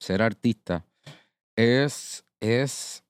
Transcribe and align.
ser 0.00 0.22
artista 0.22 0.84
es, 1.56 2.24
es, 2.40 3.04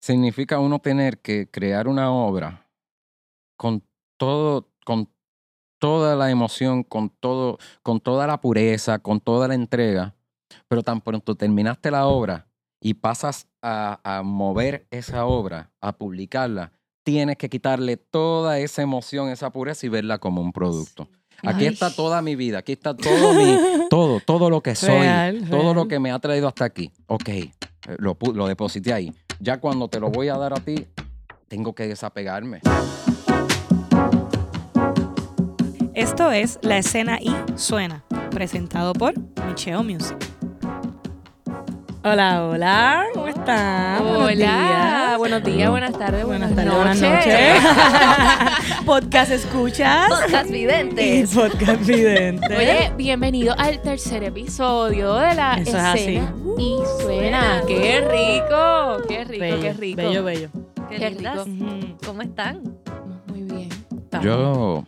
significa 0.00 0.60
uno 0.60 0.78
tener 0.78 1.18
que 1.18 1.50
crear 1.50 1.88
una 1.88 2.12
obra 2.12 2.68
con 3.56 3.82
todo, 4.18 4.68
con 4.84 5.10
toda 5.78 6.14
la 6.14 6.30
emoción, 6.30 6.82
con 6.82 7.08
todo, 7.08 7.58
con 7.82 8.00
toda 8.00 8.26
la 8.26 8.40
pureza, 8.40 8.98
con 8.98 9.20
toda 9.20 9.48
la 9.48 9.54
entrega, 9.54 10.14
pero 10.68 10.82
tan 10.82 11.00
pronto 11.00 11.34
terminaste 11.34 11.90
la 11.90 12.06
obra 12.06 12.48
y 12.80 12.94
pasas 12.94 13.48
a, 13.62 14.00
a 14.04 14.22
mover 14.22 14.86
esa 14.90 15.24
obra, 15.24 15.72
a 15.80 15.96
publicarla, 15.96 16.72
tienes 17.02 17.36
que 17.38 17.48
quitarle 17.48 17.96
toda 17.96 18.58
esa 18.58 18.82
emoción, 18.82 19.30
esa 19.30 19.50
pureza 19.50 19.86
y 19.86 19.88
verla 19.88 20.18
como 20.18 20.42
un 20.42 20.52
producto. 20.52 21.08
Aquí 21.42 21.66
Ay. 21.66 21.72
está 21.72 21.90
toda 21.90 22.22
mi 22.22 22.36
vida, 22.36 22.58
aquí 22.58 22.72
está 22.72 22.96
todo 22.96 23.34
mi, 23.34 23.58
todo, 23.90 24.20
todo 24.20 24.50
lo 24.50 24.62
que 24.62 24.74
soy, 24.74 25.00
Real, 25.00 25.48
todo 25.50 25.74
lo 25.74 25.86
que 25.88 25.98
me 25.98 26.10
ha 26.10 26.18
traído 26.18 26.48
hasta 26.48 26.64
aquí. 26.64 26.90
Ok, 27.06 27.28
eh, 27.28 27.52
lo 27.98 28.46
deposité 28.46 28.92
ahí. 28.92 29.12
Ya 29.40 29.58
cuando 29.60 29.88
te 29.88 30.00
lo 30.00 30.10
voy 30.10 30.28
a 30.28 30.36
dar 30.36 30.54
a 30.54 30.60
ti, 30.60 30.86
tengo 31.48 31.74
que 31.74 31.86
desapegarme. 31.86 32.60
Esto 35.94 36.30
es 36.30 36.58
La 36.62 36.78
Escena 36.78 37.18
y 37.20 37.34
Suena, 37.56 38.04
presentado 38.30 38.92
por 38.92 39.14
Micheo 39.46 39.82
Music. 39.82 40.35
Hola, 42.08 42.44
hola, 42.44 43.04
¿cómo 43.14 43.26
están? 43.26 43.98
Buenos 44.04 44.22
Hola, 44.22 44.34
días. 44.36 45.18
buenos 45.18 45.42
días, 45.42 45.70
buenas 45.70 45.98
tardes, 45.98 46.24
Buenas 46.24 46.54
buenas, 46.54 46.76
tardes, 46.76 47.00
buenas 47.02 47.24
noches. 47.26 48.84
Podcast 48.86 49.32
escuchas 49.32 50.08
Podcast 50.08 50.48
y 50.50 50.52
videntes. 50.52 51.34
podcast 51.34 51.84
vidente. 51.84 52.46
Oye, 52.56 52.92
bienvenido 52.96 53.56
al 53.58 53.82
tercer 53.82 54.22
episodio 54.22 55.14
de 55.14 55.34
la 55.34 55.54
Eso 55.54 55.70
es 55.70 55.74
así. 55.82 56.00
escena 56.16 56.34
y 56.58 56.78
suena. 57.02 57.62
¡Qué 57.66 58.00
rico! 58.00 59.02
¡Qué 59.08 59.24
rico, 59.24 59.40
bello, 59.40 59.60
qué 59.62 59.72
rico! 59.72 59.96
bello, 59.96 60.24
bello. 60.24 60.48
Qué, 60.88 60.96
Qué 60.98 61.10
lindas. 61.10 61.44
rico. 61.44 61.96
¿Cómo 62.06 62.22
están? 62.22 62.62
Muy 63.26 63.42
bien. 63.42 63.68
Yo 64.22 64.84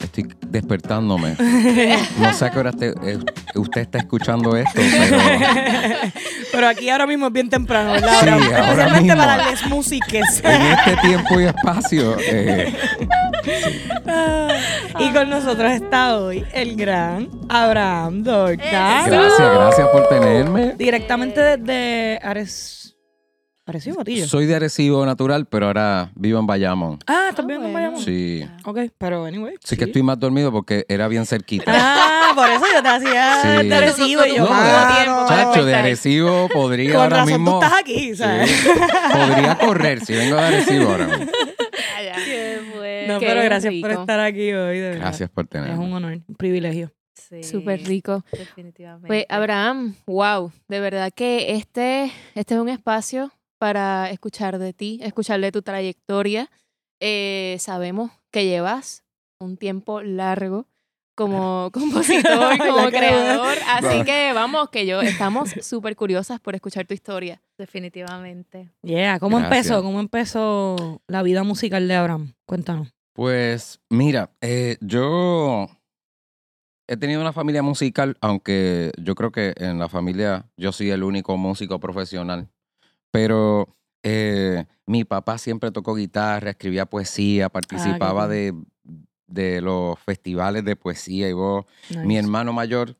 estoy 0.00 0.28
despertándome. 0.48 1.36
No 2.18 2.32
sé 2.32 2.46
a 2.46 2.50
qué 2.50 2.58
hora 2.58 2.72
eh, 2.80 3.18
usted 3.54 3.82
está 3.82 3.98
escuchando 3.98 4.56
esto, 4.56 4.72
pero 4.74 5.16
Pero 6.52 6.68
aquí 6.68 6.88
ahora 6.88 7.06
mismo 7.06 7.26
es 7.26 7.32
bien 7.32 7.48
temprano, 7.48 7.92
¿verdad? 7.92 8.20
Sí, 8.20 8.28
Ahora, 8.28 8.88
mismo. 9.00 9.16
para 9.16 9.36
las 9.36 9.66
músicas. 9.66 10.40
en 10.44 10.62
este 10.62 10.96
tiempo 11.02 11.40
y 11.40 11.44
espacio, 11.44 12.16
eh, 12.20 12.74
y 14.98 15.10
con 15.10 15.28
nosotros 15.30 15.70
está 15.72 16.16
hoy 16.18 16.44
el 16.52 16.74
gran 16.76 17.28
Abraham 17.48 18.22
Dorta. 18.24 19.04
gracias, 19.06 19.54
gracias 19.54 19.88
por 19.88 20.08
tenerme. 20.08 20.74
Directamente 20.76 21.40
desde 21.40 22.18
Ares... 22.22 22.87
Arecibo, 23.70 23.96
Matillo. 23.98 24.26
Soy 24.26 24.46
de 24.46 24.54
Arecibo 24.56 25.04
natural, 25.06 25.46
pero 25.46 25.66
ahora 25.66 26.10
vivo 26.14 26.38
en 26.40 26.46
Bayamón. 26.46 26.98
Ah, 27.06 27.26
¿estás 27.30 27.44
Ah, 27.44 27.48
viendo 27.48 27.66
en 27.66 27.72
bueno. 27.72 27.88
Bayamón? 27.88 28.02
Sí. 28.04 28.44
Ok, 28.64 28.78
pero 28.98 29.24
anyway. 29.24 29.54
Sí 29.64 29.76
que 29.76 29.84
estoy 29.84 30.02
más 30.02 30.18
dormido 30.18 30.50
porque 30.52 30.84
era 30.88 31.06
bien 31.08 31.26
cerquita. 31.26 31.64
Ah, 31.74 32.32
por 32.34 32.48
eso 32.48 32.64
yo 32.74 32.82
te 32.82 32.88
hacía 32.88 33.60
Sí. 33.60 33.66
de 33.68 33.74
Arecibo 33.74 34.24
y 34.26 34.36
yo. 34.36 34.44
No, 34.44 34.50
ah, 34.52 34.98
tiempo 35.02 35.26
para 35.26 35.44
Chacho, 35.44 35.50
de 35.50 35.66
despertar. 35.66 35.84
Arecibo 35.84 36.48
podría 36.52 36.92
Con 36.92 37.02
ahora 37.02 37.16
razón 37.18 37.32
mismo. 37.32 37.58
tú 37.58 37.64
estás 37.64 37.80
aquí, 37.80 38.14
¿sabes? 38.16 38.50
Sí, 38.50 38.68
podría 39.12 39.58
correr 39.58 40.04
si 40.04 40.12
vengo 40.14 40.36
de 40.36 40.42
Arecibo 40.42 40.90
ahora. 40.90 41.06
mismo. 41.06 41.26
¡Qué 42.24 42.60
bueno! 42.76 43.14
No, 43.14 43.20
Qué 43.20 43.26
pero 43.26 43.42
gracias 43.42 43.74
por 43.80 43.90
rico. 43.90 44.00
estar 44.02 44.20
aquí 44.20 44.52
hoy, 44.52 44.78
de 44.78 44.88
verdad. 44.90 45.00
Gracias 45.00 45.30
por 45.30 45.44
Es 45.44 45.50
tenerme. 45.50 45.78
un 45.78 45.92
honor, 45.92 46.12
un 46.26 46.34
privilegio. 46.36 46.92
Sí, 47.14 47.42
Súper 47.42 47.82
rico. 47.84 48.24
Definitivamente. 48.32 49.06
Pues 49.06 49.24
Abraham, 49.28 49.94
wow, 50.06 50.50
de 50.68 50.80
verdad 50.80 51.12
que 51.14 51.54
este, 51.56 52.10
este 52.34 52.54
es 52.54 52.60
un 52.60 52.68
espacio 52.68 53.30
para 53.58 54.10
escuchar 54.10 54.58
de 54.58 54.72
ti, 54.72 55.00
escuchar 55.02 55.40
de 55.40 55.52
tu 55.52 55.62
trayectoria. 55.62 56.50
Eh, 57.00 57.56
sabemos 57.60 58.10
que 58.30 58.46
llevas 58.46 59.04
un 59.40 59.56
tiempo 59.56 60.02
largo 60.02 60.66
como 61.16 61.70
compositor, 61.72 62.58
como 62.58 62.88
creador, 62.90 63.56
así 63.66 64.04
que 64.04 64.32
vamos, 64.32 64.70
que 64.70 64.86
yo 64.86 65.00
estamos 65.02 65.50
súper 65.62 65.96
curiosas 65.96 66.40
por 66.40 66.54
escuchar 66.54 66.86
tu 66.86 66.94
historia. 66.94 67.42
Definitivamente. 67.58 68.70
Yeah, 68.82 69.18
¿cómo 69.18 69.38
Gracias. 69.38 69.66
empezó? 69.66 69.82
¿Cómo 69.82 70.00
empezó 70.00 71.02
la 71.08 71.22
vida 71.22 71.42
musical 71.42 71.88
de 71.88 71.94
Abraham? 71.96 72.34
Cuéntanos. 72.46 72.88
Pues 73.14 73.80
mira, 73.90 74.30
eh, 74.40 74.76
yo 74.80 75.66
he 76.86 76.96
tenido 76.96 77.20
una 77.20 77.32
familia 77.32 77.62
musical, 77.62 78.16
aunque 78.20 78.92
yo 78.96 79.16
creo 79.16 79.32
que 79.32 79.54
en 79.56 79.80
la 79.80 79.88
familia 79.88 80.46
yo 80.56 80.70
soy 80.70 80.90
el 80.90 81.02
único 81.02 81.36
músico 81.36 81.80
profesional. 81.80 82.48
Pero 83.10 83.76
eh, 84.02 84.64
mi 84.86 85.04
papá 85.04 85.38
siempre 85.38 85.70
tocó 85.70 85.94
guitarra, 85.94 86.50
escribía 86.50 86.86
poesía, 86.86 87.48
participaba 87.48 88.22
cool. 88.24 88.30
de, 88.30 88.54
de 89.26 89.60
los 89.60 89.98
festivales 90.00 90.64
de 90.64 90.76
poesía 90.76 91.28
y 91.28 91.32
voz. 91.32 91.66
Mi 92.04 92.16
hermano 92.16 92.52
mayor 92.52 92.96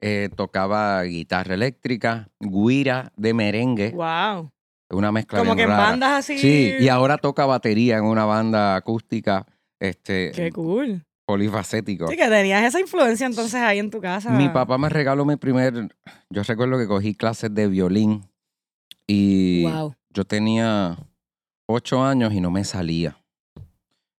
eh, 0.00 0.28
tocaba 0.34 1.02
guitarra 1.02 1.54
eléctrica, 1.54 2.28
guira 2.40 3.12
de 3.16 3.34
merengue, 3.34 3.90
Wow. 3.90 4.50
una 4.90 5.12
mezcla 5.12 5.38
Como 5.40 5.54
bien 5.54 5.68
que 5.68 5.72
en 5.72 5.78
bandas 5.78 6.12
así. 6.20 6.38
Sí, 6.38 6.74
y 6.80 6.88
ahora 6.88 7.18
toca 7.18 7.44
batería 7.46 7.98
en 7.98 8.04
una 8.04 8.24
banda 8.24 8.76
acústica, 8.76 9.46
este, 9.78 10.32
Qué 10.34 10.50
cool. 10.52 11.04
polifacético. 11.26 12.08
Sí, 12.08 12.16
que 12.16 12.28
tenías 12.28 12.64
esa 12.64 12.80
influencia 12.80 13.26
entonces 13.26 13.60
ahí 13.60 13.78
en 13.78 13.90
tu 13.90 14.00
casa. 14.00 14.30
Mi 14.30 14.48
papá 14.48 14.78
me 14.78 14.88
regaló 14.88 15.24
mi 15.26 15.36
primer, 15.36 15.94
yo 16.30 16.42
recuerdo 16.42 16.78
que 16.78 16.86
cogí 16.86 17.14
clases 17.14 17.54
de 17.54 17.68
violín 17.68 18.22
y 19.06 19.64
Wow. 19.64 19.94
yo 20.10 20.24
tenía 20.24 20.96
ocho 21.66 22.02
años 22.02 22.32
y 22.32 22.40
no 22.40 22.50
me 22.50 22.64
salía. 22.64 23.16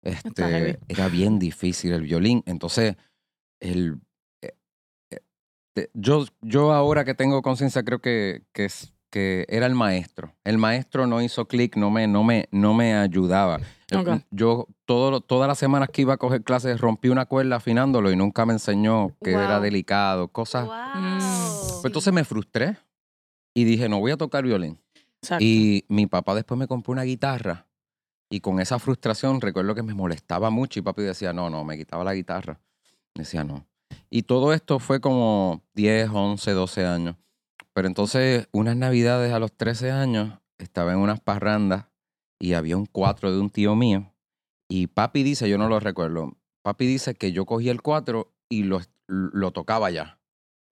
Este, 0.03 0.79
era 0.87 1.09
bien 1.09 1.37
difícil 1.37 1.93
el 1.93 2.01
violín. 2.01 2.43
Entonces, 2.47 2.95
el, 3.59 3.99
eh, 4.41 4.53
eh, 5.75 5.89
yo, 5.93 6.25
yo 6.41 6.73
ahora 6.73 7.05
que 7.05 7.13
tengo 7.13 7.41
conciencia 7.41 7.83
creo 7.83 7.99
que, 7.99 8.43
que, 8.53 8.65
es- 8.65 8.93
que 9.11 9.45
era 9.49 9.65
el 9.67 9.75
maestro. 9.75 10.33
El 10.43 10.57
maestro 10.57 11.05
no 11.05 11.21
hizo 11.21 11.45
clic, 11.47 11.75
no 11.75 11.91
me, 11.91 12.07
no, 12.07 12.23
me, 12.23 12.47
no 12.51 12.73
me 12.73 12.95
ayudaba. 12.95 13.59
Eh. 13.91 14.21
Yo 14.31 14.67
todo, 14.85 15.11
lo- 15.11 15.21
todas 15.21 15.47
las 15.49 15.59
semanas 15.59 15.89
que 15.89 16.01
iba 16.03 16.13
a 16.13 16.17
coger 16.17 16.43
clases 16.43 16.79
rompí 16.81 17.09
una 17.09 17.25
cuerda 17.25 17.57
afinándolo 17.57 18.09
y 18.11 18.15
nunca 18.15 18.45
me 18.45 18.53
enseñó 18.53 19.15
que 19.21 19.33
era 19.33 19.59
delicado, 19.59 20.29
cosas. 20.29 20.65
Wow. 20.65 21.81
Pues 21.81 21.85
entonces 21.85 22.13
me 22.13 22.23
frustré 22.23 22.77
y 23.53 23.63
dije, 23.63 23.89
no 23.89 23.99
voy 23.99 24.11
a 24.11 24.17
tocar 24.17 24.43
violín. 24.43 24.79
Exacto. 25.21 25.43
Y 25.43 25.85
mi 25.87 26.07
papá 26.07 26.35
después 26.35 26.57
me 26.57 26.67
compró 26.67 26.93
una 26.93 27.03
guitarra 27.03 27.67
y 28.31 28.39
con 28.39 28.61
esa 28.61 28.79
frustración 28.79 29.41
recuerdo 29.41 29.75
que 29.75 29.83
me 29.83 29.93
molestaba 29.93 30.49
mucho 30.49 30.79
y 30.79 30.81
papi 30.81 31.01
decía, 31.01 31.33
no, 31.33 31.49
no, 31.49 31.65
me 31.65 31.77
quitaba 31.77 32.05
la 32.05 32.13
guitarra. 32.13 32.61
Decía, 33.13 33.43
no. 33.43 33.67
Y 34.09 34.23
todo 34.23 34.53
esto 34.53 34.79
fue 34.79 35.01
como 35.01 35.61
10, 35.73 36.09
11, 36.09 36.51
12 36.51 36.85
años. 36.85 37.17
Pero 37.73 37.89
entonces, 37.89 38.47
unas 38.53 38.77
navidades 38.77 39.33
a 39.33 39.39
los 39.39 39.51
13 39.51 39.91
años, 39.91 40.39
estaba 40.57 40.93
en 40.93 40.99
unas 40.99 41.19
parrandas 41.19 41.87
y 42.39 42.53
había 42.53 42.77
un 42.77 42.85
cuatro 42.85 43.33
de 43.33 43.39
un 43.39 43.49
tío 43.49 43.75
mío. 43.75 44.13
Y 44.69 44.87
papi 44.87 45.23
dice, 45.23 45.49
yo 45.49 45.57
no 45.57 45.67
lo 45.67 45.81
recuerdo, 45.81 46.37
papi 46.61 46.85
dice 46.85 47.15
que 47.15 47.33
yo 47.33 47.45
cogí 47.45 47.67
el 47.67 47.81
cuatro 47.81 48.33
y 48.47 48.63
lo, 48.63 48.79
lo 49.07 49.51
tocaba 49.51 49.91
ya. 49.91 50.20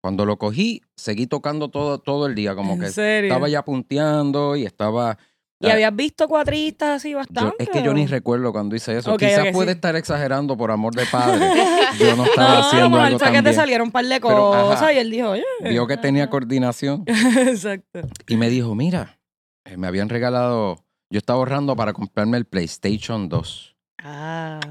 Cuando 0.02 0.26
lo 0.26 0.38
cogí, 0.38 0.82
seguí 0.96 1.28
tocando 1.28 1.70
todo, 1.70 2.00
todo 2.00 2.26
el 2.28 2.36
día, 2.36 2.56
como 2.56 2.74
¿En 2.74 2.80
que 2.80 2.88
serio? 2.90 3.30
estaba 3.30 3.50
ya 3.50 3.64
punteando 3.64 4.56
y 4.56 4.66
estaba... 4.66 5.18
¿Y 5.62 5.68
habías 5.70 5.94
visto 5.94 6.30
cuatristas 6.30 6.96
así 7.02 7.12
Yo- 7.12 7.18
bastante? 7.18 7.56
es 7.64 7.70
que 7.70 7.84
yo 7.84 7.94
ni 7.94 8.08
recuerdo 8.08 8.54
cuando 8.54 8.78
hice 8.78 8.98
eso. 8.98 9.12
Ok, 9.14 9.20
Quizás 9.20 9.48
puede 9.52 9.72
sí. 9.72 9.76
estar 9.76 9.94
exagerando 9.98 10.56
por 10.56 10.72
amor 10.72 10.96
de 10.96 11.06
padre. 11.06 11.38
Yo 12.00 12.16
no 12.16 12.24
estaba 12.24 12.54
No, 12.54 12.60
haciendo 12.66 12.90
no, 12.92 13.02
algo 13.04 13.20
fue 13.20 13.32
que 13.34 13.42
te 13.42 13.54
salieron 13.54 13.88
un 13.88 13.92
par 13.92 14.06
de 14.06 14.22
Pero, 14.22 14.54
ajá. 14.54 14.64
cosas 14.76 14.94
y 14.94 15.00
él 15.00 15.12
dijo, 15.12 15.32
oye. 15.32 15.44
Vio 15.70 15.86
que 15.86 15.98
tenía 15.98 16.30
coordinación 16.30 17.04
Exacto. 17.08 18.00
y 18.30 18.38
me 18.38 18.50
dijo, 18.50 18.74
mira, 18.74 19.20
eh, 19.66 19.76
me 19.76 19.88
habían 19.88 20.08
regalado, 20.08 20.78
yo 21.10 21.18
estaba 21.18 21.40
ahorrando 21.40 21.76
para 21.76 21.92
comprarme 21.92 22.38
el 22.38 22.46
PlayStation 22.46 23.28
2. 23.28 23.76
Ah. 24.02 24.62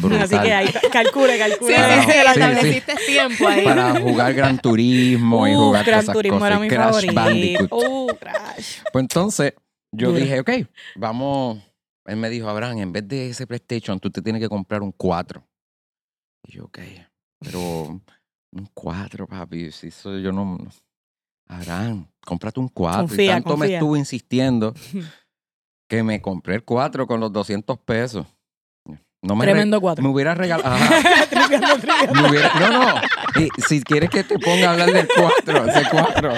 Brutal. 0.00 0.22
Así 0.22 0.38
que 0.38 0.52
ahí, 0.52 0.68
calcule, 0.92 1.38
calcule. 1.38 1.74
Sí, 1.76 1.82
sí, 1.82 2.00
sí, 2.00 2.12
Sí, 2.12 2.18
estableciste 2.18 2.94
tiempo 3.06 3.48
ahí. 3.48 3.64
Para 3.64 4.00
jugar 4.00 4.34
Gran 4.34 4.58
Turismo 4.58 5.46
y 5.46 5.54
jugar 5.54 5.84
Gran 5.84 6.00
esas 6.00 6.14
Turismo 6.14 6.38
cosas. 6.38 6.50
era 6.50 6.60
mi 6.60 6.68
Crash 6.68 6.84
favorito. 6.84 7.14
Bandicoot. 7.14 7.72
Uh, 7.72 8.06
Crash. 8.18 8.78
Pues 8.92 9.02
entonces 9.02 9.54
yo 9.92 10.08
Duro. 10.08 10.20
dije, 10.20 10.40
ok, 10.40 10.50
vamos. 10.96 11.58
Él 12.06 12.16
me 12.16 12.30
dijo, 12.30 12.48
Abraham, 12.48 12.78
en 12.78 12.92
vez 12.92 13.06
de 13.06 13.30
ese 13.30 13.46
PlayStation, 13.46 14.00
tú 14.00 14.10
te 14.10 14.22
tienes 14.22 14.40
que 14.40 14.48
comprar 14.48 14.82
un 14.82 14.92
4. 14.92 15.42
Y 16.48 16.52
yo, 16.52 16.64
ok, 16.64 16.78
pero 17.38 17.60
un 18.52 18.66
4, 18.74 19.26
papi, 19.26 19.70
si 19.70 19.88
eso 19.88 20.18
yo 20.18 20.32
no. 20.32 20.58
no. 20.58 20.70
Abraham, 21.48 22.06
cómprate 22.24 22.60
un 22.60 22.68
4. 22.68 23.00
Confía, 23.02 23.24
y 23.24 23.28
tanto 23.28 23.56
me 23.56 23.72
estuvo 23.74 23.96
insistiendo 23.96 24.74
que 25.88 26.02
me 26.02 26.20
compré 26.20 26.56
el 26.56 26.64
4 26.64 27.06
con 27.06 27.20
los 27.20 27.32
200 27.32 27.78
pesos. 27.78 28.26
No 29.22 29.36
me, 29.36 29.44
re- 29.46 29.52
Tremendo 29.52 29.80
cuatro. 29.80 30.02
me 30.02 30.10
hubiera 30.10 30.34
regalado. 30.34 30.74
no, 32.12 32.70
no. 32.70 32.94
Y 33.36 33.48
si 33.62 33.80
quieres 33.82 34.10
que 34.10 34.24
te 34.24 34.36
ponga 34.38 34.68
a 34.68 34.72
hablar 34.72 34.92
del 34.92 35.08
cuatro, 35.16 35.64
ese 35.68 35.88
cuatro. 35.90 36.32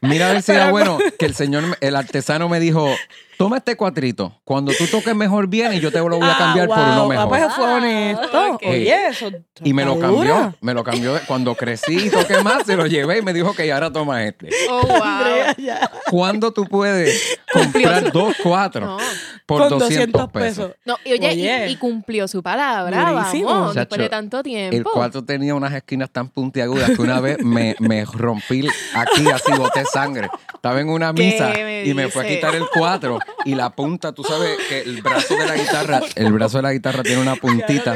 Mira 0.00 0.30
a 0.30 0.32
ver 0.32 0.42
si 0.42 0.52
era 0.52 0.70
bueno 0.70 0.98
que 1.18 1.26
el 1.26 1.34
señor, 1.34 1.76
el 1.80 1.96
artesano 1.96 2.48
me 2.48 2.60
dijo, 2.60 2.88
toma 3.36 3.56
este 3.56 3.76
cuatrito. 3.76 4.40
Cuando 4.44 4.72
tú 4.72 4.86
toques 4.86 5.14
mejor 5.14 5.48
bien 5.48 5.72
y 5.74 5.80
yo 5.80 5.90
te 5.90 5.98
lo 5.98 6.08
voy 6.18 6.22
a 6.28 6.34
Ah, 6.34 6.38
cambiar 6.38 6.68
por 6.68 6.78
uno 6.78 7.02
Ah, 7.04 7.08
mejor. 7.08 7.28
pues 7.28 7.54
fue 7.54 7.64
honesto. 7.64 8.50
ok. 8.54 8.62
Oye, 8.64 9.06
eso. 9.08 9.30
y 9.64 9.72
me 9.72 9.84
lo 9.84 9.98
cambió, 9.98 10.18
dura. 10.34 10.54
me 10.60 10.72
lo 10.72 10.84
cambió. 10.84 11.18
Cuando 11.26 11.54
crecí 11.56 12.06
y 12.06 12.10
toqué 12.10 12.42
más, 12.44 12.64
se 12.64 12.76
lo 12.76 12.86
llevé 12.86 13.18
y 13.18 13.22
me 13.22 13.32
dijo 13.32 13.54
que 13.54 13.72
ahora 13.72 13.92
toma 13.92 14.24
este. 14.24 14.50
Oh, 14.70 14.82
wow. 14.86 15.02
Andrea, 15.02 15.56
ya. 15.58 15.90
¿Cuándo 16.10 16.52
tú 16.52 16.64
puedes 16.64 17.38
comprar 17.52 18.12
dos 18.12 18.36
cuatro 18.42 18.86
No, 18.86 18.98
por 19.46 19.68
Con 19.68 19.78
200 19.80 20.30
pesos? 20.30 20.72
no, 20.84 20.96
y 21.04 21.12
oye, 21.14 21.32
y- 21.34 21.40
Oye. 21.42 21.70
Y, 21.70 21.76
cumplió 21.76 22.28
su 22.28 22.42
palabra, 22.42 23.02
vamos, 23.12 23.32
después 23.32 23.74
Chacho, 23.74 24.02
de 24.02 24.08
tanto 24.08 24.42
tiempo. 24.42 24.76
El 24.76 24.84
cuatro 24.84 25.24
tenía 25.24 25.54
unas 25.54 25.72
esquinas 25.74 26.10
tan 26.10 26.28
puntiagudas 26.28 26.90
que 26.90 27.02
una 27.02 27.20
vez 27.20 27.38
me, 27.42 27.74
me 27.80 28.04
rompí 28.04 28.66
aquí 28.94 29.28
así, 29.30 29.52
boté 29.56 29.84
sangre. 29.92 30.28
Estaba 30.54 30.80
en 30.80 30.88
una 30.88 31.12
¿Qué 31.14 31.22
misa 31.22 31.50
me 31.50 31.84
y 31.84 31.94
me 31.94 32.08
fue 32.08 32.24
a 32.24 32.28
quitar 32.28 32.54
el 32.54 32.64
cuatro 32.72 33.18
y 33.44 33.54
la 33.54 33.70
punta, 33.70 34.12
tú 34.12 34.24
sabes 34.24 34.58
que 34.68 34.80
el 34.82 35.02
brazo 35.02 35.36
de 35.36 35.46
la 35.46 35.56
guitarra, 35.56 36.00
el 36.14 36.32
brazo 36.32 36.58
de 36.58 36.62
la 36.62 36.72
guitarra 36.72 37.02
tiene 37.02 37.22
una 37.22 37.36
puntita. 37.36 37.94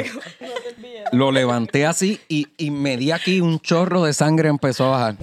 Lo 1.12 1.30
levanté 1.30 1.86
así 1.86 2.20
y, 2.28 2.48
y 2.56 2.70
me 2.70 2.96
di 2.96 3.10
aquí 3.10 3.40
un 3.40 3.60
chorro 3.60 4.04
de 4.04 4.14
sangre 4.14 4.48
empezó 4.48 4.86
a 4.86 4.90
bajar. 4.90 5.16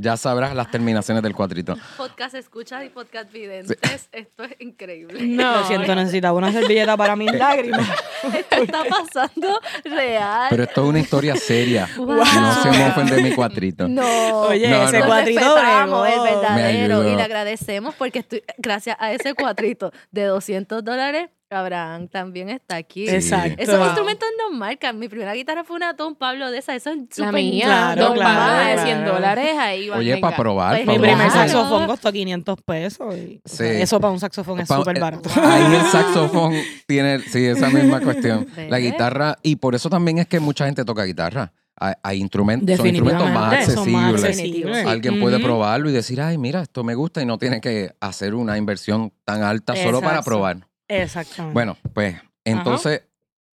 Ya 0.00 0.16
sabrás 0.16 0.54
las 0.54 0.70
terminaciones 0.70 1.22
del 1.22 1.34
cuatrito. 1.34 1.76
Podcast 1.98 2.34
escuchas 2.34 2.84
y 2.84 2.88
podcast 2.88 3.30
videntes. 3.30 3.76
Esto 4.12 4.44
es 4.44 4.56
increíble. 4.58 5.20
No. 5.22 5.58
Lo 5.60 5.66
siento, 5.66 5.94
necesitaba 5.94 6.38
una 6.38 6.50
servilleta 6.50 6.96
para 6.96 7.16
mis 7.16 7.30
lágrimas. 7.34 7.86
Esto 8.34 8.62
está 8.62 8.82
pasando 8.84 9.60
real. 9.84 10.46
Pero 10.48 10.62
esto 10.62 10.82
es 10.82 10.88
una 10.88 11.00
historia 11.00 11.36
seria. 11.36 11.86
Wow. 11.96 12.06
No 12.16 12.62
se 12.62 12.70
mofen 12.70 13.06
de 13.06 13.22
mi 13.22 13.32
cuatrito. 13.34 13.88
No. 13.88 14.40
Oye, 14.42 14.68
No, 14.68 14.84
ese 14.84 15.00
no. 15.00 15.14
Respetamos, 15.14 16.02
bregó. 16.02 16.26
es 16.26 16.32
verdadero. 16.34 17.08
Y 17.08 17.16
le 17.16 17.22
agradecemos 17.22 17.94
porque 17.94 18.20
estoy, 18.20 18.42
gracias 18.56 18.96
a 18.98 19.12
ese 19.12 19.34
cuatrito 19.34 19.92
de 20.10 20.24
200 20.24 20.82
dólares, 20.82 21.28
Abraham 21.50 22.08
también 22.08 22.48
está 22.48 22.76
aquí. 22.76 23.08
Sí. 23.08 23.14
Exacto. 23.14 23.60
Esos 23.60 23.84
instrumentos 23.84 24.28
nos 24.38 24.56
marcan. 24.56 24.98
Mi 24.98 25.08
primera 25.08 25.34
guitarra 25.34 25.64
fue 25.64 25.76
una 25.76 25.96
Tom 25.96 26.14
Pablo 26.14 26.50
de 26.50 26.58
esa. 26.58 26.76
Eso 26.76 26.90
es 26.90 26.96
La 27.18 27.26
súper 27.26 27.32
mía, 27.42 27.66
Claro, 27.66 28.14
claro, 28.14 28.22
más 28.22 28.66
de 28.66 28.72
claro. 28.74 28.82
100 28.84 29.04
dólares, 29.04 29.54
ahí 29.58 29.88
van, 29.88 29.98
Oye, 29.98 30.16
para 30.18 30.36
probar. 30.36 30.76
Pues, 30.76 30.86
pa' 30.86 30.92
Mi 30.92 30.98
primer 30.98 31.30
saxofón 31.30 31.86
costó 31.86 32.12
500 32.12 32.62
pesos. 32.62 33.16
Y, 33.16 33.40
o 33.44 33.48
sea, 33.48 33.68
Sí. 33.68 33.82
Eso 33.82 34.00
para 34.00 34.12
un 34.12 34.20
saxofón 34.20 34.60
es 34.60 34.68
súper 34.68 34.96
eh, 34.96 35.00
barato. 35.00 35.28
Ahí 35.42 35.74
el 35.74 35.86
saxofón 35.90 36.54
tiene, 36.86 37.18
sí, 37.20 37.44
esa 37.44 37.68
misma 37.68 38.00
cuestión. 38.04 38.46
La 38.68 38.78
guitarra, 38.78 39.36
y 39.42 39.56
por 39.56 39.74
eso 39.74 39.90
también 39.90 40.18
es 40.18 40.28
que 40.28 40.38
mucha 40.40 40.66
gente 40.66 40.84
toca 40.84 41.04
guitarra. 41.04 41.52
Hay, 41.82 41.94
hay 42.02 42.20
instrumentos, 42.20 42.76
son 42.76 42.86
instrumentos 42.86 43.30
más 43.32 43.54
accesibles. 43.54 44.86
Alguien 44.86 45.18
puede 45.18 45.40
probarlo 45.40 45.88
y 45.88 45.92
decir, 45.92 46.20
ay, 46.20 46.36
mira, 46.36 46.60
esto 46.60 46.84
me 46.84 46.94
gusta 46.94 47.22
y 47.22 47.26
no 47.26 47.38
tiene 47.38 47.60
que 47.60 47.94
hacer 48.00 48.34
una 48.34 48.58
inversión 48.58 49.12
tan 49.24 49.42
alta 49.42 49.74
solo 49.74 50.00
para 50.00 50.22
probar. 50.22 50.69
Exactamente. 50.90 51.54
Bueno, 51.54 51.76
pues 51.94 52.16
entonces 52.44 53.02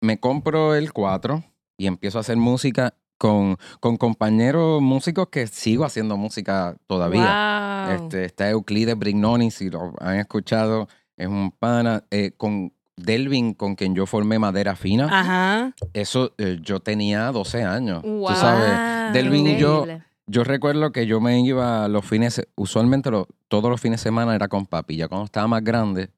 me 0.02 0.20
compro 0.20 0.76
el 0.76 0.92
4 0.94 1.44
y 1.78 1.88
empiezo 1.88 2.18
a 2.18 2.22
hacer 2.22 2.38
música 2.38 2.94
con, 3.18 3.58
con 3.80 3.98
compañeros 3.98 4.82
músicos 4.82 5.28
que 5.30 5.48
sigo 5.48 5.86
haciendo 5.86 6.18
música 6.18 6.76
todavía. 6.88 7.86
Wow. 7.88 7.96
Este, 7.96 8.26
está 8.26 8.50
Euclides 8.50 8.98
Brignoni, 8.98 9.50
si 9.52 9.70
lo 9.70 9.94
han 10.00 10.18
escuchado, 10.18 10.88
es 11.18 11.28
un 11.28 11.52
pana. 11.52 12.04
eh, 12.12 12.32
con 12.38 12.74
Delvin, 12.96 13.54
con 13.54 13.76
quien 13.76 13.94
yo 13.96 14.06
formé 14.08 14.40
Madera 14.40 14.76
Fina. 14.76 15.08
Ajá. 15.12 15.74
Eso 15.94 16.34
eh, 16.38 16.58
yo 16.62 16.80
tenía 16.80 17.32
12 17.32 17.64
años. 17.64 18.02
Wow. 18.04 18.28
Tú 18.28 18.36
sabes, 18.36 19.14
Delvin 19.14 19.48
y 19.48 19.58
yo, 19.58 19.86
yo 20.28 20.44
recuerdo 20.44 20.92
que 20.92 21.06
yo 21.08 21.20
me 21.22 21.40
iba 21.42 21.88
los 21.88 22.06
fines, 22.06 22.46
usualmente 22.56 23.10
lo- 23.12 23.28
todos 23.48 23.70
los 23.70 23.80
fines 23.80 24.00
de 24.02 24.04
semana 24.04 24.36
era 24.36 24.48
con 24.48 24.66
papi. 24.66 24.96
Ya 24.98 25.08
cuando 25.08 25.26
estaba 25.26 25.48
más 25.48 25.64
grande, 25.64 26.10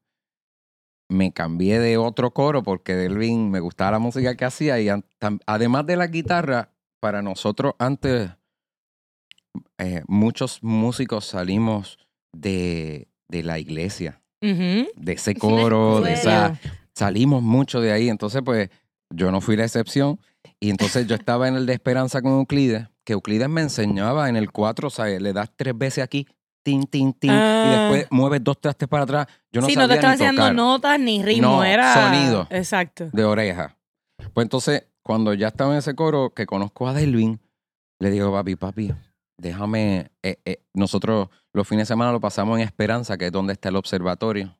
me 1.10 1.32
cambié 1.32 1.78
de 1.78 1.98
otro 1.98 2.30
coro 2.32 2.62
porque 2.62 2.94
Delvin 2.94 3.50
me 3.50 3.60
gustaba 3.60 3.92
la 3.92 3.98
música 3.98 4.36
que 4.36 4.44
hacía 4.44 4.80
y 4.80 4.88
además 5.46 5.86
de 5.86 5.96
la 5.96 6.06
guitarra, 6.06 6.70
para 7.00 7.22
nosotros 7.22 7.74
antes, 7.78 8.30
eh, 9.78 10.02
muchos 10.06 10.62
músicos 10.62 11.24
salimos 11.24 11.98
de, 12.32 13.08
de 13.28 13.42
la 13.42 13.58
iglesia, 13.58 14.22
de 14.40 15.12
ese 15.12 15.34
coro, 15.34 16.00
de 16.00 16.12
esa, 16.12 16.58
salimos 16.94 17.42
mucho 17.42 17.80
de 17.80 17.92
ahí. 17.92 18.08
Entonces, 18.08 18.42
pues, 18.44 18.70
yo 19.12 19.30
no 19.30 19.40
fui 19.40 19.56
la 19.56 19.64
excepción. 19.64 20.20
Y 20.60 20.70
entonces 20.70 21.06
yo 21.06 21.14
estaba 21.14 21.48
en 21.48 21.56
el 21.56 21.66
de 21.66 21.72
Esperanza 21.72 22.22
con 22.22 22.32
Euclides, 22.32 22.88
que 23.04 23.14
Euclides 23.14 23.48
me 23.48 23.62
enseñaba 23.62 24.28
en 24.28 24.36
el 24.36 24.52
4, 24.52 24.88
o 24.88 24.90
sea, 24.90 25.06
le 25.06 25.32
das 25.32 25.50
tres 25.56 25.76
veces 25.76 26.04
aquí, 26.04 26.26
tin, 26.62 26.84
tin, 26.86 27.12
tin, 27.14 27.30
Ah. 27.30 27.64
y 27.66 27.70
después 27.78 28.06
mueves 28.10 28.42
dos 28.44 28.60
trastes 28.60 28.88
para 28.88 29.04
atrás. 29.04 29.26
Yo 29.52 29.60
no 29.60 29.66
sí, 29.66 29.74
sabía 29.74 29.86
no 29.86 29.88
te 29.88 29.94
estaba 29.96 30.12
haciendo 30.14 30.52
notas 30.52 30.98
ni 31.00 31.22
ritmo, 31.22 31.48
No, 31.56 31.64
era 31.64 31.94
sonido. 31.94 32.46
Exacto. 32.50 33.08
de 33.12 33.24
oreja. 33.24 33.76
Pues 34.34 34.44
entonces, 34.44 34.84
cuando 35.02 35.32
ya 35.34 35.48
estaba 35.48 35.72
en 35.72 35.78
ese 35.78 35.94
coro, 35.94 36.32
que 36.34 36.46
conozco 36.46 36.86
a 36.88 36.92
Delvin, 36.92 37.40
le 37.98 38.10
digo, 38.10 38.30
papi, 38.32 38.56
papi, 38.56 38.92
déjame, 39.38 40.10
eh, 40.22 40.38
eh, 40.44 40.62
nosotros 40.74 41.28
los 41.52 41.66
fines 41.66 41.88
de 41.88 41.94
semana 41.94 42.12
lo 42.12 42.20
pasamos 42.20 42.58
en 42.58 42.64
Esperanza, 42.64 43.16
que 43.18 43.26
es 43.26 43.32
donde 43.32 43.54
está 43.54 43.70
el 43.70 43.76
observatorio, 43.76 44.56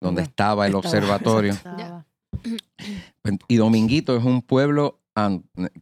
donde 0.00 0.22
estaba 0.22 0.66
el 0.66 0.74
Estaba, 0.74 0.78
observatorio. 0.78 1.52
Estaba. 1.54 2.06
Y 3.48 3.56
Dominguito 3.56 4.16
es 4.16 4.24
un 4.24 4.42
pueblo 4.42 5.00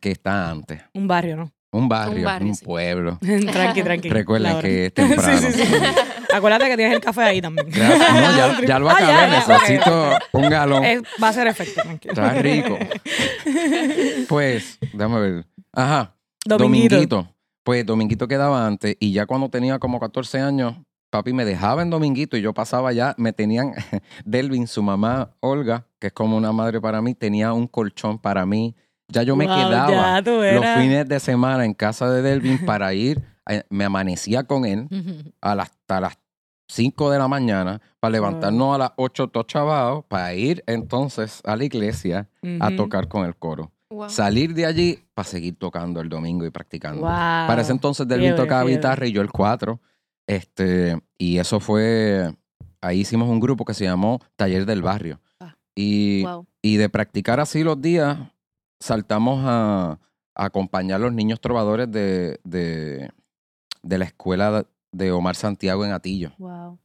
que 0.01 0.11
está 0.13 0.51
antes. 0.51 0.83
Un 0.95 1.09
barrio, 1.09 1.37
¿no? 1.37 1.53
Un 1.75 1.89
barrio, 1.89 2.19
un, 2.19 2.25
barrio, 2.25 2.55
sí. 2.55 2.65
pueblo. 2.65 3.19
tranqui, 3.53 3.83
tranqui. 3.83 4.09
Recuerden 4.09 4.61
que 4.61 4.87
es 4.87 4.95
temprano. 4.95 5.39
sí, 5.39 5.53
sí, 5.53 5.65
sí. 5.65 5.75
Acuérdate 6.33 6.67
que 6.69 6.77
tienes 6.77 6.95
el 6.97 7.01
café 7.01 7.23
ahí 7.23 7.41
también. 7.41 7.69
Gracias. 7.69 8.13
No, 8.13 8.37
ya, 8.61 8.61
ya 8.67 8.79
lo 8.79 8.91
Ah, 8.91 8.97
ya, 9.01 9.07
acabé, 9.09 9.33
ya, 9.33 9.39
ok, 9.57 9.63
necesito 9.63 10.19
un 10.33 10.49
galón. 10.51 10.85
Es- 10.85 11.03
va 11.23 11.29
a 11.29 11.33
ser 11.33 11.47
efecto, 11.49 11.83
tranquilo. 11.83 12.13
Está 12.15 12.31
rico. 12.35 12.79
Pues, 14.29 14.79
déjame 14.93 15.21
ver. 15.21 15.47
Ajá, 15.73 16.15
Dominguito. 16.45 16.95
Dominguito. 16.97 17.35
Pues 17.65 17.87
Dominguito 17.87 18.29
quedaba 18.29 18.67
antes 18.67 18.97
y 19.01 19.13
ya 19.13 19.27
cuando 19.27 19.49
tenía 19.49 19.79
como 19.79 19.99
14 19.99 20.39
años, 20.41 20.77
papi 21.11 21.33
me 21.33 21.45
dejaba 21.45 21.83
en 21.83 21.91
Dominguito 21.91 22.37
y 22.37 22.43
yo 22.43 22.53
pasaba 22.53 22.93
ya, 22.93 23.15
me 23.17 23.33
tenían, 23.33 23.73
Delvin, 24.25 24.67
su 24.67 24.83
mamá 24.83 25.31
Olga, 25.41 25.87
que 25.99 26.09
es 26.09 26.13
como 26.13 26.37
una 26.37 26.53
madre 26.53 26.81
para 26.81 27.01
mí, 27.01 27.15
tenía 27.15 27.53
un 27.53 27.67
colchón 27.67 28.19
para 28.19 28.45
mí. 28.47 28.77
Ya 29.09 29.23
yo 29.23 29.37
me 29.37 29.47
Wow, 29.47 29.57
quedaba 29.57 30.21
los 30.23 30.67
fines 30.79 31.09
de 31.09 31.21
semana 31.21 31.65
en 31.65 31.75
casa 31.75 32.11
de 32.11 32.23
Delvin 32.23 32.65
para 32.65 32.95
ir, 32.95 33.23
me 33.71 33.85
amanecía 33.85 34.45
con 34.45 34.65
él 34.65 34.89
a 35.41 35.55
las, 35.55 35.69
hasta 35.69 36.01
las 36.01 36.19
5 36.69 37.11
de 37.11 37.19
la 37.19 37.29
mañana 37.29 37.81
para 38.01 38.13
levantarnos 38.13 38.75
a 38.75 38.79
las 38.79 38.93
8 38.97 39.29
todos 39.29 39.47
chavados 39.47 40.05
para 40.09 40.33
ir 40.35 40.65
entonces 40.67 41.43
a 41.45 41.55
la 41.57 41.65
iglesia 41.65 42.29
a 42.61 42.75
tocar 42.75 43.09
con 43.09 43.27
el 43.27 43.37
coro. 43.37 43.71
Wow. 43.91 44.09
Salir 44.09 44.55
de 44.55 44.67
allí 44.67 44.99
para 45.15 45.29
seguir 45.29 45.57
tocando 45.57 46.01
el 46.01 46.09
domingo 46.09 46.45
y 46.47 46.51
practicando. 46.51 47.03
Wow. 47.03 47.11
Para 47.11 47.61
ese 47.63 47.71
entonces 47.73 48.09
Delvin 48.09 48.31
Fiebre, 48.31 48.43
tocaba 48.43 48.63
fiebre. 48.63 48.77
guitarra 48.77 49.07
y 49.07 49.13
yo 49.13 49.21
el 49.23 49.31
4. 49.31 49.79
Este, 50.27 50.99
y 51.19 51.39
eso 51.39 51.61
fue, 51.61 52.33
ahí 52.81 53.01
hicimos 53.01 53.29
un 53.29 53.39
grupo 53.41 53.65
que 53.65 53.75
se 53.75 53.85
llamó 53.85 54.21
Taller 54.37 54.65
del 54.67 54.83
Barrio. 54.83 55.21
Ah. 55.39 55.55
Y, 55.77 56.23
Wow. 56.25 56.47
y 56.63 56.77
de 56.77 56.89
practicar 56.89 57.39
así 57.41 57.63
los 57.63 57.81
días, 57.81 58.19
saltamos 58.85 59.43
a, 59.47 59.99
a 60.35 60.45
acompañar 60.45 60.97
a 60.97 61.05
los 61.05 61.13
niños 61.13 61.41
trovadores 61.41 61.91
de, 61.91 62.39
de, 62.45 63.11
de 63.83 63.99
la 63.99 64.05
escuela 64.05 64.67
de 64.93 65.11
Omar 65.11 65.37
Santiago 65.37 65.85
en 65.87 65.93
Atillo. 65.93 66.33
Wow. 66.39 66.79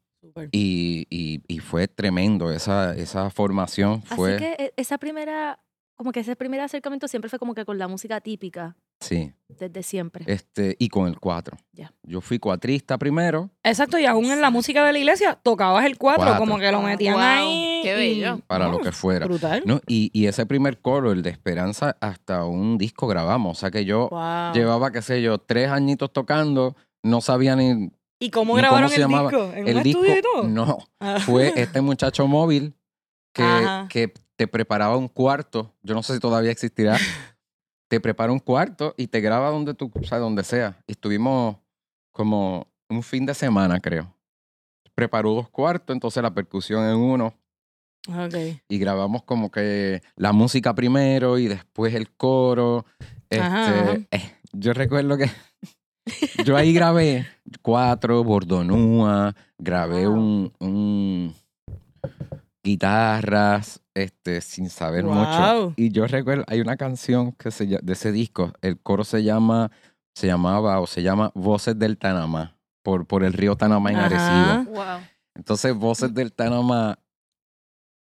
Y, 0.51 1.05
y, 1.09 1.41
y 1.47 1.59
fue 1.59 1.87
tremendo, 1.87 2.51
esa, 2.51 2.95
esa 2.95 3.29
formación 3.29 4.01
fue, 4.03 4.35
Así 4.35 4.43
que 4.43 4.63
e- 4.63 4.73
esa 4.77 4.97
primera, 4.97 5.59
como 5.95 6.11
que 6.11 6.21
ese 6.21 6.35
primer 6.35 6.61
acercamiento 6.61 7.07
siempre 7.07 7.29
fue 7.29 7.39
como 7.39 7.53
que 7.53 7.65
con 7.65 7.77
la 7.77 7.87
música 7.87 8.21
típica, 8.21 8.77
sí, 8.99 9.33
desde 9.47 9.83
siempre. 9.83 10.25
este, 10.27 10.75
y 10.79 10.89
con 10.89 11.07
el 11.07 11.19
4. 11.19 11.57
Ya. 11.73 11.91
Yo 12.03 12.21
fui 12.21 12.39
cuatrista 12.39 12.97
primero, 12.97 13.49
Exacto, 13.63 13.97
y 13.99 14.05
aún 14.05 14.25
en 14.25 14.41
la 14.41 14.49
música 14.49 14.85
de 14.85 14.93
la 14.93 14.99
iglesia 14.99 15.39
tocabas 15.41 15.85
el 15.85 15.97
cuatro, 15.97 16.23
Cuatro. 16.25 16.39
como 16.39 16.59
que 16.59 16.71
lo 16.71 16.81
metían 16.81 17.15
Wow, 17.15 17.23
ahí. 17.23 17.79
qué 17.83 17.93
y- 17.93 18.19
bello. 18.19 18.39
para 18.47 18.67
lo 18.67 18.79
que 18.79 18.91
fuera. 18.91 19.25
Brutal. 19.25 19.63
¿no? 19.65 19.81
Y, 19.87 20.09
y 20.13 20.27
ese 20.27 20.45
primer 20.45 20.79
coro, 20.79 21.11
el 21.11 21.21
de 21.21 21.29
Esperanza, 21.29 21.97
hasta 22.01 22.45
un 22.45 22.77
disco 22.77 23.07
grabamos. 23.07 23.57
O 23.57 23.59
sea 23.59 23.71
que 23.71 23.85
yo 23.85 24.09
Wow. 24.09 24.53
llevaba, 24.53 24.91
qué 24.91 25.01
sé 25.01 25.21
yo, 25.21 25.37
tres 25.39 25.69
añitos 25.69 26.11
tocando, 26.13 26.75
no 27.03 27.21
sabía 27.21 27.55
ni 27.55 27.91
¿Y 28.21 28.31
cómo 28.31 28.55
ni 28.55 28.61
grabaron 28.61 28.83
cómo 28.83 28.89
se 28.89 28.95
el 28.95 29.01
llamaba. 29.01 29.29
disco? 29.31 29.51
¿En 29.55 29.67
el 29.67 29.77
un 29.77 29.83
disco. 29.83 30.03
estudio 30.03 30.19
y 30.19 30.21
todo? 30.21 30.43
No, 30.49 30.77
Ah. 30.99 31.19
fue 31.25 31.53
este 31.55 31.79
muchacho 31.81 32.27
móvil 32.27 32.75
que, 33.33 33.43
Ajá. 33.43 33.87
que 33.89 34.13
te 34.35 34.47
preparaba 34.47 34.97
un 34.97 35.07
cuarto. 35.07 35.73
Yo 35.83 35.93
no 35.95 36.03
sé 36.03 36.13
si 36.15 36.19
todavía 36.19 36.51
existirá. 36.51 36.97
te 37.89 37.99
prepara 37.99 38.31
un 38.31 38.39
cuarto 38.39 38.93
y 38.97 39.07
te 39.07 39.19
graba 39.19 39.49
donde 39.49 39.73
tú, 39.73 39.91
o 39.93 40.03
sea, 40.03 40.19
donde 40.19 40.43
sea. 40.45 40.81
Y 40.87 40.93
estuvimos 40.93 41.57
como 42.13 42.67
un 42.89 43.03
fin 43.03 43.25
de 43.25 43.33
semana, 43.33 43.79
creo. 43.81 44.15
Preparó 44.95 45.33
dos 45.33 45.49
cuartos, 45.49 45.93
entonces 45.93 46.23
la 46.23 46.33
percusión 46.33 46.85
en 46.87 46.95
uno. 46.95 47.33
Ok. 48.07 48.33
y 48.69 48.79
grabamos 48.79 49.23
como 49.23 49.51
que 49.51 50.01
la 50.15 50.31
música 50.31 50.73
primero 50.73 51.37
y 51.37 51.47
después 51.49 51.93
el 51.93 52.09
coro. 52.11 52.85
Este, 53.29 53.39
Ajá, 53.43 53.81
ajá. 53.91 53.97
eh, 54.11 54.31
yo 54.53 54.71
recuerdo 54.73 55.17
que 55.17 55.29
yo 56.45 56.55
ahí 56.55 56.73
grabé 56.73 57.27
cuatro, 57.61 58.23
bordonúa, 58.23 59.35
grabé 59.57 60.07
Wow. 60.07 60.15
un, 60.17 60.53
un 60.59 61.35
guitarras, 62.63 63.81
este, 64.03 64.41
sin 64.41 64.69
saber 64.69 65.05
Wow. 65.05 65.15
mucho. 65.15 65.73
Y 65.77 65.91
yo 65.91 66.07
recuerdo, 66.07 66.43
hay 66.47 66.61
una 66.61 66.77
canción 66.77 67.31
que 67.33 67.51
se, 67.51 67.65
de 67.67 67.93
ese 67.93 68.11
disco, 68.11 68.53
el 68.61 68.79
coro 68.79 69.03
se 69.03 69.23
llama, 69.23 69.71
se 70.15 70.27
llamaba 70.27 70.79
o 70.79 70.87
se 70.87 71.01
llama 71.03 71.31
Voces 71.35 71.77
del 71.77 71.97
Tanamá, 71.97 72.57
por, 72.83 73.05
por 73.05 73.23
el 73.23 73.33
río 73.33 73.55
Tanamá 73.55 73.91
en. 73.91 73.97
Arecibo. 73.97 74.71
Wow. 74.75 74.99
Entonces, 75.35 75.73
Voces 75.75 76.13
del 76.13 76.33
Tanamá, 76.33 76.99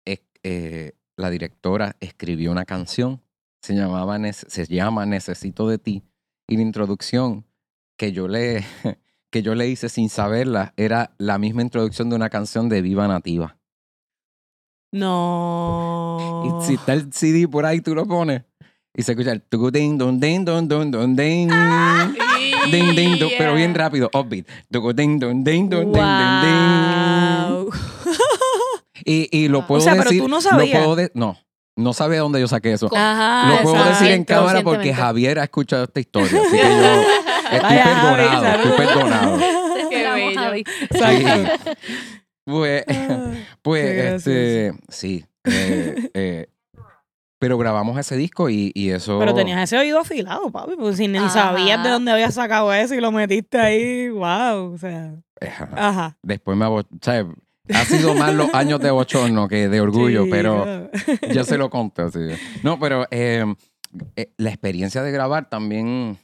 eh, 0.06 0.24
eh, 0.44 0.94
la 1.18 1.30
directora 1.30 1.96
escribió 2.00 2.52
una 2.52 2.66
canción, 2.66 3.22
se, 3.62 3.74
llamaba, 3.76 4.18
se 4.32 4.66
llama 4.68 5.06
Necesito 5.06 5.68
de 5.68 5.78
ti, 5.78 6.04
y 6.48 6.58
la 6.58 6.62
introducción 6.62 7.46
que 7.98 8.12
yo, 8.12 8.28
le, 8.28 8.64
que 9.32 9.42
yo 9.42 9.56
le 9.56 9.68
hice 9.68 9.90
sin 9.90 10.10
saberla 10.10 10.74
era 10.78 11.16
la 11.18 11.38
misma 11.38 11.62
introducción 11.62 12.10
de 12.10 12.16
una 12.16 12.30
canción 12.30 12.70
de 12.70 12.82
Viva 12.82 13.08
Nativa. 13.08 13.58
No. 14.96 16.44
Y 16.62 16.66
si 16.66 16.74
está 16.76 16.94
el 16.94 17.12
CD 17.14 17.48
por 17.48 17.66
ahí, 17.66 17.82
tú 17.82 17.94
lo 17.96 18.06
pones. 18.06 18.44
Y 18.98 19.04
se 19.04 19.12
escucha 19.12 19.32
el 19.34 19.42
tucu, 19.42 19.72
ding, 19.72 19.98
don, 19.98 20.20
ding, 20.20 20.46
don, 20.46 20.68
don, 20.68 20.90
don, 20.90 21.16
ding. 21.16 21.50
Ding, 22.72 22.96
ding, 22.96 23.20
pero 23.38 23.54
bien 23.56 23.76
rápido, 23.76 24.10
upbeat. 24.14 24.46
Tucu, 24.72 24.94
ding, 24.94 25.20
don, 25.20 25.44
ding, 25.44 25.70
don, 25.70 25.92
ding, 25.92 26.02
ding, 26.02 26.42
ding. 26.42 27.50
Wow. 27.56 27.70
Y, 29.04 29.28
y 29.38 29.48
lo 29.50 29.60
Wow. 29.60 29.68
puedo 29.68 29.82
O 29.82 29.84
sea, 29.84 29.94
pero 29.94 30.04
decir. 30.06 30.22
tú 30.22 30.30
no 30.30 30.38
lo 30.38 30.42
sabías. 30.42 30.80
puedo 30.80 30.96
de- 30.96 31.12
no, 31.14 31.38
no 31.76 31.94
sabe 31.94 32.16
de 32.16 32.22
dónde 32.22 32.40
yo 32.40 32.48
saqué 32.48 32.72
eso. 32.74 32.90
Ajá. 32.96 33.50
lo 33.50 33.62
puedo 33.64 33.76
exacto. 33.76 34.00
decir 34.00 34.16
en 34.16 34.24
cámara 34.24 34.62
porque. 34.64 34.94
Javier 34.94 35.40
ha 35.40 35.44
escuchado 35.44 35.84
esta 35.84 36.00
historia. 36.00 36.40
Así 36.42 36.52
que 36.52 36.58
yo 36.58 36.64
estoy 37.52 37.60
Vaya, 37.60 37.84
Javi, 37.84 38.16
perdonado, 38.16 38.46
estoy 38.46 38.72
saludos. 38.72 38.78
perdonado. 38.78 39.38
Qué 39.90 40.10
bello. 40.10 40.40
Javi. 40.40 40.64
Pues, 42.46 42.84
Qué 42.86 43.46
pues 43.62 44.28
este, 44.28 44.74
sí. 44.90 45.26
eh, 45.46 46.10
eh, 46.14 46.48
pero 47.40 47.58
grabamos 47.58 47.98
ese 48.00 48.16
disco 48.16 48.50
y, 48.50 48.72
y 48.74 48.90
eso. 48.92 49.20
Pero 49.20 49.34
tenías 49.34 49.62
ese 49.62 49.78
oído 49.78 50.00
afilado, 50.00 50.52
papi, 50.52 50.74
porque 50.78 50.96
si 50.96 51.08
ni 51.08 51.18
Ajá. 51.18 51.30
sabías 51.30 51.84
de 51.84 51.90
dónde 51.90 52.12
habías 52.12 52.34
sacado 52.34 52.74
eso 52.74 52.96
y 52.96 53.02
lo 53.02 53.12
metiste 53.12 53.58
ahí, 53.60 54.10
wow, 54.10 54.74
o 54.74 54.78
sea, 54.78 55.14
Ajá. 55.42 55.70
ajá. 55.76 56.18
Después 56.24 56.58
me 56.58 56.66
abo- 56.66 56.82
o 56.86 56.98
sea, 57.02 57.26
Ha 57.74 57.84
sido 57.86 58.14
más 58.14 58.34
los 58.34 58.54
años 58.54 58.80
de 58.80 58.92
bochorno 58.92 59.48
que 59.48 59.68
de 59.68 59.82
orgullo, 59.82 60.24
Sí, 60.26 60.30
pero 60.30 60.90
yo 61.34 61.44
se 61.44 61.58
lo 61.58 61.70
conté. 61.72 62.04
así. 62.04 62.20
No, 62.64 62.80
pero 62.80 63.08
eh, 63.12 63.44
eh, 64.16 64.30
la 64.38 64.50
experiencia 64.50 65.02
de 65.02 65.12
grabar 65.12 65.50
también 65.50 66.18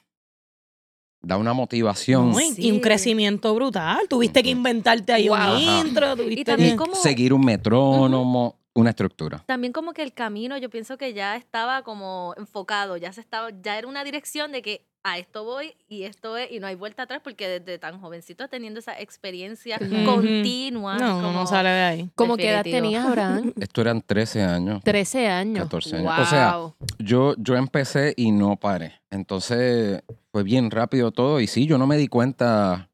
da 1.22 1.38
una 1.38 1.54
motivación. 1.54 2.32
Y, 2.34 2.54
Sí. 2.54 2.68
y 2.68 2.72
un 2.72 2.80
crecimiento 2.80 3.54
brutal. 3.54 4.00
Tuviste 4.10 4.42
que 4.44 4.50
inventarte 4.50 5.14
ahí 5.14 5.28
Wow. 5.30 5.38
un 5.56 5.88
intro, 5.88 6.16
tuviste 6.16 6.42
Y 6.42 6.44
también 6.44 6.72
que... 6.72 6.78
como- 6.78 6.96
seguir 6.96 7.34
un 7.34 7.46
metrónomo, 7.46 8.60
una 8.74 8.90
estructura. 8.92 9.44
También 9.46 9.74
como 9.74 9.94
que 9.94 10.02
el 10.02 10.14
camino, 10.14 10.58
yo 10.58 10.70
pienso 10.70 10.98
que 10.98 11.14
ya 11.14 11.36
estaba 11.36 11.84
como 11.84 12.34
enfocado, 12.38 12.98
ya 12.98 13.12
se 13.12 13.22
estaba, 13.22 13.50
ya 13.62 13.78
era 13.78 13.88
una 13.88 14.04
dirección 14.04 14.52
de 14.52 14.62
que 14.62 14.86
a 15.04 15.18
esto 15.18 15.44
voy 15.44 15.74
y 15.88 16.04
esto 16.04 16.38
es, 16.38 16.52
y 16.52 16.60
no 16.60 16.68
hay 16.68 16.76
vuelta 16.76 17.04
atrás, 17.04 17.22
porque 17.24 17.48
desde 17.48 17.80
tan 17.80 18.00
jovencito 18.00 18.48
teniendo 18.48 18.80
esa 18.80 19.00
experiencia 19.00 19.80
continua. 20.06 20.98
No, 20.98 21.08
no, 21.08 21.28
como- 21.28 21.32
no 21.40 21.48
sale 21.48 21.70
de 21.70 21.82
ahí. 21.82 22.10
¿Cómo 22.16 22.38
que 22.38 22.50
edad 22.50 22.64
tenías, 22.64 23.06
Abraham? 23.06 23.54
Esto 23.60 23.82
eran 23.82 24.02
13 24.02 24.44
años, 24.44 24.84
13 24.84 25.28
años. 25.28 25.64
14 25.64 25.96
años. 25.98 26.14
O 26.20 26.26
sea, 26.26 26.56
yo, 27.00 27.34
yo 27.38 27.56
empecé 27.56 28.14
y 28.16 28.32
no 28.32 28.58
paré. 28.58 29.02
Entonces 29.10 30.04
fue 30.32 30.44
bien 30.44 30.70
rápido 30.70 31.12
todo 31.12 31.40
y 31.40 31.48
sí, 31.48 31.66
yo 31.66 31.78
no 31.78 31.88
me 31.88 31.98
di 31.98 32.08
cuenta. 32.08 32.90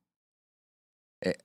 Eh, 1.22 1.36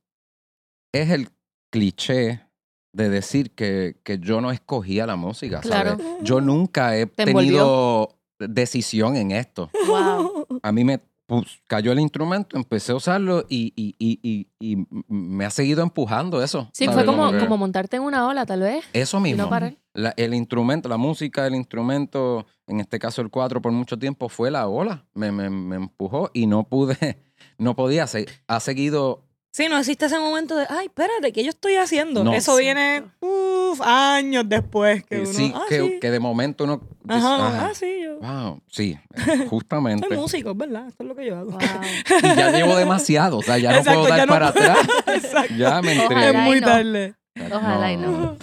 es 0.95 1.11
el 1.11 1.29
cliché 1.73 2.47
de 2.95 3.09
decir 3.09 3.51
que, 3.53 3.97
que 4.05 4.19
yo 4.19 4.41
no 4.41 4.51
escogía 4.53 5.07
la 5.07 5.17
música, 5.17 5.63
¿sabes? 5.63 5.95
Yo 6.23 6.41
nunca 6.41 6.97
he 6.97 7.07
Te 7.07 7.25
tenido 7.25 8.11
decisión 8.39 9.17
en 9.17 9.31
esto. 9.31 9.71
Wow. 9.87 10.42
A 10.63 10.73
mí 10.73 10.85
me 10.85 11.01
pus- 11.27 11.61
cayó 11.67 11.93
el 11.93 12.01
instrumento, 12.01 12.57
empecé 12.57 12.93
a 12.93 12.95
usarlo 12.97 13.45
y, 13.49 13.73
y, 13.77 13.95
y, 13.99 14.49
y, 14.61 14.87
me 15.09 15.45
ha 15.45 15.51
seguido 15.51 15.83
empujando 15.83 16.43
eso. 16.43 16.71
Sí, 16.73 16.85
¿sabes? 16.87 17.05
fue 17.05 17.07
como, 17.07 17.31
que- 17.33 17.39
como 17.39 17.59
montarte 17.59 17.97
en 17.97 18.03
una 18.05 18.27
ola, 18.27 18.47
tal 18.47 18.61
vez. 18.61 18.85
Eso 18.93 19.21
mismo. 19.21 19.43
no 19.45 19.51
parar. 19.51 19.77
La- 19.95 20.15
el 20.17 20.33
instrumento, 20.35 20.89
la 20.89 20.97
música 20.97 21.45
del 21.45 21.55
instrumento, 21.55 22.47
en 22.67 22.81
este 22.81 22.99
caso 22.99 23.21
el 23.23 23.29
cuatro, 23.31 23.61
por 23.61 23.73
mucho 23.73 23.99
tiempo 23.99 24.29
fue 24.29 24.51
la 24.51 24.67
ola. 24.69 25.05
Me, 25.15 25.31
me, 25.33 25.51
me 25.51 25.77
empujó 25.77 26.31
y 26.33 26.47
no 26.47 26.65
pude, 26.69 26.97
no 27.59 27.77
podía. 27.77 28.07
Se, 28.07 28.27
ha 28.47 28.61
seguido. 28.61 29.25
Sí, 29.55 29.69
no 29.69 29.77
existe 29.77 30.07
ese 30.07 30.19
momento 30.19 30.57
de, 30.57 30.67
ay, 30.71 30.87
espérate, 30.87 31.31
¿qué 31.31 31.45
yo 31.45 31.51
estoy 31.51 31.77
haciendo? 31.77 32.25
No. 32.25 32.33
Eso 32.33 32.57
viene 32.57 33.05
uf, 33.21 33.83
años 33.83 34.45
después 34.49 35.05
que 35.05 35.21
uno, 35.21 35.27
sí, 35.33 35.53
ah, 35.55 35.65
que, 35.69 35.79
sí. 35.81 35.99
que 36.01 36.11
de 36.11 36.19
momento 36.21 36.65
uno. 36.65 36.81
dice, 37.05 37.19
Ajá, 37.19 37.47
"Ajá, 37.49 37.67
ah, 37.71 37.75
sí, 37.75 38.01
yo 38.03 38.19
Wow, 38.19 38.63
sí, 38.69 38.99
justamente. 39.51 40.09
soy 40.09 40.17
músico, 40.17 40.51
es 40.53 40.57
¿verdad? 40.57 40.89
Esto 40.89 41.03
es 41.03 41.09
lo 41.11 41.15
que 41.15 41.27
yo 41.27 41.37
hago. 41.37 41.51
Wow. 41.51 41.61
y 41.61 42.37
ya 42.37 42.51
llevo 42.51 42.77
demasiado, 42.77 43.39
o 43.39 43.43
sea, 43.43 43.59
ya 43.59 43.77
no 43.77 43.83
puedo 43.85 44.07
dar 44.09 44.19
ya 44.21 44.27
no 44.27 44.33
para 44.33 44.53
puedo. 44.55 44.71
atrás. 44.73 44.89
Exacto. 45.17 45.55
Ya 45.55 45.83
me 45.83 45.93
Es. 45.93 46.03
Ojalá 46.07 46.31
y 46.33 46.37
muy 46.47 46.61
tarde. 46.63 47.15
Ojalá 47.53 47.93
y 47.93 47.97
no. 47.99 48.37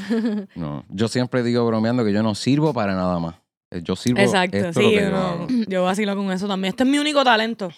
No, 0.55 0.85
yo 0.89 1.07
siempre 1.07 1.41
digo 1.41 1.65
bromeando 1.65 2.05
que 2.05 2.13
yo 2.13 2.21
no 2.21 2.35
sirvo 2.35 2.71
para 2.71 2.93
nada 2.93 3.17
más. 3.19 3.35
Eh, 3.71 3.81
Yo 3.83 3.95
sirvo 3.95 4.19
Exacto, 4.19 4.57
esto 4.57 4.69
es 4.69 4.75
sí, 4.75 4.81
lo 4.81 4.89
que 4.89 5.01
yo 5.05 5.09
no, 5.11 5.17
hago. 5.17 5.47
yo 5.67 5.83
vacilo 5.83 6.15
con 6.15 6.31
eso 6.31 6.47
también. 6.47 6.69
Este 6.71 6.83
es 6.83 6.89
mi 6.89 6.97
único 6.97 7.23
talento. 7.23 7.69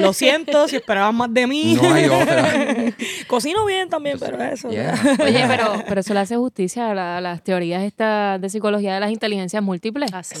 Lo 0.00 0.12
siento 0.12 0.68
si 0.68 0.76
esperaban 0.76 1.14
más 1.16 1.34
de 1.34 1.46
mí. 1.48 1.76
No 1.80 1.92
hay 1.92 2.04
otra. 2.06 2.48
Cocino 3.26 3.64
bien 3.66 3.88
también, 3.88 4.18
pero 4.20 4.40
eso. 4.42 4.70
Yeah. 4.70 4.94
Oye, 5.24 5.44
pero, 5.48 5.82
pero 5.88 6.00
eso 6.02 6.14
le 6.14 6.20
hace 6.20 6.36
justicia 6.36 6.90
a, 6.90 6.94
la- 6.94 7.16
a 7.18 7.20
las 7.20 7.42
teorías 7.42 7.82
estas 7.82 8.40
de 8.40 8.48
psicología 8.48 8.94
de 8.94 9.00
las 9.00 9.10
inteligencias 9.10 9.62
múltiples. 9.62 10.12
Así. 10.12 10.36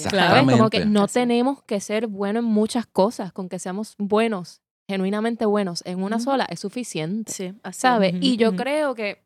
Como 0.48 0.70
que 0.70 0.84
no 0.84 1.04
Así 1.04 1.14
tenemos 1.14 1.62
que 1.64 1.80
ser 1.80 2.06
buenos 2.06 2.44
en 2.44 2.48
muchas 2.50 2.86
cosas, 2.86 3.32
con 3.32 3.48
que 3.48 3.58
seamos 3.58 3.94
buenos, 3.98 4.60
genuinamente 4.88 5.44
buenos 5.44 5.82
en 5.86 6.02
una 6.02 6.20
sola 6.20 6.46
es 6.48 6.60
suficiente. 6.60 7.32
Sí, 7.32 7.52
¿Sabes? 7.72 8.14
Y 8.20 8.36
yo 8.36 8.54
creo 8.54 8.94
que 8.94 9.22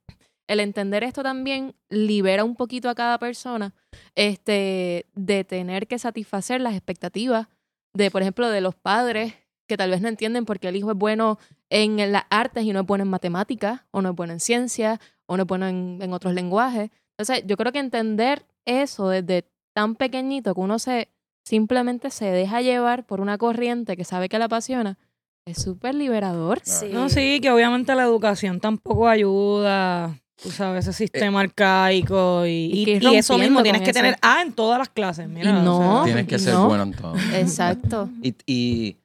el 0.47 0.61
entender 0.61 1.05
esto 1.05 1.23
también 1.23 1.75
libera 1.89 2.45
un 2.45 2.57
poquito 2.57 2.89
a 2.89 2.95
cada 2.95 3.19
persona 3.19 3.75
este, 4.15 5.07
de 5.15 5.45
tener 5.45 5.87
que 5.87 5.99
satisfacer 5.99 6.61
las 6.61 6.75
expectativas 6.75 7.49
de, 7.95 8.11
por 8.11 8.23
ejemplo, 8.23 8.49
de 8.51 8.61
los 8.61 8.75
padres 8.75 9.35
que 9.67 9.77
tal 9.77 9.91
vez 9.91 10.03
no 10.03 10.09
entienden 10.09 10.45
por 10.45 10.59
qué 10.59 10.69
el 10.69 10.77
hijo 10.77 10.91
es 10.91 10.97
bueno 10.97 11.39
en 11.71 12.13
las 12.13 12.25
artes 12.29 12.65
y 12.65 12.73
no 12.73 12.81
es 12.81 12.87
bueno 12.87 13.05
en 13.05 13.11
matemáticas, 13.11 13.83
o 13.91 14.03
no 14.03 14.11
es 14.11 14.15
bueno 14.15 14.35
en 14.35 14.41
ciencia, 14.41 15.01
o 15.27 15.37
no 15.37 15.45
es 15.45 15.47
bueno 15.47 15.67
en, 15.67 15.99
en 16.03 16.13
otros 16.13 16.35
lenguajes. 16.35 16.91
Entonces, 17.17 17.45
yo 17.47 17.57
creo 17.57 17.73
que 17.73 17.79
entender 17.79 18.45
eso 18.67 19.09
desde 19.09 19.49
tan 19.73 19.95
pequeñito 19.95 20.55
que 20.55 20.61
uno 20.61 20.79
se 20.79 21.09
simplemente 21.45 22.11
se 22.11 22.27
deja 22.27 22.63
llevar 22.63 23.05
por 23.07 23.21
una 23.21 23.39
corriente 23.39 23.97
que 23.97 24.05
sabe 24.05 24.29
que 24.29 24.39
la 24.39 24.47
apasiona, 24.47 24.99
es 25.47 25.63
súper 25.63 25.95
liberador. 25.95 26.61
Sí. 26.65 26.89
No, 26.93 27.09
sí, 27.09 27.39
que 27.41 27.51
obviamente 27.51 27.95
la 27.95 28.05
educación 28.05 28.61
tampoco 28.61 29.09
ayuda. 29.09 30.19
Tú 30.43 30.51
sabes, 30.51 30.87
ese 30.87 30.93
sistema 30.93 31.41
arcaico 31.41 32.45
y, 32.45 32.51
Y 32.51 32.81
y- 32.81 32.85
que 32.85 32.91
ir 32.93 33.03
y 33.05 33.17
eso 33.17 33.39
mismo 33.39 33.63
tienes 33.63 33.83
que 33.83 33.91
eso. 33.91 33.99
tener 33.99 34.17
A 34.21 34.43
en 34.43 34.53
todas 34.53 34.79
las 34.79 34.89
clases. 34.89 35.29
Mira, 35.29 35.51
Y 35.51 35.53
o 35.55 35.63
no. 35.63 35.79
sea, 36.05 36.05
Tienes 36.05 36.27
que 36.27 36.39
ser 36.39 36.55
No. 36.55 36.67
bueno 36.69 36.83
en 36.83 36.93
todo. 36.93 37.15
Exacto. 37.35 38.11
Y, 38.21 38.35
y, 38.47 38.97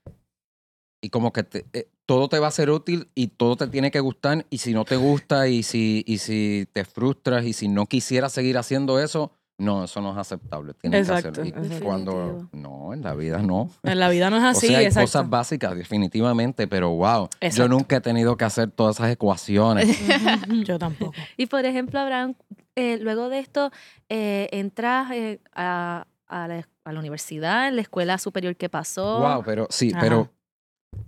y 1.02 1.10
como 1.10 1.32
que 1.32 1.44
te- 1.44 1.66
eh, 1.74 1.88
todo 2.06 2.28
te 2.28 2.40
va 2.40 2.48
a 2.48 2.52
ser 2.52 2.72
útil 2.72 3.08
y 3.14 3.28
todo 3.28 3.56
te 3.56 3.68
tiene 3.68 3.92
que 3.92 4.00
gustar. 4.00 4.46
Y 4.50 4.58
si 4.58 4.74
no 4.74 4.84
te 4.86 4.96
gusta 4.96 5.48
y 5.48 5.62
si, 5.64 6.04
y 6.08 6.18
si 6.18 6.68
te 6.74 6.84
frustras 6.84 7.46
y 7.46 7.54
si 7.54 7.68
no 7.68 7.86
quisieras 7.86 8.34
seguir 8.34 8.58
haciendo 8.58 9.00
eso, 9.00 9.32
no, 9.60 9.84
eso 9.84 10.02
no 10.02 10.12
es 10.12 10.18
aceptable. 10.18 10.74
Tienes 10.74 11.08
Exacto, 11.08 11.42
que 11.44 11.50
hacerlo. 11.50 11.78
Y 11.78 11.80
cuando 11.82 12.50
no, 12.52 12.94
en 12.94 13.02
la 13.02 13.14
vida 13.14 13.38
no. 13.40 13.70
en 13.84 14.00
la 14.00 14.10
vida 14.10 14.30
no 14.30 14.38
es 14.38 14.44
así, 14.58 14.68
o 14.68 14.70
sea, 14.70 14.80
hay 14.80 14.86
exacto. 14.86 15.06
cosas 15.06 15.30
básicas, 15.30 15.76
definitivamente, 15.76 16.68
pero 16.68 16.90
wow, 16.92 17.30
yo 17.54 17.68
nunca 17.68 17.98
he 17.98 18.02
tenido 18.02 18.36
que 18.38 18.46
hacer 18.46 18.72
todas 18.72 18.96
esas 18.98 19.12
ecuaciones. 19.12 20.00
Yo 20.66 20.80
tampoco. 20.80 21.14
Y 21.38 21.46
por 21.46 21.66
ejemplo, 21.66 22.00
Abraham, 22.00 22.36
eh, 22.76 22.98
luego 23.00 23.30
de 23.30 23.40
esto, 23.40 23.72
eh, 24.10 24.50
entras 24.52 25.12
eh, 25.12 25.42
a, 25.54 26.08
a 26.28 26.48
la, 26.48 26.68
a 26.84 26.94
la 26.94 27.00
universidad, 27.00 27.68
en 27.68 27.76
la 27.76 27.82
escuela 27.82 28.18
superior 28.18 28.56
que 28.56 28.70
pasó. 28.70 29.20
Wow, 29.20 29.44
pero 29.44 29.68
sí, 29.70 29.92
Ajá. 29.94 30.02
pero 30.02 30.30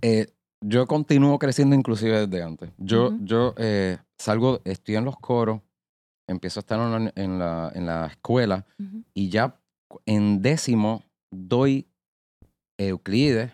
eh, 0.00 0.28
yo 0.60 0.86
continúo 0.86 1.38
creciendo 1.38 1.74
inclusive 1.74 2.26
desde 2.26 2.42
antes. 2.42 2.70
Yo, 2.78 3.12
yo 3.20 3.54
eh, 3.56 3.98
salgo, 4.18 4.60
estoy 4.64 4.96
en 4.96 5.04
los 5.04 5.16
coros, 5.16 5.60
empiezo 6.32 6.60
a 6.60 6.62
estar 6.62 6.78
en 6.80 6.90
la, 7.04 7.12
en 7.14 7.38
la, 7.38 7.72
en 7.74 7.86
la 7.86 8.06
escuela 8.06 8.66
y 9.14 9.28
ya 9.28 9.58
en 10.06 10.42
décimo 10.42 11.04
doy 11.30 11.86
Euclides, 12.78 13.52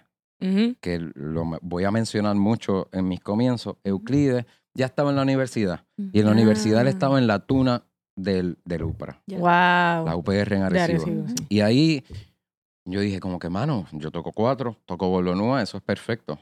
que 0.81 0.99
lo 1.15 1.45
voy 1.63 1.85
a 1.85 1.91
mencionar 1.91 2.35
mucho 2.37 2.89
en 2.93 3.09
mis 3.09 3.21
comienzos. 3.21 3.77
Euclides 3.85 4.47
ya 4.75 4.87
estaba 4.87 5.11
en 5.11 5.17
la 5.17 5.23
universidad 5.23 5.85
y 5.97 6.21
en 6.21 6.27
la 6.27 6.33
universidad 6.33 6.83
él 6.83 6.89
estaba 6.89 7.19
en 7.19 7.27
la 7.27 7.41
tuna 7.41 7.83
del, 8.17 8.59
del 8.65 8.83
UPRA, 8.85 9.21
Ya. 9.27 9.39
Wow. 9.39 10.07
la 10.07 10.17
UPR 10.17 10.53
en 10.55 10.63
Arecibo. 10.63 11.03
Arecibo, 11.03 11.29
sí. 11.29 11.35
Y 11.49 11.61
ahí 11.61 12.05
yo 12.85 13.01
dije 13.01 13.21
como 13.21 13.39
que, 13.39 13.49
mano, 13.49 13.87
yo 13.93 14.11
toco 14.11 14.33
cuatro, 14.33 14.77
toco 14.87 15.09
bolonúa, 15.09 15.63
eso 15.63 15.77
es 15.77 15.83
perfecto. 15.83 16.39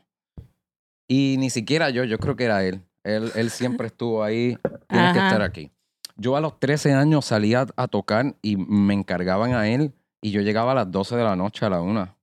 Y 1.09 1.37
ni 1.39 1.51
siquiera 1.51 1.91
yo, 1.91 2.05
yo 2.05 2.19
creo 2.19 2.37
que 2.37 2.45
era 2.45 2.65
él. 2.65 2.83
Él, 3.05 3.31
él 3.37 3.51
siempre 3.51 3.87
estuvo 3.87 4.23
ahí, 4.23 4.57
tienes 4.89 5.13
que 5.13 5.19
estar 5.19 5.43
aquí. 5.43 5.71
Yo 6.17 6.37
a 6.37 6.41
los 6.41 6.59
13 6.59 6.93
años 6.95 7.25
salía 7.27 7.67
a 7.77 7.89
tocar 7.89 8.35
y 8.43 8.57
me 8.57 8.95
encargaban 8.95 9.53
a 9.55 9.69
él 9.69 9.93
y 10.23 10.31
yo 10.31 10.41
llegaba 10.41 10.73
a 10.73 10.75
las 10.75 10.91
12 10.91 11.17
de 11.17 11.25
la 11.25 11.37
noche 11.37 11.67
a 11.67 11.71
la 11.71 11.81
una. 11.81 12.15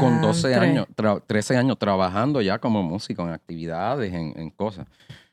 Con 0.00 0.20
12 0.22 0.48
Diantre. 0.48 0.70
años, 0.70 0.86
tra- 0.96 1.22
13 1.26 1.56
años 1.56 1.76
trabajando 1.78 2.40
ya 2.40 2.58
como 2.60 2.82
músico 2.82 3.22
en 3.22 3.30
actividades, 3.34 4.12
en, 4.14 4.32
en 4.38 4.50
cosas. 4.50 4.86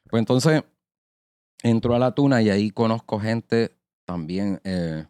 Pues 0.10 0.19
entonces 0.22 0.63
entro 1.62 1.95
a 1.95 2.00
la 2.00 2.12
tuna 2.12 2.41
y 2.41 2.50
ahí 2.50 2.72
conozco 2.72 3.19
gente 3.19 3.75
también, 4.05 4.60
eh, 4.63 5.05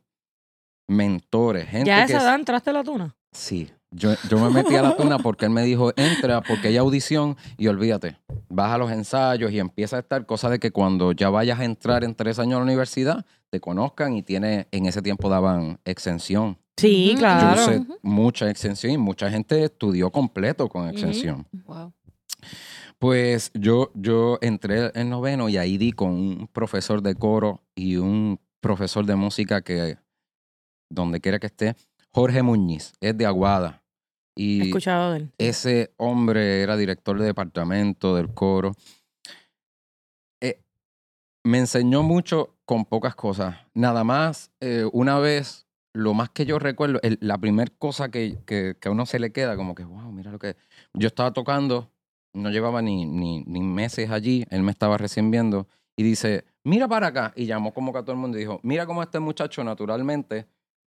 mentores, 0.88 1.68
gente 1.68 1.88
¿Ya 1.88 2.04
a 2.04 2.06
que 2.06 2.12
esa 2.14 2.18
es- 2.18 2.24
edad 2.26 2.36
entraste 2.36 2.70
a 2.70 2.74
la 2.74 2.84
tuna? 2.84 3.16
Sí, 3.32 3.72
yo, 3.90 4.12
yo 4.30 4.38
me 4.38 4.50
metí 4.52 4.76
a 4.76 4.84
la 4.84 4.96
tuna 4.96 5.18
porque 5.18 5.46
él 5.46 5.52
me 5.52 5.64
dijo, 5.64 5.92
entra 5.96 6.42
porque 6.42 6.68
hay 6.68 6.78
audición 6.78 7.36
y 7.58 7.68
olvídate, 7.68 8.18
vas 8.50 8.72
a 8.72 8.78
los 8.78 8.92
ensayos 8.92 9.52
y 9.52 9.60
empieza 9.60 9.98
a 9.98 10.00
estar, 10.00 10.26
cosa 10.26 10.50
de 10.50 10.60
que 10.60 10.72
cuando 10.72 11.12
ya 11.12 11.30
vayas 11.30 11.60
a 11.60 11.66
entrar 11.66 12.04
en 12.04 12.16
tres 12.16 12.40
años 12.40 12.56
a 12.56 12.60
la 12.60 12.66
universidad, 12.66 13.26
te 13.50 13.60
conozcan 13.60 14.16
y 14.16 14.24
tiene, 14.24 14.68
en 14.72 14.86
ese 14.86 15.02
tiempo 15.02 15.30
daban 15.30 15.80
exención. 15.86 16.58
Sí, 16.78 17.16
claro. 17.18 17.56
Yo 17.56 17.62
usé 17.62 17.86
mucha 18.02 18.50
exención 18.50 18.92
y 18.94 18.98
mucha 18.98 19.30
gente 19.30 19.64
estudió 19.64 20.12
completo 20.12 20.68
con 20.68 20.88
exención. 20.88 21.46
Wow. 21.66 21.94
Pues 22.98 23.52
yo, 23.54 23.92
yo 23.94 24.40
entré 24.42 24.92
en 24.96 25.10
noveno 25.10 25.50
y 25.50 25.58
ahí 25.58 25.78
di 25.78 25.92
con 25.92 26.12
un 26.12 26.48
profesor 26.48 27.02
de 27.02 27.16
coro 27.16 27.62
y 27.76 27.98
un 27.98 28.40
profesor 28.60 29.06
de 29.06 29.16
música 29.16 29.62
que, 29.62 29.98
donde 30.90 31.20
quiera 31.20 31.38
que 31.38 31.48
esté, 31.48 31.76
Jorge 32.12 32.42
Muñiz, 32.42 32.94
es 33.02 33.18
de 33.18 33.26
Aguada. 33.26 33.83
He 34.36 34.42
Y 34.44 34.62
escuchado 34.70 35.12
de 35.12 35.18
él. 35.20 35.32
ese 35.38 35.94
hombre 35.98 36.62
era 36.62 36.76
director 36.78 37.18
de 37.20 37.26
departamento 37.26 38.16
del 38.16 38.34
coro. 38.34 38.72
Eh, 40.42 40.62
me 41.44 41.60
enseñó 41.60 42.04
mucho 42.04 42.56
con 42.66 42.86
pocas 42.86 43.16
cosas. 43.16 43.56
Nada 43.74 44.04
más, 44.04 44.52
eh, 44.60 44.86
una 44.92 45.20
vez, 45.20 45.68
lo 45.94 46.14
más 46.14 46.30
que 46.30 46.46
yo 46.46 46.58
recuerdo, 46.60 47.00
el- 47.04 47.20
la 47.22 47.38
primera 47.38 47.72
cosa 47.78 48.10
que, 48.10 48.38
que, 48.46 48.76
que 48.80 48.88
a 48.88 48.92
uno 48.92 49.06
se 49.06 49.20
le 49.20 49.32
queda, 49.32 49.56
como 49.56 49.76
que, 49.76 49.84
wow, 49.84 50.12
mira 50.12 50.32
lo 50.32 50.40
que... 50.40 50.56
Yo 50.94 51.08
estaba 51.08 51.32
tocando, 51.34 51.92
no 52.34 52.50
llevaba 52.50 52.82
ni, 52.82 53.06
ni, 53.06 53.44
ni 53.44 53.62
meses 53.62 54.10
allí, 54.10 54.46
él 54.50 54.64
me 54.64 54.72
estaba 54.72 54.98
recién 54.98 55.30
viendo, 55.30 55.68
y 55.96 56.02
dice, 56.04 56.46
mira 56.64 56.88
para 56.88 57.08
acá, 57.08 57.34
y 57.36 57.46
llamó 57.46 57.74
como 57.74 57.94
que 57.94 58.00
a 58.00 58.02
todo 58.02 58.14
el 58.14 58.18
mundo 58.18 58.38
y 58.38 58.42
dijo, 58.42 58.60
mira 58.64 58.88
cómo 58.88 59.04
este 59.04 59.20
muchacho 59.20 59.64
naturalmente 59.64 60.48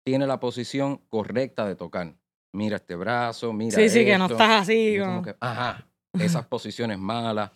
tiene 0.05 0.27
la 0.29 0.39
posición 0.39 0.99
correcta 1.09 1.67
de 1.67 1.75
tocar. 1.75 2.15
Mira 2.55 2.77
este 2.77 2.95
brazo, 2.95 3.53
mira 3.53 3.77
Sí, 3.77 3.89
sí, 3.89 4.05
que 4.05 4.17
no 4.17 4.25
esto". 4.27 4.35
estás 4.35 4.63
así. 4.63 4.97
como 4.99 5.11
como- 5.11 5.23
que, 5.25 5.35
ajá, 5.41 5.87
esas 6.19 6.47
posiciones 6.47 6.99
malas. 6.99 7.51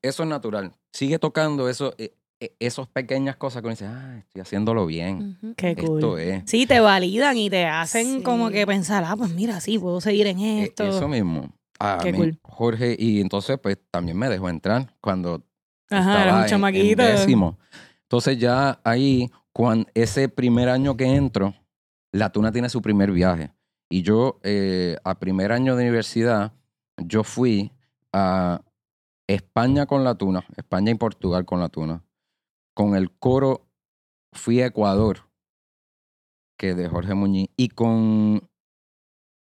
Eso 0.00 0.22
es 0.22 0.28
natural. 0.28 0.72
Sigue 0.92 1.18
tocando 1.18 1.68
eso, 1.68 1.94
eh, 1.98 2.14
eh, 2.40 2.54
esas 2.60 2.86
pequeñas 2.88 3.36
cosas 3.36 3.60
que 3.62 3.66
uno 3.66 3.72
dice, 3.74 3.86
ah, 3.86 4.18
estoy 4.18 4.42
haciéndolo 4.42 4.86
bien. 4.86 5.36
Ujú. 5.42 5.54
Qué 5.56 5.74
cool. 5.74 5.98
Esto 5.98 6.18
es. 6.18 6.42
Sí, 6.46 6.66
te 6.66 6.78
validan 6.78 7.36
y 7.36 7.50
te 7.50 7.66
hacen 7.66 8.18
Sí. 8.18 8.22
como 8.22 8.50
que 8.50 8.66
pensar, 8.66 9.02
ah, 9.06 9.16
pues 9.16 9.30
mira, 9.30 9.60
sí, 9.60 9.78
puedo 9.78 10.00
seguir 10.00 10.26
en 10.28 10.38
E- 10.38 10.62
esto. 10.64 10.84
Eso 10.84 11.08
mismo. 11.08 11.50
A 11.80 11.98
Qué 12.02 12.12
mí, 12.12 12.18
cool. 12.18 12.38
Jorge, 12.42 12.94
y 12.98 13.20
entonces 13.20 13.58
pues 13.60 13.78
también 13.90 14.16
me 14.16 14.28
dejó 14.28 14.48
entrar 14.48 14.94
cuando 15.00 15.42
Ajá, 15.90 16.12
estaba 16.12 16.32
un 16.32 16.36
en- 16.38 16.44
en 16.44 16.50
chamaquito. 16.50 17.02
décimo. 17.02 17.58
Entonces 18.02 18.38
ya 18.38 18.78
ahí, 18.84 19.28
cuando 19.52 19.88
ese 19.94 20.28
primer 20.28 20.68
año 20.68 20.96
que 20.96 21.06
entro, 21.06 21.52
la 22.12 22.30
tuna 22.30 22.52
tiene 22.52 22.68
su 22.68 22.80
primer 22.80 23.10
viaje. 23.10 23.50
Y 23.94 24.02
yo, 24.02 24.40
eh, 24.42 24.96
a 25.04 25.20
primer 25.20 25.52
año 25.52 25.76
de 25.76 25.84
universidad, 25.84 26.52
yo 26.96 27.22
fui 27.22 27.70
a 28.12 28.60
España 29.28 29.86
con 29.86 30.02
la 30.02 30.16
tuna, 30.16 30.44
España 30.56 30.90
y 30.90 30.96
Portugal 30.96 31.44
con 31.44 31.60
la 31.60 31.68
tuna. 31.68 32.02
Con 32.74 32.96
el 32.96 33.12
coro 33.12 33.68
fui 34.32 34.60
a 34.60 34.66
Ecuador, 34.66 35.28
que 36.58 36.74
de 36.74 36.88
Jorge 36.88 37.14
Muñiz, 37.14 37.50
y 37.56 37.68
con 37.68 38.50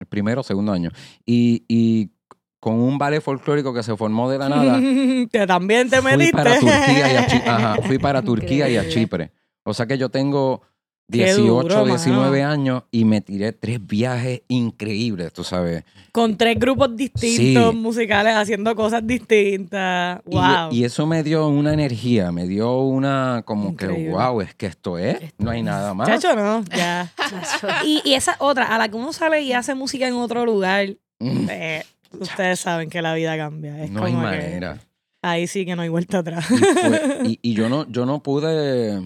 el 0.00 0.06
primero 0.08 0.40
o 0.40 0.42
segundo 0.42 0.72
año. 0.72 0.90
Y, 1.24 1.64
y 1.68 2.10
con 2.58 2.80
un 2.80 2.98
ballet 2.98 3.20
folclórico 3.20 3.72
que 3.72 3.84
se 3.84 3.96
formó 3.96 4.28
de 4.28 4.38
la 4.38 4.48
nada. 4.48 4.80
que 5.30 5.46
también 5.46 5.88
te 5.88 6.02
Fui 6.02 6.10
metiste. 6.10 6.32
para 6.32 6.58
Turquía 6.58 7.12
y 7.12 7.16
a. 7.16 7.54
Ajá, 7.54 7.82
fui 7.82 7.98
para 8.00 8.22
Turquía 8.22 8.68
y 8.68 8.76
a. 8.76 8.88
Chipre. 8.88 9.30
O 9.62 9.72
sea 9.72 9.86
que 9.86 9.98
yo 9.98 10.08
tengo 10.08 10.62
18, 11.08 11.42
duro, 11.44 11.84
19 11.84 12.40
mano. 12.42 12.52
años 12.52 12.82
y 12.90 13.04
me 13.04 13.20
tiré 13.20 13.52
tres 13.52 13.84
viajes 13.86 14.42
increíbles, 14.48 15.32
tú 15.32 15.44
sabes. 15.44 15.84
Con 16.10 16.36
tres 16.38 16.58
grupos 16.58 16.96
distintos, 16.96 17.70
Sí. 17.72 17.76
musicales, 17.76 18.34
haciendo 18.34 18.74
cosas 18.74 19.06
distintas. 19.06 20.20
Wow. 20.24 20.70
Y, 20.72 20.84
eso 20.84 21.06
me 21.06 21.22
dio 21.22 21.48
una 21.48 21.72
energía, 21.74 22.32
me 22.32 22.46
dio 22.46 22.78
una 22.80 23.42
como 23.44 23.76
que, 23.76 23.86
wow, 24.10 24.40
es 24.40 24.54
que 24.54 24.66
esto 24.66 24.96
es, 24.98 25.20
Esto 25.22 25.44
no 25.44 25.50
hay 25.50 25.58
es. 25.60 25.64
nada 25.66 25.92
más. 25.94 26.08
Chacho, 26.08 26.34
no, 26.34 26.64
ya. 26.74 27.12
y, 27.84 28.00
y 28.04 28.14
esa 28.14 28.36
otra, 28.38 28.74
a 28.74 28.78
la 28.78 28.88
que 28.88 28.96
uno 28.96 29.12
sale 29.12 29.42
y 29.42 29.52
hace 29.52 29.74
música 29.74 30.06
en 30.08 30.14
otro 30.14 30.44
lugar, 30.46 30.88
Mm, 31.24 31.46
eh, 31.50 31.84
ustedes 32.18 32.58
saben 32.58 32.90
que 32.90 33.00
la 33.00 33.14
vida 33.14 33.36
cambia. 33.36 33.84
Es 33.84 33.90
no 33.92 34.02
hay 34.04 34.12
como 34.12 34.24
que 34.28 34.36
manera. 34.36 34.78
ahí 35.22 35.46
sí 35.46 35.64
que 35.64 35.76
no 35.76 35.82
hay 35.82 35.88
vuelta 35.88 36.18
atrás. 36.18 36.44
Y, 36.50 36.56
fue- 36.56 37.18
y- 37.24 37.38
y 37.50 37.54
yo 37.54 37.68
no, 37.68 37.88
yo 37.88 38.06
no 38.06 38.24
pude, 38.24 39.00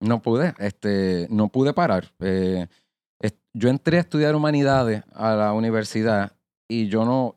no 0.00 0.20
pude, 0.22 0.54
este, 0.58 1.26
no 1.30 1.48
pude 1.48 1.72
parar. 1.72 2.12
Eh, 2.20 2.66
yo 3.54 3.70
entré 3.70 3.96
a 3.96 4.00
estudiar 4.00 4.34
humanidades 4.36 5.02
a 5.14 5.34
la 5.34 5.52
universidad 5.54 6.32
y 6.68 6.88
yo 6.88 7.06
no, 7.06 7.36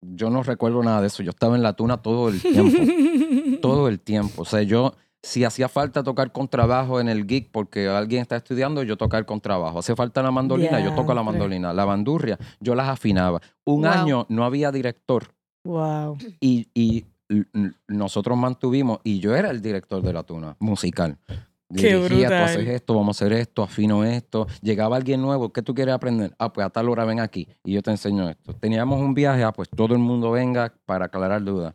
yo 0.00 0.30
no 0.30 0.44
recuerdo 0.44 0.80
nada 0.84 1.00
de 1.00 1.08
eso. 1.08 1.24
Yo 1.24 1.30
estaba 1.30 1.56
en 1.56 1.62
la 1.64 1.72
tuna 1.72 1.96
todo 1.96 2.28
el 2.28 2.40
tiempo, 2.40 2.78
todo 3.60 3.88
el 3.88 3.98
tiempo. 3.98 4.42
O 4.42 4.44
sea, 4.44 4.62
yo, 4.62 4.94
si 5.24 5.42
hacía 5.42 5.68
falta 5.68 6.04
tocar 6.04 6.30
con 6.30 6.46
trabajo 6.46 7.00
en 7.00 7.08
el 7.08 7.26
gig 7.26 7.50
porque 7.50 7.88
alguien 7.88 8.22
está 8.22 8.36
estudiando, 8.36 8.84
yo 8.84 8.96
tocar 8.96 9.26
con 9.26 9.40
trabajo. 9.40 9.80
Hace 9.80 9.96
falta 9.96 10.22
la 10.22 10.30
mandolina, 10.30 10.78
yo 10.78 10.94
toco 10.94 11.12
la 11.14 11.24
mandolina. 11.24 11.72
La 11.72 11.84
bandurria, 11.84 12.38
yo 12.60 12.76
las 12.76 12.88
afinaba. 12.88 13.40
Un 13.64 13.82
Wow. 13.82 13.90
año 13.90 14.26
no 14.28 14.44
había 14.44 14.70
director 14.70 15.34
wow. 15.64 16.16
y, 16.38 16.68
y 16.74 17.06
l- 17.28 17.46
nosotros 17.88 18.38
mantuvimos, 18.38 19.00
y 19.02 19.18
yo 19.18 19.34
era 19.34 19.50
el 19.50 19.60
director 19.60 20.00
de 20.00 20.12
la 20.12 20.22
tuna 20.22 20.54
musical. 20.60 21.18
Qué 21.74 21.94
Dirigía, 21.96 22.08
tú 22.08 22.14
brutal. 22.14 22.42
haces 22.44 22.68
esto, 22.68 22.94
vamos 22.94 23.20
a 23.20 23.24
hacer 23.24 23.32
esto, 23.32 23.62
afino 23.64 24.04
esto. 24.04 24.46
Llegaba 24.62 24.96
alguien 24.96 25.20
nuevo, 25.20 25.52
¿qué 25.52 25.62
tú 25.62 25.74
quieres 25.74 25.94
aprender? 25.94 26.32
Ah, 26.38 26.52
pues 26.52 26.64
a 26.64 26.70
tal 26.70 26.88
hora 26.88 27.04
ven 27.04 27.18
aquí 27.18 27.48
y 27.64 27.72
yo 27.72 27.82
te 27.82 27.90
enseño 27.90 28.28
esto. 28.30 28.54
Teníamos 28.54 29.00
un 29.00 29.14
viaje, 29.14 29.42
ah, 29.42 29.52
pues 29.52 29.68
todo 29.68 29.94
el 29.94 29.98
mundo 30.00 30.30
venga 30.30 30.72
para 30.84 31.06
aclarar 31.06 31.42
dudas. 31.42 31.74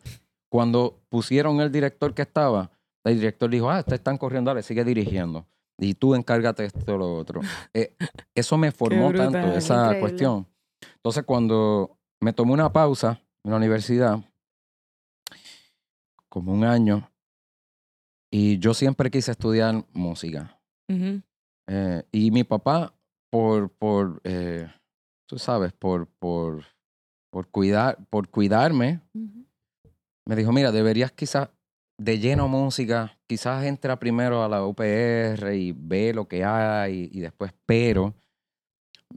Cuando 0.50 1.02
pusieron 1.10 1.60
el 1.60 1.72
director 1.72 2.14
que 2.14 2.22
estaba, 2.22 2.72
el 3.04 3.16
director 3.16 3.50
dijo, 3.50 3.70
ah, 3.70 3.84
te 3.84 3.96
están 3.96 4.18
corriendo, 4.18 4.50
dale, 4.52 4.64
sigue 4.64 4.84
dirigiendo. 4.86 5.46
Y 5.78 5.94
tú 5.96 6.16
encárgate 6.16 6.66
esto 6.66 6.96
o 6.96 6.98
lo 6.98 7.14
otro. 7.16 7.42
Eh, 7.74 7.96
eso 8.34 8.58
me 8.58 8.72
formó 8.72 9.12
tanto, 9.12 9.40
esa 9.40 9.76
Increíble. 9.76 10.00
cuestión. 10.00 10.48
Entonces, 10.96 11.24
cuando 11.26 11.98
me 12.22 12.32
tomé 12.32 12.54
una 12.54 12.72
pausa 12.72 13.20
en 13.44 13.52
la 13.52 13.58
universidad, 13.58 14.20
como 16.30 16.54
un 16.54 16.64
año, 16.64 17.11
y 18.32 18.58
yo 18.60 18.74
siempre 18.74 19.12
quise 19.12 19.32
estudiar 19.32 19.86
música. 19.94 20.58
Ujú. 20.90 21.22
Eh, 21.68 22.04
y 22.12 22.32
mi 22.32 22.44
papá, 22.44 22.94
por, 23.30 23.70
por 23.72 24.22
eh, 24.24 24.68
tú 25.28 25.38
sabes, 25.38 25.74
por, 25.74 26.08
por, 26.08 26.64
por, 27.30 27.48
cuidar, 27.50 27.98
por 28.10 28.30
cuidarme, 28.30 29.02
Ujú. 29.14 29.46
me 30.28 30.36
dijo, 30.36 30.52
mira, 30.52 30.72
deberías 30.72 31.12
quizás 31.12 31.50
de 31.98 32.20
lleno 32.20 32.48
música, 32.48 33.18
quizás 33.28 33.64
entra 33.66 34.00
primero 34.00 34.44
a 34.44 34.50
la 34.50 34.66
UPR 34.66 35.56
y 35.56 35.72
ve 35.74 36.14
lo 36.14 36.28
que 36.28 36.44
hay 36.44 37.10
y 37.12 37.20
después, 37.20 37.54
pero 37.66 38.16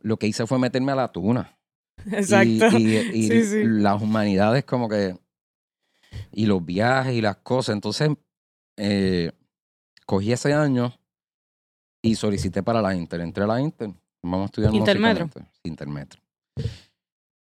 lo 0.02 0.18
que 0.18 0.26
hice 0.26 0.46
fue 0.46 0.58
meterme 0.58 0.92
a 0.92 0.96
la 0.96 1.12
tuna. 1.12 1.56
Y- 2.06 2.10
Exacto. 2.14 2.78
Y, 2.78 2.96
y 3.10 3.28
Sí, 3.28 3.44
sí. 3.44 3.62
las 3.64 4.02
humanidades 4.02 4.64
como 4.64 4.88
que, 4.88 5.16
y 6.32 6.46
los 6.46 6.64
viajes 6.64 7.14
y 7.14 7.20
las 7.22 7.36
cosas. 7.36 7.74
Entonces, 7.74 8.10
eh, 8.76 9.32
cogí 10.06 10.32
ese 10.32 10.52
año 10.52 10.94
y 12.02 12.14
solicité 12.14 12.62
para 12.62 12.82
la 12.82 12.94
Inter. 12.94 13.20
Entré 13.20 13.44
a 13.44 13.46
la 13.46 13.60
Inter. 13.60 13.90
Vamos 14.22 14.42
a 14.42 14.44
estudiar 14.46 14.74
Intermetro. 14.74 15.24
Inter. 15.24 15.42
Intermetro. 15.64 16.20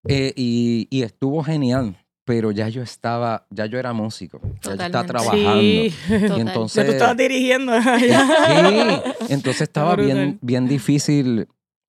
Eh, 0.07 0.33
y, 0.35 0.87
y 0.89 1.03
estuvo 1.03 1.43
genial, 1.43 1.95
pero 2.25 2.51
ya 2.51 2.69
yo 2.69 2.81
estaba, 2.81 3.45
ya 3.49 3.65
yo 3.67 3.77
era 3.77 3.93
músico. 3.93 4.39
Ya 4.63 4.75
yo 4.75 4.83
estaba 4.83 5.05
trabajando. 5.05 5.59
Sí. 5.59 5.93
Y 6.07 6.39
entonces, 6.39 6.75
Ya 6.75 6.85
tú 6.85 6.91
estabas 6.91 7.17
dirigiendo. 7.17 7.73
Sí, 7.81 9.29
entonces 9.29 9.61
estaba 9.61 9.95
bien, 9.95 10.39
bien 10.41 10.67
difícil 10.67 11.47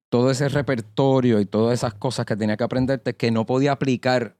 todo 0.09 0.29
ese 0.29 0.47
repertorio 0.47 1.39
y 1.39 1.45
todas 1.45 1.73
esas 1.73 1.95
cosas 1.95 2.25
que 2.27 2.35
tenía 2.35 2.55
que 2.55 2.63
aprenderte 2.63 3.15
que 3.15 3.31
no 3.31 3.47
podía 3.47 3.71
aplicar 3.71 4.37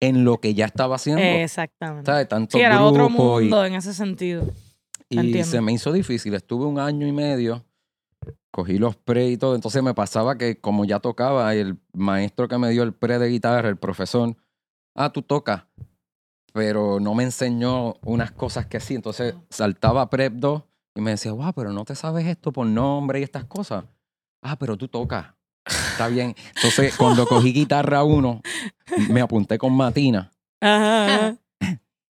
en 0.00 0.24
lo 0.24 0.38
que 0.40 0.54
ya 0.54 0.64
estaba 0.66 0.96
haciendo. 0.96 1.22
Exactamente. 1.22 2.10
¿Sabes? 2.10 2.28
Tanto 2.28 2.56
Sí, 2.58 2.64
era 2.64 2.82
otro 2.82 3.06
grupo 3.06 3.40
y- 3.40 3.44
mundo 3.44 3.64
en 3.64 3.74
ese 3.74 3.92
sentido. 3.94 4.44
y, 5.08 5.18
entiendo. 5.18 5.50
se 5.50 5.60
me 5.60 5.72
hizo 5.72 5.92
difícil. 5.92 6.34
Estuve 6.34 6.64
un 6.66 6.78
año 6.78 7.06
y 7.06 7.12
medio 7.12 7.64
cogí 8.52 8.78
los 8.78 8.96
pre 8.96 9.28
y 9.28 9.36
todo. 9.36 9.54
Entonces 9.54 9.82
me 9.82 9.94
pasaba 9.94 10.36
que 10.36 10.60
como 10.60 10.84
ya 10.84 11.00
tocaba, 11.00 11.54
el 11.54 11.78
maestro 11.92 12.48
que 12.48 12.58
me 12.58 12.70
dio 12.70 12.82
el 12.82 12.92
pre 12.92 13.18
de 13.18 13.28
guitarra, 13.28 13.68
el 13.68 13.76
profesor, 13.76 14.36
ah, 14.94 15.10
tú 15.12 15.22
tocas, 15.22 15.64
pero 16.52 16.98
no 17.00 17.14
me 17.14 17.22
enseñó 17.24 17.94
unas 18.02 18.32
cosas 18.32 18.66
que 18.66 18.80
sí. 18.80 18.94
Entonces 18.94 19.34
saltaba 19.50 20.08
prep 20.10 20.32
2 20.34 20.62
y 20.96 21.00
me 21.00 21.12
decía, 21.12 21.32
wow, 21.32 21.52
pero 21.54 21.72
no 21.72 21.84
te 21.84 21.94
sabes 21.94 22.26
esto 22.26 22.52
por 22.52 22.66
nombre 22.66 23.20
y 23.20 23.22
estas 23.22 23.44
cosas. 23.44 23.84
Ah, 24.42 24.56
pero 24.58 24.76
tú 24.76 24.88
tocas. 24.88 25.26
Está 25.66 26.08
bien. 26.08 26.34
Entonces, 26.56 26.94
cuando 26.96 27.26
cogí 27.26 27.52
guitarra 27.54 28.02
1, 28.04 28.40
me 29.08 29.20
apunté 29.20 29.58
con 29.58 29.72
Matina. 29.76 30.30
Ajá. 30.60 31.04
ajá. 31.06 31.36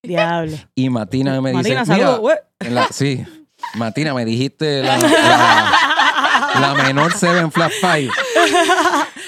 Diablo. 0.03 0.57
Y 0.75 0.89
Matina 0.89 1.41
me 1.43 1.51
dice, 1.51 1.75
Martina, 1.75 1.83
"Mira, 1.85 1.97
saludos, 1.97 2.21
güey. 2.21 2.37
en 2.61 2.75
la- 2.75 2.89
sí, 2.91 3.25
Matina, 3.75 4.15
me 4.15 4.25
dijiste 4.25 4.83
la, 4.83 4.97
la- 4.99 6.61
la 6.61 6.75
menor 6.83 7.13
Seven 7.13 7.53
Flat 7.53 7.71
Five. 7.81 8.09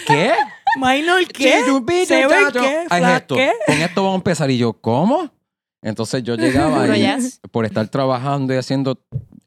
¿Qué? 0.06 0.32
Minor, 0.80 1.26
¿qué? 1.28 1.62
¿Se 2.06 2.26
ve 2.26 2.34
qué? 2.54 2.86
Ah, 2.88 2.96
es 2.98 3.04
¿Flat 3.04 3.20
esto. 3.22 3.34
qué? 3.36 3.52
Con 3.66 3.76
esto 3.76 4.02
vamos 4.02 4.14
a 4.14 4.16
empezar. 4.16 4.50
Y 4.50 4.56
yo, 4.56 4.72
¿cómo? 4.72 5.30
Entonces 5.82 6.22
yo 6.22 6.36
llegaba 6.36 6.86
y 6.96 7.06
por 7.50 7.66
estar 7.66 7.86
trabajando 7.88 8.54
y 8.54 8.56
haciendo 8.56 8.98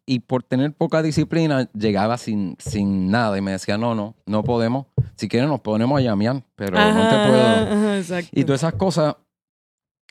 y 0.06 0.20
por 0.20 0.44
tener 0.44 0.74
poca 0.74 1.02
disciplina, 1.02 1.70
llegaba 1.74 2.18
sin, 2.18 2.56
sin 2.60 3.10
nada 3.10 3.38
y 3.38 3.42
me 3.42 3.52
decía, 3.52 3.78
no, 3.78 3.96
no, 3.96 4.16
no 4.26 4.44
podemos. 4.44 4.86
Si 5.16 5.28
quieres 5.28 5.50
nos 5.50 5.62
ponemos 5.62 5.98
a 5.98 6.02
llamear, 6.02 6.44
pero 6.56 6.78
no 6.78 7.10
te 7.10 7.16
Ajá, 7.16 7.28
puedo. 7.28 7.98
ajá. 8.20 8.28
Y 8.32 8.44
todas 8.44 8.62
esas 8.62 8.74
cosas, 8.74 9.16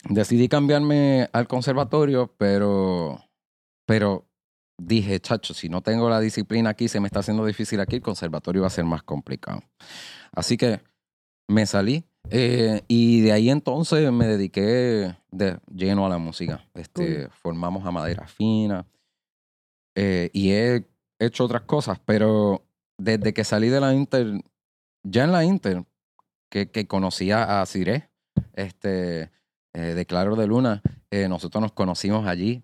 decidí 0.08 0.48
cambiarme 0.48 1.28
al 1.32 1.46
conservatorio, 1.46 2.34
pero, 2.36 3.20
pero 3.86 4.26
dije, 4.78 5.20
chacho, 5.20 5.54
si 5.54 5.68
no 5.68 5.80
tengo 5.80 6.10
la 6.10 6.20
disciplina 6.20 6.70
aquí, 6.70 6.88
se 6.88 6.98
me 7.00 7.06
está 7.06 7.20
haciendo 7.20 7.46
difícil 7.46 7.80
aquí, 7.80 7.96
el 7.96 8.02
conservatorio 8.02 8.62
va 8.62 8.66
a 8.68 8.70
ser 8.70 8.84
más 8.84 9.02
complicado. 9.02 9.62
Así 10.32 10.56
que 10.56 10.80
me 11.48 11.66
salí 11.66 12.04
eh, 12.30 12.82
y 12.88 13.20
de 13.20 13.32
ahí 13.32 13.50
entonces 13.50 14.10
me 14.10 14.26
dediqué 14.26 15.14
de 15.30 15.58
lleno 15.72 16.04
a 16.04 16.08
la 16.08 16.18
música. 16.18 16.66
Este, 16.74 17.28
Formamos 17.28 17.86
a 17.86 17.90
madera 17.92 18.26
fina 18.26 18.84
eh, 19.94 20.30
y 20.32 20.50
he 20.52 20.86
hecho 21.18 21.44
otras 21.44 21.62
cosas, 21.62 21.98
pero 22.04 22.66
desde 22.98 23.32
que 23.34 23.44
salí 23.44 23.68
de 23.68 23.80
la 23.80 23.94
Inter, 23.94 24.42
ya 25.04 25.24
en 25.24 25.32
la 25.32 25.44
Inter, 25.44 25.84
que, 26.50 26.70
que 26.70 26.86
conocía 26.86 27.60
a 27.60 27.66
Ciré, 27.66 28.10
este, 28.54 29.30
eh, 29.74 29.80
de 29.94 30.06
Claro 30.06 30.36
de 30.36 30.46
Luna, 30.46 30.82
eh, 31.10 31.28
nosotros 31.28 31.60
nos 31.62 31.72
conocimos 31.72 32.26
allí, 32.26 32.62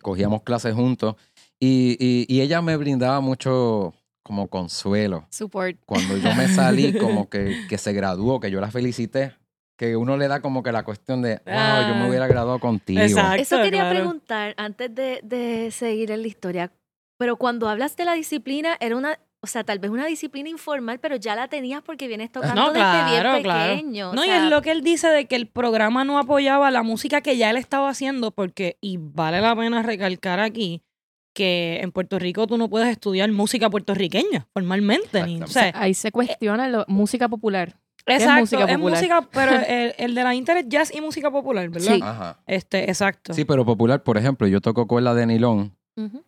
cogíamos 0.00 0.42
clases 0.42 0.74
juntos 0.74 1.16
y, 1.60 1.96
y- 2.00 2.26
y 2.28 2.40
ella 2.40 2.60
me 2.62 2.76
brindaba 2.76 3.20
mucho 3.20 3.94
como 4.24 4.48
consuelo. 4.48 5.26
Support. 5.30 5.78
Cuando 5.86 6.16
yo 6.16 6.34
me 6.34 6.48
salí, 6.48 6.92
como 6.92 7.28
que, 7.30 7.56
que 7.68 7.78
se 7.78 7.92
graduó, 7.92 8.40
que 8.40 8.50
yo 8.50 8.60
la 8.60 8.70
felicité, 8.70 9.34
que 9.82 9.96
uno 9.96 10.16
le 10.16 10.28
da 10.28 10.40
como 10.40 10.62
que 10.62 10.70
la 10.70 10.84
cuestión 10.84 11.22
de, 11.22 11.40
wow, 11.44 11.88
yo 11.88 11.94
me 11.96 12.04
Ah. 12.04 12.06
hubiera 12.08 12.28
graduado 12.28 12.60
contigo. 12.60 13.00
Exacto. 13.00 13.42
Eso 13.42 13.56
quería 13.56 13.80
claro. 13.80 13.96
preguntar 13.96 14.54
antes 14.56 14.94
de, 14.94 15.18
de 15.24 15.72
seguir 15.72 16.12
en 16.12 16.22
la 16.22 16.28
historia. 16.28 16.70
Pero 17.18 17.36
cuando 17.36 17.68
hablas 17.68 17.96
de 17.96 18.04
la 18.04 18.12
disciplina, 18.14 18.76
era 18.78 18.96
una, 18.96 19.18
o 19.40 19.46
sea, 19.48 19.64
tal 19.64 19.80
vez 19.80 19.90
una 19.90 20.06
disciplina 20.06 20.48
informal, 20.48 21.00
pero 21.00 21.16
ya 21.16 21.34
la 21.34 21.48
tenías 21.48 21.82
porque 21.82 22.06
vienes 22.06 22.30
tocando 22.30 22.54
No, 22.54 22.68
desde 22.68 22.78
claro, 22.78 23.30
bien 23.32 23.42
claro. 23.42 23.72
pequeño. 23.74 24.10
o 24.10 24.14
No, 24.14 24.24
y 24.24 24.30
es 24.30 24.44
lo 24.44 24.62
que 24.62 24.70
él 24.70 24.82
dice 24.82 25.08
de 25.08 25.26
que 25.26 25.34
el 25.34 25.48
programa 25.48 26.04
no 26.04 26.16
apoyaba 26.20 26.70
la 26.70 26.84
música 26.84 27.20
que 27.20 27.36
ya 27.36 27.50
él 27.50 27.56
estaba 27.56 27.88
haciendo, 27.88 28.30
porque, 28.30 28.76
y 28.80 28.98
vale 29.00 29.40
la 29.40 29.56
pena 29.56 29.82
recalcar 29.82 30.38
aquí, 30.38 30.82
que 31.34 31.80
en 31.82 31.90
Puerto 31.90 32.20
Rico 32.20 32.46
tú 32.46 32.56
no 32.56 32.68
puedes 32.68 32.88
estudiar 32.88 33.32
música 33.32 33.68
puertorriqueña 33.68 34.46
formalmente. 34.52 35.24
Ni, 35.24 35.42
o 35.42 35.46
sea, 35.48 35.72
Ahí 35.74 35.94
se 35.94 36.12
cuestiona 36.12 36.68
la 36.68 36.84
música 36.86 37.28
popular. 37.28 37.80
Exacto, 38.06 38.40
música 38.40 38.64
es 38.64 38.78
música, 38.78 39.28
pero 39.32 39.52
el, 39.68 39.94
el 39.98 40.14
de 40.14 40.22
la 40.22 40.34
Inter 40.34 40.56
es 40.58 40.68
jazz 40.68 40.94
y 40.94 41.00
música 41.00 41.30
popular, 41.30 41.68
¿verdad? 41.68 41.94
Sí. 41.94 42.00
Ajá. 42.02 42.40
Este, 42.46 42.84
exacto. 42.84 43.32
Sí, 43.34 43.44
pero 43.44 43.64
popular, 43.64 44.02
por 44.02 44.16
ejemplo, 44.18 44.46
yo 44.46 44.60
toco 44.60 44.86
cuerda 44.86 45.14
de 45.14 45.26
nilón 45.26 45.76
Ujú. 45.96 46.22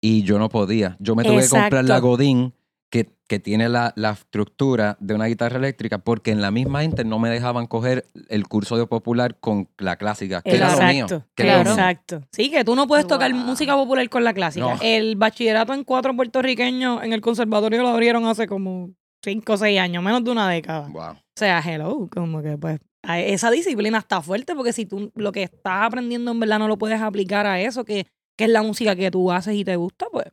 y 0.00 0.22
yo 0.22 0.38
no 0.38 0.48
podía. 0.48 0.96
Yo 1.00 1.14
me 1.14 1.24
tuve 1.24 1.42
que 1.42 1.48
comprar 1.48 1.84
la. 1.84 1.98
Godín 1.98 2.52
que, 2.88 3.10
que 3.26 3.40
tiene 3.40 3.68
la, 3.68 3.92
la 3.96 4.12
estructura 4.12 4.96
de 5.00 5.14
una 5.14 5.26
guitarra 5.26 5.56
eléctrica 5.58 5.98
porque 5.98 6.30
en 6.30 6.40
la 6.40 6.52
misma 6.52 6.84
Inter 6.84 7.04
no 7.04 7.18
me 7.18 7.28
dejaban 7.28 7.66
coger 7.66 8.06
el 8.28 8.46
curso 8.46 8.76
de 8.76 8.86
popular 8.86 9.38
con 9.40 9.68
la 9.78 9.96
clásica, 9.96 10.40
que 10.40 10.54
era 10.54 10.70
lo 10.70 10.82
mío. 10.82 11.04
Exacto, 11.06 11.26
que 11.34 11.42
era 11.42 11.56
lo 11.58 11.62
claro. 11.64 11.76
mío. 11.76 11.84
exacto. 11.88 12.22
Sí, 12.30 12.48
que 12.48 12.64
tú 12.64 12.76
no 12.76 12.86
puedes 12.86 13.06
tocar 13.08 13.32
Wow. 13.32 13.40
música 13.40 13.74
popular 13.74 14.08
con 14.08 14.22
la 14.22 14.32
clásica. 14.34 14.66
No. 14.74 14.78
El 14.80 15.16
bachillerato 15.16 15.74
en 15.74 15.82
cuatro 15.82 16.14
puertorriqueños 16.14 17.02
en 17.02 17.12
el 17.12 17.20
conservatorio 17.20 17.82
lo 17.82 17.88
abrieron 17.88 18.24
hace 18.26 18.46
como 18.46 18.90
cinco 19.22 19.54
o 19.54 19.56
seis 19.56 19.78
años, 19.78 20.02
menos 20.02 20.24
de 20.24 20.30
una 20.30 20.48
década. 20.48 20.88
Wow. 20.88 21.12
O 21.12 21.38
sea, 21.38 21.60
hello, 21.60 22.08
como 22.10 22.42
que 22.42 22.56
pues 22.56 22.80
esa 23.14 23.50
disciplina 23.50 23.98
está 23.98 24.20
fuerte 24.20 24.54
porque 24.54 24.72
si 24.72 24.86
tú 24.86 25.12
lo 25.14 25.32
que 25.32 25.44
estás 25.44 25.86
aprendiendo 25.86 26.32
en 26.32 26.40
verdad 26.40 26.58
no 26.58 26.68
lo 26.68 26.76
puedes 26.76 27.00
aplicar 27.00 27.46
a 27.46 27.60
eso, 27.60 27.84
que, 27.84 28.06
que 28.36 28.44
es 28.44 28.50
la 28.50 28.62
música 28.62 28.96
que 28.96 29.10
tú 29.10 29.30
haces 29.30 29.54
y 29.54 29.64
te 29.64 29.76
gusta, 29.76 30.06
pues, 30.10 30.26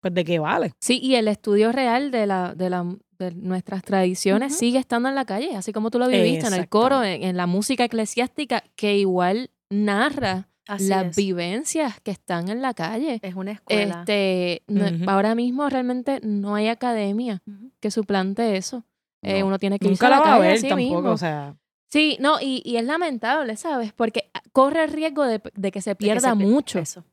pues 0.00 0.12
de 0.14 0.24
qué 0.24 0.38
vale. 0.38 0.72
Sí, 0.80 0.98
y 1.02 1.14
el 1.14 1.28
estudio 1.28 1.72
real 1.72 2.10
de, 2.10 2.26
la, 2.26 2.54
de, 2.54 2.68
la, 2.68 2.84
de 3.18 3.34
nuestras 3.34 3.82
tradiciones 3.82 4.56
sigue 4.56 4.78
estando 4.78 5.08
en 5.08 5.14
la 5.14 5.24
calle, 5.24 5.56
así 5.56 5.72
como 5.72 5.90
tú 5.90 5.98
lo 5.98 6.08
viviste, 6.08 6.46
en 6.46 6.54
el 6.54 6.68
coro, 6.68 7.02
en, 7.02 7.22
en 7.22 7.36
la 7.36 7.46
música 7.46 7.84
eclesiástica, 7.84 8.64
que 8.76 8.98
igual 8.98 9.50
narra 9.70 10.49
así 10.66 10.88
las 10.88 11.06
es. 11.06 11.16
vivencias 11.16 12.00
que 12.00 12.10
están 12.10 12.48
en 12.48 12.62
la 12.62 12.74
calle. 12.74 13.18
Es 13.22 13.34
una 13.34 13.52
escuela. 13.52 14.00
Este, 14.00 14.62
no-. 14.68 15.10
Ahora 15.10 15.34
mismo 15.34 15.68
realmente 15.68 16.20
no 16.22 16.54
hay 16.54 16.68
academia 16.68 17.42
que 17.80 17.90
suplante 17.90 18.56
eso. 18.56 18.84
Eh, 19.22 19.40
No. 19.40 19.48
uno 19.48 19.58
tiene 19.58 19.78
que 19.78 19.86
irse 19.88 20.02
Nunca 20.04 20.06
a 20.06 20.10
la 20.10 20.20
va 20.20 20.34
a 20.36 20.38
ver 20.38 20.60
tampoco, 20.60 20.76
mismo. 20.76 21.10
o 21.10 21.16
sea. 21.18 21.56
Sí, 21.92 22.16
no, 22.20 22.40
y, 22.40 22.62
y 22.64 22.76
es 22.76 22.84
lamentable, 22.84 23.56
¿sabes? 23.56 23.92
Porque 23.92 24.30
corre 24.52 24.84
el 24.84 24.92
riesgo 24.92 25.24
de, 25.24 25.42
de 25.54 25.72
que 25.72 25.82
se 25.82 25.90
De 25.90 25.96
que 25.96 26.04
pierda 26.04 26.30
se 26.30 26.34
mucho. 26.36 26.78
eso. 26.78 27.04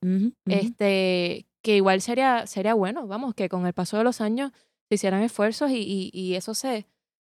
Este, 0.45 1.45
que 1.61 1.75
igual 1.77 2.01
sería, 2.01 2.47
sería 2.47 2.73
bueno, 2.73 3.07
vamos, 3.07 3.33
que 3.33 3.49
con 3.49 3.65
el 3.65 3.73
paso 3.73 3.97
de 3.97 4.03
los 4.03 4.21
años 4.21 4.51
se 4.87 4.95
hicieran 4.95 5.23
esfuerzos 5.23 5.71
y, 5.71 5.77
y, 5.79 6.11
y 6.13 6.35
eso 6.35 6.53
se, 6.53 6.85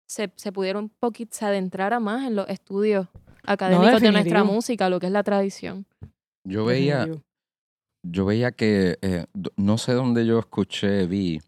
se, 0.06 0.30
se 0.36 0.52
pudiera 0.52 0.78
un 0.78 0.90
poquito, 0.90 1.36
se 1.36 1.44
adentrara 1.46 1.98
más 2.00 2.26
en 2.26 2.36
los 2.36 2.48
estudios 2.48 3.08
académicos 3.48 4.00
de 4.00 4.12
nuestra 4.12 4.44
música, 4.44 4.88
lo 4.88 5.00
que 5.00 5.06
es 5.06 5.12
la 5.12 5.22
tradición. 5.22 5.86
Yo 6.44 6.64
veía, 6.64 6.98
Definitivo. 6.98 7.24
yo 8.06 8.24
veía 8.24 8.52
que, 8.52 8.98
eh, 9.02 9.26
no 9.56 9.78
sé 9.78 9.92
dónde 9.92 10.26
yo 10.26 10.38
escuché, 10.38 11.06
vi, 11.06 11.40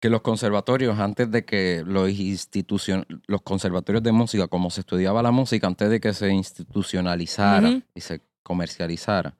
que 0.00 0.10
los 0.10 0.22
conservatorios, 0.22 0.98
antes 0.98 1.30
de 1.30 1.44
que 1.44 1.84
los 1.86 2.10
institucion 2.10 3.06
los 3.28 3.42
conservatorios 3.42 4.02
de 4.02 4.10
música, 4.10 4.48
como 4.48 4.68
se 4.68 4.80
estudiaba 4.80 5.22
la 5.22 5.30
música, 5.30 5.68
antes 5.68 5.90
de 5.90 6.00
que 6.00 6.12
se 6.12 6.28
institucionalizara 6.30 7.80
y 7.94 8.00
se 8.00 8.20
comercializara, 8.42 9.36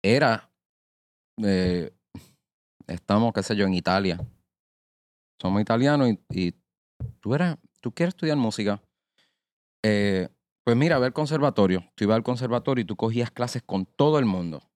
era, 0.00 0.48
eh, 1.42 1.90
estamos, 2.86 3.32
qué 3.32 3.42
sé 3.42 3.56
yo, 3.56 3.66
en 3.66 3.74
Italia. 3.74 4.20
Somos 5.42 5.60
italianos 5.60 6.10
y, 6.10 6.20
y 6.30 6.54
tú 7.18 7.34
eras, 7.34 7.58
tú 7.80 7.92
quieres 7.92 8.14
estudiar 8.14 8.36
música. 8.36 8.80
Eh, 9.84 10.28
pues 10.68 10.76
mira, 10.76 10.98
ve 10.98 11.06
al 11.06 11.14
conservatorio. 11.14 11.82
Tú 11.94 12.04
ibas 12.04 12.16
al 12.16 12.22
conservatorio 12.22 12.82
y 12.82 12.84
tú 12.84 12.94
cogías 12.94 13.30
clases 13.30 13.62
con 13.62 13.86
todo 13.86 14.18
el 14.18 14.26
mundo. 14.26 14.68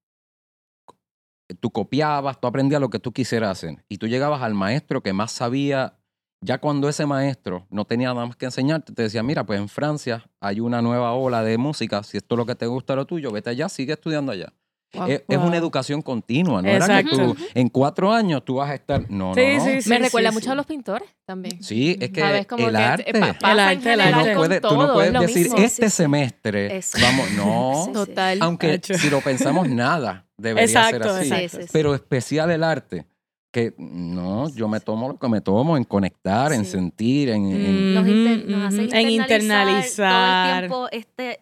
Tú 1.61 1.71
copiabas, 1.71 2.41
tú 2.41 2.47
aprendías 2.47 2.81
lo 2.81 2.89
que 2.89 2.99
tú 2.99 3.13
quisieras 3.13 3.51
hacer. 3.51 3.85
Y 3.91 3.99
tú 3.99 4.07
llegabas 4.07 4.41
al 4.41 4.55
maestro 4.55 5.03
que 5.03 5.13
más 5.13 5.33
sabía. 5.33 5.99
Ya 6.41 6.57
cuando 6.57 6.89
ese 6.89 7.05
maestro 7.05 7.67
no 7.69 7.85
tenía 7.85 8.15
nada 8.15 8.25
más 8.25 8.37
que 8.37 8.47
enseñarte, 8.47 8.95
te 8.95 9.03
decía, 9.03 9.23
mira, 9.23 9.45
pues 9.45 9.61
en 9.61 9.69
Francia 9.69 10.31
hay 10.41 10.61
una 10.61 10.81
nueva 10.81 11.13
ola 11.13 11.43
de 11.43 11.59
música. 11.59 12.03
Si 12.05 12.17
esto 12.17 12.37
es 12.37 12.39
lo 12.39 12.47
que 12.47 12.55
te 12.55 12.65
gusta 12.65 12.97
lo 12.97 13.05
tuyo, 13.05 13.31
vete 13.31 13.51
allá, 13.51 13.69
sigue 13.69 13.93
estudiando 13.93 14.33
allá. 14.33 14.55
Wow. 14.95 15.07
Es, 15.09 15.23
es 15.27 15.39
una 15.39 15.57
educación 15.57 16.03
continua. 16.03 16.61
No 16.61 16.69
era 16.69 17.03
que 17.03 17.11
tú 17.11 17.35
en 17.55 17.69
cuatro 17.71 18.13
años 18.13 18.45
tú 18.45 18.57
vas 18.57 18.71
a 18.71 18.75
estar... 18.75 19.11
No, 19.11 19.33
Sí, 19.35 19.41
no, 19.41 19.57
no. 19.59 19.65
sí, 19.65 19.83
sí. 19.83 19.89
Me 19.89 19.99
recuerda 19.99 20.29
sí, 20.31 20.35
mucho 20.35 20.45
sí. 20.45 20.51
a 20.51 20.55
los 20.55 20.67
pintores 20.67 21.09
también. 21.25 21.63
Sí, 21.63 21.97
es 21.99 22.11
que 22.11 22.21
¿Sabes? 22.21 22.47
Como 22.47 22.69
el 22.69 22.77
que, 22.77 22.83
arte... 22.83 23.11
El 23.11 23.17
en 23.17 23.23
arte, 23.25 23.39
el 23.47 23.79
Tú 23.79 23.83
general 23.85 24.11
no 24.13 24.17
arte. 24.19 24.35
puedes, 24.37 24.61
tú 24.61 24.77
no 24.77 24.93
puedes 24.93 25.13
decir, 25.15 25.45
mismo. 25.45 25.57
este 25.59 25.87
Sí, 25.87 25.91
sí. 25.91 25.97
semestre, 25.97 26.77
Eso. 26.77 26.99
vamos, 27.01 27.31
no. 27.33 27.91
Total. 27.95 28.39
Aunque 28.43 28.75
Hecho. 28.75 28.95
si 28.95 29.09
lo 29.09 29.21
pensamos, 29.23 29.67
nada 29.71 30.27
debería 30.37 30.65
Exacto, 30.65 31.05
ser 31.05 31.13
así. 31.13 31.27
exacto. 31.29 31.49
Sí, 31.49 31.57
sí, 31.57 31.63
sí. 31.63 31.69
Pero 31.73 31.95
especial 31.95 32.51
el 32.51 32.63
arte, 32.63 33.07
que 33.51 33.75
no, 33.79 34.49
yo 34.55 34.67
me 34.69 34.81
tomo 34.81 35.09
lo 35.09 35.19
que 35.19 35.29
me 35.29 35.41
tomo 35.41 35.77
en 35.77 35.85
conectar, 35.85 36.53
en 36.53 36.65
Sí. 36.67 36.73
sentir, 36.73 37.31
en... 37.31 37.47
en- 37.51 37.95
Nos, 37.95 38.07
inter- 38.09 38.45
nos 38.49 38.67
hace 38.75 38.85
ujú. 38.87 38.95
En 38.97 39.09
internalizar 39.11 39.69
internalizar. 39.69 40.69
todo 40.69 40.89
el 40.89 40.91
tiempo 40.91 41.09
este, 41.17 41.31
es- 41.33 41.39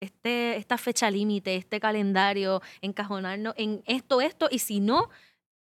este, 0.00 0.56
esta 0.56 0.78
fecha 0.78 1.10
límite, 1.10 1.56
este 1.56 1.78
calendario, 1.80 2.62
encajonarnos 2.80 3.54
en 3.56 3.82
esto, 3.86 4.20
esto, 4.20 4.48
y 4.50 4.58
si 4.58 4.80
no, 4.80 5.08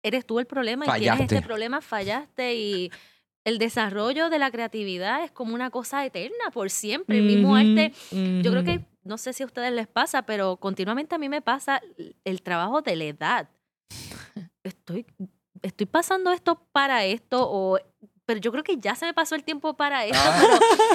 eres 0.02 0.26
tú 0.26 0.38
el 0.38 0.46
problema 0.46 0.84
y 0.84 1.00
tienes 1.00 1.08
Fallaste. 1.08 1.34
este 1.36 1.46
problema, 1.46 1.80
fallaste 1.80 2.54
y 2.54 2.90
el 3.44 3.58
desarrollo 3.58 4.30
de 4.30 4.38
la 4.38 4.50
creatividad 4.50 5.24
es 5.24 5.30
como 5.30 5.54
una 5.54 5.70
cosa 5.70 6.04
eterna 6.04 6.50
por 6.52 6.70
siempre. 6.70 7.18
El 7.18 7.24
mismo 7.24 7.56
arte, 7.56 7.92
yo 8.10 8.50
creo 8.50 8.64
que, 8.64 8.84
no 9.04 9.16
sé 9.16 9.32
si 9.32 9.42
a 9.42 9.46
ustedes 9.46 9.72
les 9.72 9.86
pasa, 9.86 10.22
pero 10.22 10.56
continuamente 10.58 11.14
a 11.14 11.18
mí 11.18 11.28
me 11.28 11.40
pasa 11.40 11.80
el 12.24 12.42
trabajo 12.42 12.82
de 12.82 12.96
la 12.96 13.04
edad. 13.04 13.48
estoy, 14.62 15.06
estoy 15.62 15.86
pasando 15.86 16.30
esto 16.30 16.62
para 16.72 17.04
esto 17.06 17.48
o 17.50 17.78
pero 18.28 18.40
yo 18.40 18.52
creo 18.52 18.62
que 18.62 18.76
ya 18.76 18.94
se 18.94 19.06
me 19.06 19.14
pasó 19.14 19.34
el 19.34 19.42
tiempo 19.42 19.72
para 19.72 20.04
esto. 20.04 20.18
Ah, 20.22 20.38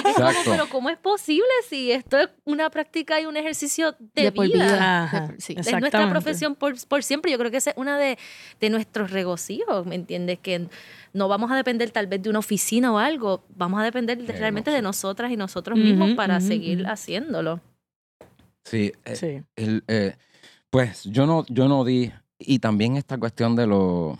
pero, 0.04 0.28
es 0.28 0.36
como, 0.36 0.44
pero 0.56 0.68
¿cómo 0.68 0.88
es 0.88 0.96
posible 0.98 1.48
si 1.68 1.90
esto 1.90 2.16
es 2.16 2.28
una 2.44 2.70
práctica 2.70 3.20
y 3.20 3.26
un 3.26 3.36
ejercicio 3.36 3.96
de, 4.14 4.22
De 4.22 4.32
por 4.32 4.46
vida? 4.46 4.64
vida. 4.64 5.02
Ajá, 5.04 5.26
de- 5.28 5.40
sí. 5.40 5.54
Es 5.58 5.72
nuestra 5.80 6.08
profesión 6.08 6.54
por, 6.54 6.74
por 6.86 7.02
siempre. 7.02 7.32
Yo 7.32 7.38
creo 7.38 7.50
que 7.50 7.56
esa 7.56 7.70
es 7.70 7.76
una 7.76 7.98
de, 7.98 8.16
de 8.60 8.70
nuestros 8.70 9.10
regocijos, 9.10 9.84
¿me 9.84 9.96
entiendes? 9.96 10.38
Que 10.38 10.68
no 11.12 11.26
vamos 11.26 11.50
a 11.50 11.56
depender 11.56 11.90
tal 11.90 12.06
vez 12.06 12.22
de 12.22 12.30
una 12.30 12.38
oficina 12.38 12.92
o 12.92 12.98
algo, 12.98 13.44
vamos 13.56 13.80
a 13.80 13.82
depender 13.82 14.16
de- 14.18 14.32
De 14.32 14.38
realmente 14.38 14.70
de 14.70 14.80
nosotros. 14.80 14.94
nosotras 14.94 15.32
y 15.32 15.36
nosotros 15.36 15.76
mismos 15.78 16.12
para 16.12 16.40
seguir 16.40 16.86
haciéndolo. 16.86 17.60
Sí, 18.64 18.92
eh, 19.04 19.16
Sí. 19.16 19.42
el, 19.56 19.82
eh, 19.88 20.14
pues 20.70 21.02
yo 21.04 21.26
no, 21.26 21.44
yo 21.48 21.66
no 21.66 21.84
di, 21.84 22.12
y 22.38 22.60
también 22.60 22.96
esta 22.96 23.18
cuestión 23.18 23.56
de 23.56 23.66
lo, 23.66 24.18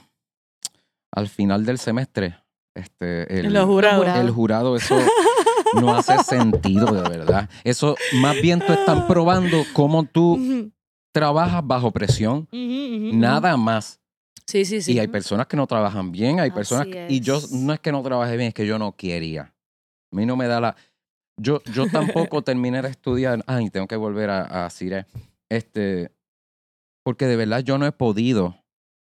al 1.13 1.29
final 1.29 1.65
del 1.65 1.79
semestre, 1.79 2.37
este, 2.75 3.41
el, 3.41 3.53
Los 3.53 3.67
jurados. 3.67 3.99
jurados. 3.99 4.21
el 4.25 4.31
jurado, 4.31 4.77
eso 4.77 4.97
no 5.81 5.95
hace 5.97 6.19
sentido 6.25 6.87
de 6.87 7.09
verdad. 7.09 7.49
Eso 7.63 7.97
más 8.21 8.41
bien 8.41 8.61
tú 8.61 8.73
están 8.73 9.07
probando 9.09 9.65
cómo 9.73 10.05
tú 10.05 10.71
trabajas 11.13 11.67
bajo 11.67 11.91
presión, 11.93 12.49
nada 12.53 13.57
más. 13.57 14.01
Sí, 14.47 14.65
sí, 14.65 14.83
sí. 14.83 14.93
Y 14.93 14.99
hay 14.99 15.09
personas 15.09 15.47
que 15.47 15.57
no 15.57 15.67
trabajan 15.67 16.13
bien, 16.13 16.39
hay 16.41 16.51
personas 16.51 16.87
que- 16.87 17.07
y 17.09 17.21
yo 17.21 17.41
no 17.53 17.73
es 17.73 17.81
que 17.81 17.93
no 17.93 18.03
trabaje 18.03 18.37
bien, 18.37 18.49
es 18.49 18.55
que 18.55 18.67
yo 18.67 18.79
no 18.79 18.93
quería. 18.93 19.43
A 20.13 20.17
mí 20.17 20.27
no 20.27 20.37
me 20.37 20.47
da 20.47 20.61
la 20.61 20.77
yo 21.41 21.61
yo 21.73 21.87
tampoco 21.89 22.43
terminé 22.45 22.83
de 22.83 22.89
estudiar, 22.91 23.43
ay, 23.47 23.71
tengo 23.71 23.87
que 23.87 23.97
volver 23.97 24.31
a, 24.31 24.67
a 24.67 24.71
Cire, 24.71 25.07
este 25.49 26.11
porque 27.05 27.27
de 27.27 27.37
verdad 27.37 27.61
yo 27.61 27.79
no 27.79 27.87
he 27.87 27.93
podido 27.93 28.57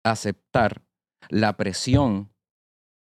aceptar 0.04 0.82
la 1.28 1.56
presión 1.56 2.30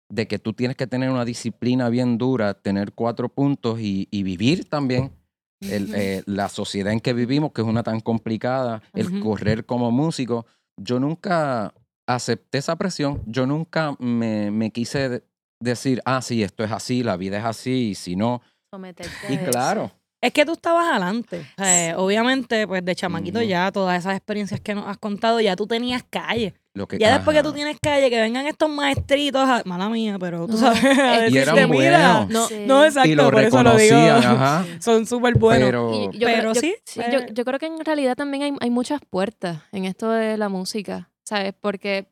de 0.09 0.27
que 0.29 0.39
tú 0.39 0.53
tienes 0.53 0.77
que 0.77 0.87
tener 0.87 1.11
una 1.11 1.25
disciplina 1.25 1.89
bien 1.89 2.19
dura, 2.19 2.55
tener 2.55 2.93
cuatro 2.93 3.29
puntos 3.29 3.81
y, 3.81 4.09
y 4.11 4.23
vivir 4.23 4.69
también 4.69 5.13
el, 5.61 5.89
eh, 5.95 6.23
la 6.27 6.49
sociedad 6.49 6.93
en 6.93 7.01
que 7.01 7.13
vivimos, 7.15 7.53
que 7.53 7.63
es 7.63 7.67
una 7.67 7.83
tan 7.83 8.01
complicada, 8.01 8.83
el 8.93 9.07
correr 9.21 9.65
como 9.65 9.91
músico. 9.91 10.47
Yo 10.77 11.01
nunca 11.01 11.73
acepté 12.07 12.59
esa 12.59 12.77
presión, 12.77 13.23
yo 13.27 13.47
nunca 13.47 13.97
me, 13.99 14.51
me 14.51 14.71
quise 14.71 15.09
de- 15.09 15.25
decir, 15.61 16.03
ah, 16.05 16.21
sí, 16.21 16.43
esto 16.43 16.65
es 16.65 16.71
así, 16.73 17.03
la 17.03 17.17
vida 17.17 17.39
es 17.39 17.45
así, 17.45 17.91
y 17.91 17.95
si 17.95 18.15
no. 18.17 18.43
Someterte 18.71 19.33
Y 19.33 19.37
eso. 19.37 19.93
Es 20.27 20.33
que 20.33 20.45
tú 20.47 20.53
estabas 20.53 20.89
adelante. 20.89 21.47
O 21.59 21.63
sea, 21.63 21.91
Sí. 21.91 21.95
Obviamente, 21.99 22.67
pues 22.67 22.85
de 22.85 22.95
chamaquito 22.95 23.43
ya, 23.43 23.71
todas 23.73 23.99
esas 23.99 24.17
experiencias 24.17 24.61
que 24.61 24.75
nos 24.75 24.87
has 24.87 24.99
contado, 24.99 25.41
ya 25.41 25.55
tú 25.57 25.67
tenías 25.67 26.03
calle. 26.09 26.55
lo 26.77 26.89
que... 26.89 26.99
Ya 26.99 27.15
después 27.15 27.37
que 27.37 27.43
tú 27.45 27.53
tienes 27.53 27.77
calle, 27.81 28.11
que 28.11 28.21
vengan 28.21 28.47
estos 28.49 28.69
maestritos, 28.69 29.49
a- 29.49 29.63
mala 29.65 29.89
mía, 29.89 30.17
pero 30.19 30.47
tú 30.47 30.55
No, 30.55 30.59
sabes. 30.59 30.83
a 30.99 31.29
y 31.29 31.37
eran 31.39 31.55
decirte, 31.55 31.67
mira, 31.69 32.25
buenos. 32.25 32.31
No, 32.31 32.47
Sí. 32.49 32.65
No, 32.67 32.85
exacto, 32.85 33.09
Y 33.11 33.15
lo 33.15 33.31
por 33.31 33.39
eso 33.41 33.63
lo 33.63 33.77
digo. 33.77 33.97
ajá. 33.97 34.65
Son 34.81 35.07
súper 35.07 35.39
buenos. 35.39 35.69
Pero, 35.69 35.93
Y 36.13 36.19
yo 36.19 36.27
Pero 36.27 36.53
yo- 36.53 36.61
sí, 36.61 36.75
yo, 37.13 37.21
yo 37.33 37.45
creo 37.45 37.59
que 37.61 37.67
en 37.67 37.85
realidad 37.85 38.17
también 38.17 38.43
hay, 38.43 38.53
hay 38.61 38.71
muchas 38.71 39.01
puertas 39.09 39.59
en 39.71 39.85
esto 39.85 40.11
de 40.11 40.37
la 40.37 40.49
música, 40.49 41.11
¿sabes? 41.25 41.55
Porque 41.61 42.09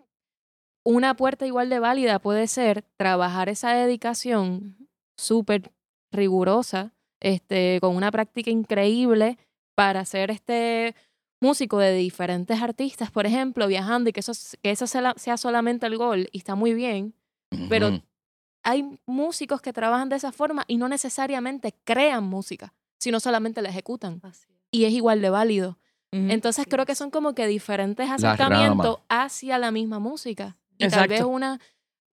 una 0.85 1.15
puerta 1.17 1.45
igual 1.47 1.69
de 1.69 1.79
válida 1.81 2.19
puede 2.21 2.47
ser 2.47 2.85
trabajar 2.97 3.49
esa 3.49 3.73
dedicación 3.73 4.77
súper 5.17 5.73
rigurosa, 6.13 6.93
este, 7.23 7.79
con 7.81 7.97
una 7.97 8.11
práctica 8.11 8.51
increíble 8.51 9.39
para 9.75 10.05
ser 10.05 10.31
este 10.31 10.95
músico 11.41 11.79
de 11.79 11.93
diferentes 11.95 12.61
artistas, 12.63 13.11
por 13.11 13.27
ejemplo, 13.27 13.67
viajando 13.67 14.11
y 14.11 14.13
que 14.13 14.21
eso, 14.21 14.33
que 14.63 14.71
eso 14.71 14.87
sea, 14.87 15.01
la- 15.01 15.15
sea 15.17 15.37
solamente 15.37 15.87
el 15.87 15.97
gol 15.97 16.29
y 16.33 16.39
está 16.39 16.55
muy 16.55 16.75
bien. 16.75 17.15
pero- 17.69 18.01
Hay 18.65 18.97
músicos 19.07 19.61
que 19.61 19.73
trabajan 19.73 20.09
de 20.09 20.15
esa 20.17 20.31
forma 20.31 20.63
y 20.69 20.77
no 20.77 20.89
necesariamente 20.89 21.75
crean 21.85 22.23
música, 22.23 22.73
sino 23.01 23.19
solamente 23.19 23.61
la 23.61 23.71
ejecutan 23.71 24.21
Así 24.23 24.47
y 24.71 24.85
es 24.85 24.93
igual 24.93 25.21
de 25.21 25.31
válido. 25.31 25.79
Entonces 26.13 26.65
Sí. 26.65 26.71
creo 26.71 26.87
que 26.87 26.95
son 26.95 27.11
como 27.11 27.35
que 27.35 27.47
diferentes 27.49 28.09
acercamientos 28.09 28.99
hacia 29.09 29.59
la 29.59 29.71
misma 29.73 29.99
música. 29.99 30.57
Y 30.79 30.87
tal 30.89 31.05
Exacto. 31.07 31.09
vez 31.15 31.23
una, 31.25 31.59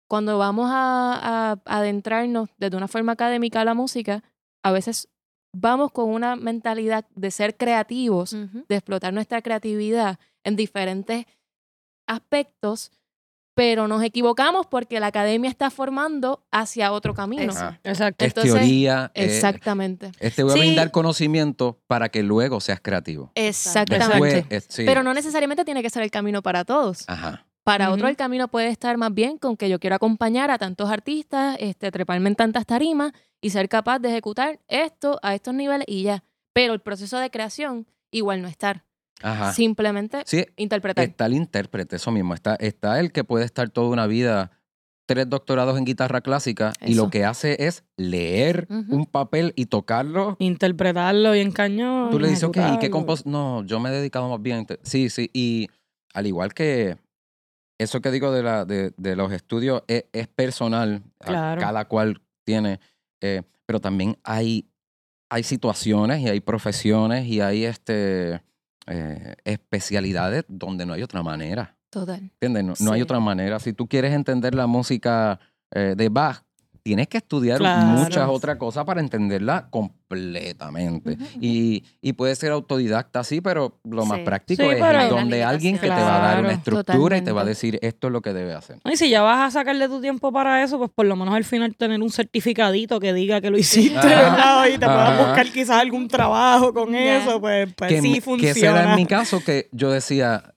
cuando 0.07 0.37
vamos 0.39 0.69
a, 0.73 1.53
a 1.65 1.77
adentrarnos 1.77 2.49
desde 2.57 2.75
una 2.77 2.87
forma 2.87 3.11
académica 3.11 3.61
a 3.61 3.65
la 3.65 3.75
música, 3.75 4.23
a 4.63 4.71
veces 4.71 5.07
vamos 5.53 5.91
con 5.91 6.09
una 6.09 6.35
mentalidad 6.35 7.05
de 7.15 7.31
ser 7.31 7.57
creativos, 7.57 8.31
de 8.31 8.75
explotar 8.75 9.13
nuestra 9.13 9.41
creatividad 9.41 10.19
en 10.43 10.55
diferentes 10.55 11.25
aspectos, 12.07 12.91
pero 13.55 13.87
nos 13.87 14.01
equivocamos 14.03 14.67
porque 14.67 14.99
la 14.99 15.07
academia 15.07 15.49
está 15.49 15.69
formando 15.69 16.45
hacia 16.51 16.91
otro 16.91 17.13
camino. 17.13 17.51
Ah, 17.57 17.77
Exacto. 17.83 18.23
es 18.25 18.29
Entonces, 18.31 18.53
teoría. 18.53 19.11
eh, 19.13 19.25
Exactamente. 19.25 20.11
este 20.19 20.43
voy 20.43 20.51
a 20.51 20.53
Sí. 20.53 20.59
brindar 20.61 20.91
conocimiento 20.91 21.79
para 21.87 22.09
que 22.09 22.23
luego 22.23 22.61
seas 22.61 22.79
creativo. 22.79 23.31
Exactamente. 23.35 24.07
Después, 24.07 24.45
eh, 24.49 24.65
sí. 24.69 24.83
Pero 24.85 25.03
no 25.03 25.13
necesariamente 25.13 25.65
tiene 25.65 25.81
que 25.81 25.89
ser 25.89 26.03
el 26.03 26.11
camino 26.11 26.41
para 26.41 26.63
todos. 26.63 27.03
Ajá. 27.07 27.45
Para 27.69 27.91
otro 27.91 28.07
el 28.07 28.15
camino 28.15 28.47
puede 28.47 28.69
estar 28.69 28.97
más 28.97 29.13
bien 29.13 29.37
con 29.37 29.55
que 29.55 29.69
yo 29.69 29.79
quiero 29.79 29.95
acompañar 29.95 30.49
a 30.49 30.57
tantos 30.57 30.89
artistas, 30.89 31.55
este, 31.59 31.91
treparme 31.91 32.29
en 32.29 32.35
tantas 32.35 32.65
tarimas 32.65 33.13
y 33.41 33.51
ser 33.51 33.69
capaz 33.69 33.99
de 33.99 34.09
ejecutar 34.09 34.59
esto 34.67 35.19
a 35.21 35.35
estos 35.35 35.53
niveles 35.53 35.85
y 35.87 36.01
ya. 36.01 36.23
Pero 36.51 36.73
el 36.73 36.79
proceso 36.79 37.19
de 37.19 37.29
creación 37.29 37.85
igual 38.09 38.41
no 38.41 38.47
estar. 38.47 38.85
Ajá. 39.21 39.53
Simplemente 39.53 40.23
Sí, 40.25 40.45
interpretar. 40.55 41.05
está 41.05 41.27
el 41.27 41.35
intérprete, 41.35 41.97
eso 41.97 42.09
mismo. 42.09 42.33
Está, 42.33 42.55
está 42.55 42.99
el 42.99 43.11
que 43.11 43.23
puede 43.23 43.45
estar 43.45 43.69
toda 43.69 43.89
una 43.89 44.07
vida, 44.07 44.49
tres 45.05 45.29
doctorados 45.29 45.77
en 45.77 45.85
guitarra 45.85 46.21
clásica, 46.21 46.73
y 46.83 46.95
lo 46.95 47.11
que 47.11 47.23
hace 47.23 47.67
es 47.67 47.83
leer 47.97 48.65
un 48.69 49.05
papel 49.05 49.53
y 49.55 49.67
tocarlo. 49.67 50.37
Interpretarlo 50.39 51.33
bien 51.33 51.51
cañón. 51.51 52.09
Tú 52.09 52.19
le 52.19 52.29
dices, 52.29 52.45
ok, 52.45 52.57
¿y 52.75 52.79
qué 52.79 52.89
compos? 52.89 53.27
No, 53.27 53.63
yo 53.63 53.79
me 53.79 53.89
he 53.89 53.91
dedicado 53.91 54.27
más 54.27 54.41
bien. 54.41 54.65
Sí, 54.81 55.11
sí. 55.11 55.29
Y 55.33 55.67
al 56.15 56.25
igual 56.25 56.55
que 56.55 56.97
eso 57.79 58.01
que 58.01 58.11
digo 58.11 58.31
de, 58.31 58.43
la, 58.43 58.65
de, 58.65 58.93
de 58.97 59.15
los 59.15 59.31
estudios 59.31 59.81
es, 59.87 60.05
es 60.13 60.27
personal. 60.27 61.01
a- 61.21 61.25
Claro. 61.25 61.61
Cada 61.61 61.85
cual 61.85 62.21
tiene. 62.45 62.79
eh, 63.21 63.41
pero 63.65 63.79
también 63.79 64.17
hay, 64.23 64.67
hay 65.29 65.43
situaciones 65.43 66.21
y 66.21 66.27
hay 66.29 66.39
profesiones 66.39 67.25
y 67.27 67.39
hay 67.41 67.65
este, 67.65 68.41
eh, 68.87 69.35
especialidades 69.43 70.43
donde 70.47 70.85
no 70.85 70.93
hay 70.93 71.03
otra 71.03 71.21
manera. 71.23 71.75
Total. 71.91 72.19
¿Entiendes? 72.41 72.79
No, 72.81 72.85
no 72.87 72.91
hay 72.93 73.01
otra 73.01 73.19
manera. 73.19 73.59
Si 73.59 73.73
tú 73.73 73.87
quieres 73.87 74.13
entender 74.13 74.53
la 74.55 74.67
música 74.67 75.39
eh, 75.73 75.93
de 75.97 76.09
Bach, 76.09 76.43
tienes 76.83 77.07
que 77.07 77.17
estudiar 77.17 77.57
Claro. 77.59 77.87
muchas 77.87 78.27
otras 78.29 78.57
cosas 78.57 78.85
para 78.85 78.99
entenderla 79.01 79.67
completamente. 79.69 81.17
Y, 81.39 81.83
y 82.01 82.13
puede 82.13 82.35
ser 82.35 82.51
autodidacta, 82.51 83.23
sí, 83.23 83.41
pero 83.41 83.79
lo 83.83 84.05
más 84.05 84.19
Sí. 84.19 84.23
práctico 84.25 84.63
Sí, 84.63 84.69
es 84.69 85.09
donde 85.09 85.43
alguien 85.43 85.75
que 85.75 85.87
te 85.87 85.89
va 85.89 86.17
a 86.17 86.27
dar 86.35 86.39
una 86.43 86.53
estructura 86.53 87.17
y 87.17 87.21
te 87.21 87.31
va 87.31 87.41
a 87.41 87.45
decir 87.45 87.79
esto 87.81 88.07
es 88.07 88.13
lo 88.13 88.21
que 88.21 88.33
debe 88.33 88.53
hacer. 88.53 88.79
Y 88.91 88.97
si 88.97 89.09
ya 89.09 89.21
vas 89.21 89.47
a 89.47 89.51
sacarle 89.59 89.87
tu 89.87 90.01
tiempo 90.01 90.31
para 90.31 90.63
eso, 90.63 90.77
pues 90.77 90.89
por 90.93 91.05
lo 91.05 91.15
menos 91.15 91.33
al 91.35 91.43
final 91.43 91.75
tener 91.75 92.01
un 92.01 92.09
certificadito 92.09 92.99
que 92.99 93.13
diga 93.13 93.39
que 93.41 93.49
lo 93.49 93.57
hiciste. 93.57 93.95
¿verdad? 93.95 94.65
Y 94.67 94.77
te 94.77 94.85
puedas 94.85 95.17
buscar 95.27 95.51
quizás 95.51 95.81
algún 95.81 96.07
trabajo 96.07 96.73
con 96.73 96.95
eso, 96.95 97.39
pues, 97.39 97.69
pues 97.75 97.89
que, 97.91 98.01
sí 98.01 98.21
funciona. 98.21 98.53
que 98.53 98.59
ese 98.59 98.67
era 98.67 98.89
en 98.91 98.95
mi 98.95 99.05
caso 99.05 99.43
que 99.43 99.69
yo 99.71 99.91
decía, 99.91 100.53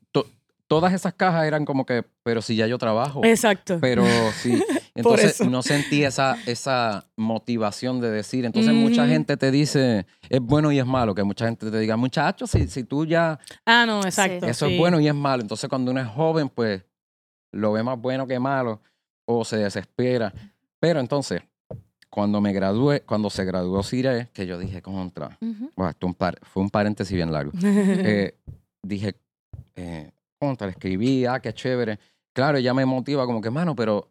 todas 0.72 0.94
esas 0.94 1.12
cajas 1.12 1.44
eran 1.44 1.66
como 1.66 1.84
que, 1.84 2.02
pero 2.22 2.40
si 2.40 2.56
ya 2.56 2.66
yo 2.66 2.78
trabajo. 2.78 3.20
Exacto. 3.24 3.76
Pero 3.80 4.32
sí, 4.32 4.58
entonces 4.94 5.46
no 5.46 5.62
sentí 5.62 6.02
esa, 6.02 6.38
esa 6.46 7.04
motivación 7.16 8.00
de 8.00 8.10
decir. 8.10 8.46
Entonces 8.46 8.72
mucha 8.72 9.02
Ujú. 9.02 9.10
gente 9.10 9.36
te 9.36 9.50
dice, 9.50 10.06
es 10.30 10.40
bueno 10.40 10.72
y 10.72 10.78
es 10.78 10.86
malo, 10.86 11.14
que 11.14 11.24
mucha 11.24 11.44
gente 11.44 11.70
te 11.70 11.78
diga, 11.78 11.96
muchacho, 11.98 12.46
si, 12.46 12.66
si 12.68 12.84
tú 12.84 13.04
ya, 13.04 13.38
ah, 13.66 13.84
no, 13.86 14.00
exacto. 14.04 14.46
eso 14.46 14.66
sí. 14.66 14.72
es 14.72 14.78
bueno 14.78 14.98
y 14.98 15.08
es 15.08 15.14
malo. 15.14 15.42
Entonces 15.42 15.68
cuando 15.68 15.90
uno 15.90 16.00
es 16.00 16.06
joven, 16.08 16.48
pues 16.48 16.82
lo 17.52 17.72
ve 17.72 17.82
más 17.82 18.00
bueno 18.00 18.26
que 18.26 18.38
malo 18.38 18.80
o 19.26 19.44
se 19.44 19.58
desespera. 19.58 20.32
Pero 20.80 21.00
entonces, 21.00 21.42
cuando 22.08 22.40
me 22.40 22.52
gradué, 22.54 23.02
cuando 23.02 23.28
se 23.28 23.44
graduó 23.44 23.82
Cire, 23.82 24.28
que 24.32 24.46
yo 24.46 24.58
dije, 24.58 24.80
contra, 24.80 25.36
bueno, 25.76 25.90
esto 25.90 26.06
un 26.06 26.14
par- 26.14 26.38
fue 26.42 26.62
un 26.62 26.70
paréntesis 26.70 27.14
bien 27.14 27.30
largo. 27.30 27.52
Eh, 27.62 28.34
dije, 28.82 29.14
eh, 29.76 30.10
contra, 30.42 30.68
escribí, 30.68 31.24
ah, 31.24 31.38
qué 31.38 31.54
chévere. 31.54 32.00
Claro, 32.34 32.58
ella 32.58 32.74
me 32.74 32.84
motiva 32.84 33.26
como 33.26 33.40
que, 33.40 33.50
mano, 33.50 33.76
pero 33.76 34.10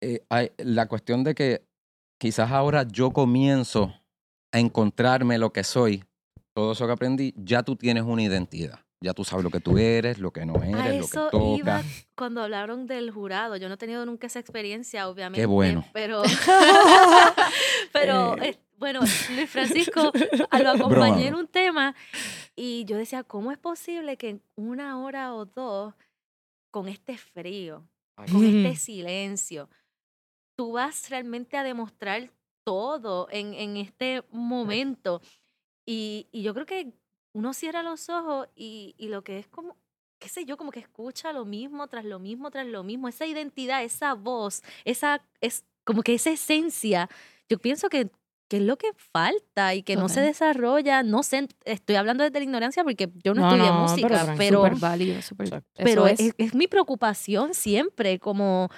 eh, 0.00 0.24
la 0.58 0.86
cuestión 0.86 1.24
de 1.24 1.34
que 1.34 1.66
quizás 2.20 2.52
ahora 2.52 2.84
yo 2.84 3.10
comienzo 3.10 3.92
a 4.52 4.60
encontrarme 4.60 5.38
lo 5.38 5.52
que 5.52 5.64
soy, 5.64 6.04
todo 6.54 6.70
eso 6.70 6.86
que 6.86 6.92
aprendí, 6.92 7.34
ya 7.36 7.64
tú 7.64 7.74
tienes 7.74 8.04
una 8.04 8.22
identidad. 8.22 8.83
Ya 9.04 9.12
tú 9.14 9.22
sabes 9.22 9.44
lo 9.44 9.50
que 9.50 9.60
tú 9.60 9.76
eres, 9.78 10.18
lo 10.18 10.32
que 10.32 10.44
no 10.46 10.54
A 10.56 10.66
eres, 10.66 10.98
lo 10.98 11.04
eso 11.04 11.24
que 11.26 11.30
toca. 11.36 11.58
iba 11.58 11.82
cuando 12.16 12.42
hablaron 12.42 12.86
del 12.86 13.10
jurado. 13.10 13.56
Yo 13.56 13.68
no 13.68 13.74
he 13.74 13.76
tenido 13.76 14.04
nunca 14.06 14.26
esa 14.26 14.38
experiencia, 14.40 15.08
obviamente. 15.08 15.44
bueno. 15.46 15.84
Pero, 15.92 16.22
pero 17.92 18.36
Eh. 18.42 18.48
eh, 18.50 18.58
bueno, 18.78 19.00
Luis 19.00 19.50
Francisco 19.50 20.10
a- 20.50 20.58
lo 20.62 20.70
acompañé 20.70 21.28
en 21.28 21.34
un 21.34 21.46
tema 21.46 21.94
y 22.56 22.84
yo 22.86 22.96
decía, 22.96 23.22
¿cómo 23.24 23.52
es 23.52 23.58
posible 23.58 24.16
que 24.16 24.30
en 24.30 24.42
una 24.56 24.98
hora 25.00 25.34
o 25.34 25.44
dos 25.44 25.94
con 26.70 26.88
este 26.88 27.16
frío, 27.16 27.86
Ay, 28.16 28.28
con 28.32 28.44
este 28.44 28.74
silencio. 28.76 29.68
Tú 30.56 30.72
vas 30.72 31.08
realmente 31.10 31.56
a 31.56 31.62
demostrar 31.62 32.30
todo 32.64 33.28
en, 33.30 33.54
en 33.54 33.76
este 33.76 34.22
momento. 34.30 35.20
Y, 35.86 36.26
y 36.32 36.42
yo 36.42 36.52
creo 36.54 36.66
que 36.66 36.92
uno 37.34 37.52
cierra 37.52 37.82
los 37.82 38.08
ojos 38.08 38.48
y, 38.54 38.94
y 38.96 39.08
lo 39.08 39.22
que 39.22 39.38
es 39.38 39.48
como, 39.48 39.76
qué 40.18 40.28
sé 40.28 40.46
yo, 40.46 40.56
como 40.56 40.70
que 40.70 40.80
escucha 40.80 41.32
lo 41.32 41.44
mismo 41.44 41.86
tras 41.88 42.04
lo 42.04 42.18
mismo 42.18 42.50
tras 42.50 42.66
lo 42.66 42.82
mismo. 42.84 43.08
Esa 43.08 43.26
identidad, 43.26 43.82
esa 43.82 44.14
voz, 44.14 44.62
esa, 44.84 45.20
es 45.40 45.64
como 45.84 46.02
que 46.02 46.14
esa 46.14 46.30
esencia, 46.30 47.10
yo 47.50 47.58
pienso 47.58 47.88
que, 47.88 48.08
que 48.48 48.58
es 48.58 48.62
lo 48.62 48.78
que 48.78 48.92
falta 48.96 49.74
y 49.74 49.82
que 49.82 49.96
no 49.96 50.08
se 50.08 50.20
desarrolla. 50.20 51.02
No 51.02 51.24
sé, 51.24 51.48
estoy 51.64 51.96
hablando 51.96 52.22
desde 52.22 52.38
la 52.38 52.44
ignorancia 52.44 52.84
porque 52.84 53.10
yo 53.24 53.34
no, 53.34 53.42
No, 53.42 53.48
estudié 53.48 53.70
no, 53.70 53.80
música, 53.80 54.34
pero, 54.38 54.62
válido, 54.78 55.18
es 55.18 56.54
mi 56.54 56.68
preocupación 56.68 57.52
siempre, 57.52 58.20
como 58.20 58.68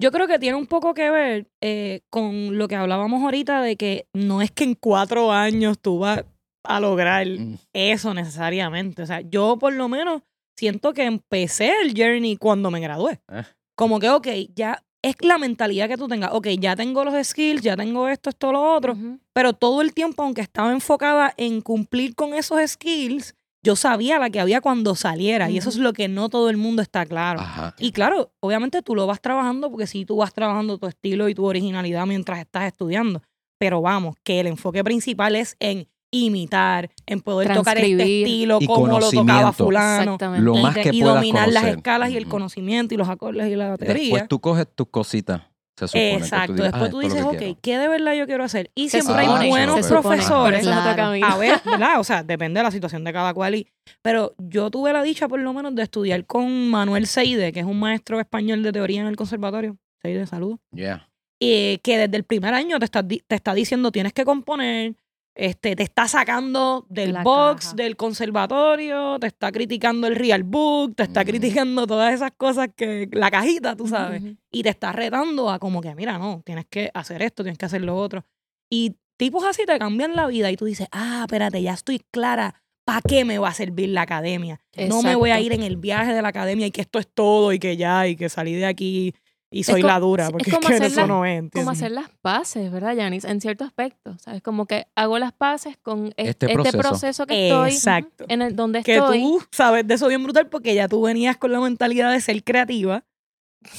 Yo 0.00 0.12
creo 0.12 0.28
que 0.28 0.38
tiene 0.38 0.56
un 0.56 0.66
poco 0.66 0.94
que 0.94 1.10
ver 1.10 1.50
eh, 1.60 2.02
con 2.10 2.56
lo 2.58 2.68
que 2.68 2.76
hablábamos 2.76 3.22
ahorita 3.22 3.60
de 3.60 3.76
que 3.76 4.06
no 4.12 4.40
es 4.40 4.52
que 4.52 4.64
en 4.64 4.74
cuatro 4.74 5.32
años 5.32 5.78
tú 5.80 5.98
vas 5.98 6.24
a 6.64 6.80
lograr 6.80 7.26
Mm. 7.26 7.58
eso 7.72 8.14
necesariamente. 8.14 9.02
O 9.02 9.06
sea, 9.06 9.20
yo 9.20 9.56
por 9.58 9.72
lo 9.72 9.88
menos 9.88 10.22
siento 10.56 10.92
que 10.92 11.04
empecé 11.04 11.72
el 11.82 11.94
journey 11.96 12.36
cuando 12.36 12.70
me 12.70 12.80
gradué. 12.80 13.20
Eh. 13.32 13.42
Como 13.76 13.98
que, 13.98 14.10
ok, 14.10 14.28
ya 14.54 14.82
es 15.02 15.16
la 15.20 15.38
mentalidad 15.38 15.88
que 15.88 15.96
tú 15.96 16.06
tengas. 16.08 16.30
Ok, 16.32 16.48
ya 16.60 16.76
tengo 16.76 17.04
los 17.04 17.26
skills, 17.26 17.62
ya 17.62 17.76
tengo 17.76 18.08
esto, 18.08 18.30
esto, 18.30 18.52
lo 18.52 18.74
otro. 18.74 18.96
Pero 19.32 19.52
todo 19.52 19.80
el 19.82 19.92
tiempo, 19.94 20.22
aunque 20.22 20.42
estaba 20.42 20.70
enfocada 20.72 21.34
en 21.36 21.60
cumplir 21.62 22.14
con 22.14 22.34
esos 22.34 22.60
skills, 22.70 23.34
yo 23.64 23.74
sabía 23.76 24.18
la 24.18 24.30
que 24.30 24.38
había 24.40 24.60
cuando 24.60 24.94
saliera. 24.94 25.48
Y 25.50 25.58
eso 25.58 25.68
es 25.70 25.76
lo 25.76 25.92
que 25.92 26.06
no 26.08 26.28
todo 26.28 26.50
el 26.50 26.56
mundo 26.56 26.82
está 26.82 27.06
claro. 27.06 27.40
Ajá. 27.40 27.74
Y 27.78 27.90
claro, 27.92 28.32
obviamente 28.40 28.82
tú 28.82 28.94
lo 28.94 29.06
vas 29.06 29.20
trabajando 29.20 29.70
porque 29.70 29.86
sí, 29.88 30.04
tú 30.04 30.16
vas 30.16 30.32
trabajando 30.32 30.78
tu 30.78 30.86
estilo 30.86 31.28
y 31.28 31.34
tu 31.34 31.44
originalidad 31.46 32.06
mientras 32.06 32.38
estás 32.38 32.64
estudiando. 32.64 33.22
Pero 33.58 33.80
vamos, 33.80 34.16
que 34.24 34.40
el 34.40 34.48
enfoque 34.48 34.82
principal 34.84 35.34
es 35.36 35.56
en 35.60 35.88
imitar, 36.12 36.90
en 37.06 37.20
poder 37.20 37.52
tocar 37.54 37.78
este 37.78 38.20
estilo 38.22 38.58
Y 38.60 38.66
como 38.66 39.00
lo 39.00 39.10
tocaba 39.10 39.52
fulano. 39.52 40.16
Lo 40.38 40.56
y, 40.58 40.62
más 40.62 40.74
de- 40.74 40.82
que 40.82 40.90
y 40.92 41.00
puedas 41.00 41.16
dominar 41.16 41.48
las 41.50 41.64
escalas 41.64 42.10
y 42.10 42.16
el 42.16 42.28
conocimiento 42.28 42.94
y 42.94 42.98
los 42.98 43.08
acordes 43.08 43.50
y 43.50 43.56
la 43.56 43.76
teoría. 43.76 44.02
Después 44.04 44.28
tú 44.28 44.40
coges 44.40 44.66
tus 44.74 44.88
cositas, 44.88 45.42
se 45.76 45.88
supone. 45.88 46.10
que 46.10 46.16
tú 46.18 46.22
Exacto. 46.24 46.52
digas, 46.52 46.72
Después 46.72 46.88
"Ah, 46.88 46.90
tú 46.90 46.98
dices, 47.00 47.22
ok, 47.24 47.30
que 47.32 47.38
quiero". 47.38 47.58
¿qué 47.62 47.78
de 47.78 47.88
verdad 47.88 48.12
yo 48.14 48.26
quiero 48.26 48.44
hacer? 48.44 48.70
Y 48.74 48.90
Se 48.90 49.00
siempre 49.00 49.22
hay 49.22 49.26
supone, 49.26 49.48
buenos 49.48 49.86
profesores. 49.88 50.60
Claro. 50.62 51.26
A 51.26 51.36
ver, 51.38 51.60
¿verdad? 51.64 51.98
O 51.98 52.04
sea, 52.04 52.22
depende 52.22 52.60
de 52.60 52.64
la 52.64 52.70
situación 52.70 53.04
de 53.04 53.12
cada 53.14 53.32
cual. 53.32 53.54
Y, 53.54 53.66
pero 54.02 54.34
yo 54.38 54.70
tuve 54.70 54.92
la 54.92 55.02
dicha, 55.02 55.28
por 55.28 55.40
lo 55.40 55.52
menos, 55.54 55.74
de 55.74 55.82
estudiar 55.82 56.26
con 56.26 56.68
Manuel 56.68 57.06
Seide, 57.06 57.52
que 57.52 57.60
es 57.60 57.66
un 57.66 57.80
maestro 57.80 58.20
español 58.20 58.62
de 58.62 58.70
teoría 58.72 59.00
en 59.00 59.06
el 59.06 59.16
conservatorio. 59.16 59.78
Seide, 60.02 60.26
saludos. 60.26 60.58
Yeah. 60.74 61.08
Y 61.40 61.78
que 61.78 61.96
desde 61.98 62.16
el 62.18 62.24
primer 62.24 62.54
año 62.54 62.78
te 62.78 62.84
está, 62.84 63.02
di- 63.02 63.22
te 63.26 63.34
está 63.34 63.52
diciendo 63.54 63.90
tienes 63.90 64.12
que 64.12 64.24
componer, 64.24 64.94
este, 65.34 65.74
te 65.76 65.82
está 65.82 66.08
sacando 66.08 66.84
del 66.90 67.12
La 67.14 67.22
box, 67.22 67.64
caja. 67.66 67.76
del 67.76 67.96
conservatorio, 67.96 69.18
te 69.18 69.26
está 69.28 69.50
criticando 69.52 70.06
el 70.06 70.16
real 70.16 70.42
book, 70.42 70.94
te 70.96 71.04
está 71.04 71.22
Mm. 71.22 71.26
criticando 71.26 71.86
todas 71.86 72.12
esas 72.14 72.32
cosas 72.36 72.68
que, 72.76 73.08
la 73.12 73.30
cajita, 73.30 73.76
tú 73.76 73.86
sabes 73.88 74.22
y 74.50 74.62
te 74.62 74.68
está 74.68 74.92
retando 74.92 75.50
a 75.50 75.58
como 75.58 75.80
que, 75.80 75.94
mira, 75.94 76.18
no, 76.18 76.42
tienes 76.44 76.66
que 76.68 76.90
hacer 76.94 77.22
esto, 77.22 77.42
tienes 77.42 77.58
que 77.58 77.66
hacer 77.66 77.82
lo 77.82 77.96
otro. 77.96 78.24
Y 78.70 78.96
tipos 79.16 79.44
así 79.44 79.64
te 79.66 79.78
cambian 79.78 80.16
la 80.16 80.26
vida 80.26 80.50
y 80.50 80.56
tú 80.56 80.64
dices, 80.66 80.88
ah, 80.92 81.22
espérate, 81.26 81.62
ya 81.62 81.72
estoy 81.74 82.00
clara, 82.10 82.62
¿para 82.84 83.00
qué 83.00 83.24
me 83.24 83.38
va 83.38 83.48
a 83.48 83.54
servir 83.54 83.88
la 83.90 84.02
academia? 84.02 84.60
No 84.88 85.02
me 85.02 85.14
voy 85.14 85.30
a 85.30 85.40
ir 85.40 85.52
en 85.52 85.62
el 85.62 85.76
viaje 85.76 86.12
de 86.12 86.20
la 86.22 86.28
academia 86.28 86.66
y 86.66 86.70
que 86.72 86.80
esto 86.82 86.98
es 86.98 87.06
todo 87.06 87.52
y 87.52 87.58
que 87.58 87.76
ya, 87.76 88.06
y 88.08 88.16
que 88.16 88.28
salí 88.28 88.54
de 88.54 88.66
aquí 88.66 89.14
y 89.52 89.64
soy 89.64 89.82
la 89.82 90.00
dura, 90.00 90.30
porque 90.30 90.50
es 90.50 90.54
es, 90.54 90.54
como 90.58 90.68
que 90.68 90.74
hacer 90.74 90.86
eso 90.86 91.00
la- 91.02 91.06
no 91.06 91.24
es, 91.24 91.44
Como 91.52 91.70
hacer 91.70 91.90
las 91.92 92.08
paces, 92.22 92.70
¿verdad, 92.72 92.94
Yanis? 92.94 93.24
En 93.24 93.40
cierto 93.40 93.64
aspecto, 93.64 94.16
¿sabes? 94.18 94.42
Como 94.42 94.66
que 94.66 94.86
hago 94.96 95.18
las 95.18 95.32
paces 95.32 95.76
con 95.82 96.06
es- 96.16 96.30
Este 96.30 96.46
este, 96.46 96.54
proceso. 96.54 96.78
proceso. 96.78 97.26
que 97.26 97.48
estoy, 97.48 97.70
Exacto. 97.70 98.24
en 98.28 98.42
el 98.42 98.56
donde 98.56 98.82
que 98.82 98.96
estoy. 98.96 99.20
tú 99.20 99.40
sabes 99.52 99.86
de 99.86 99.94
eso 99.94 100.08
bien 100.08 100.22
brutal 100.22 100.48
porque 100.48 100.74
ya 100.74 100.88
tú 100.88 101.02
venías 101.02 101.36
con 101.36 101.52
la 101.52 101.60
mentalidad 101.60 102.10
de 102.10 102.20
ser 102.20 102.42
creativa 102.42 103.04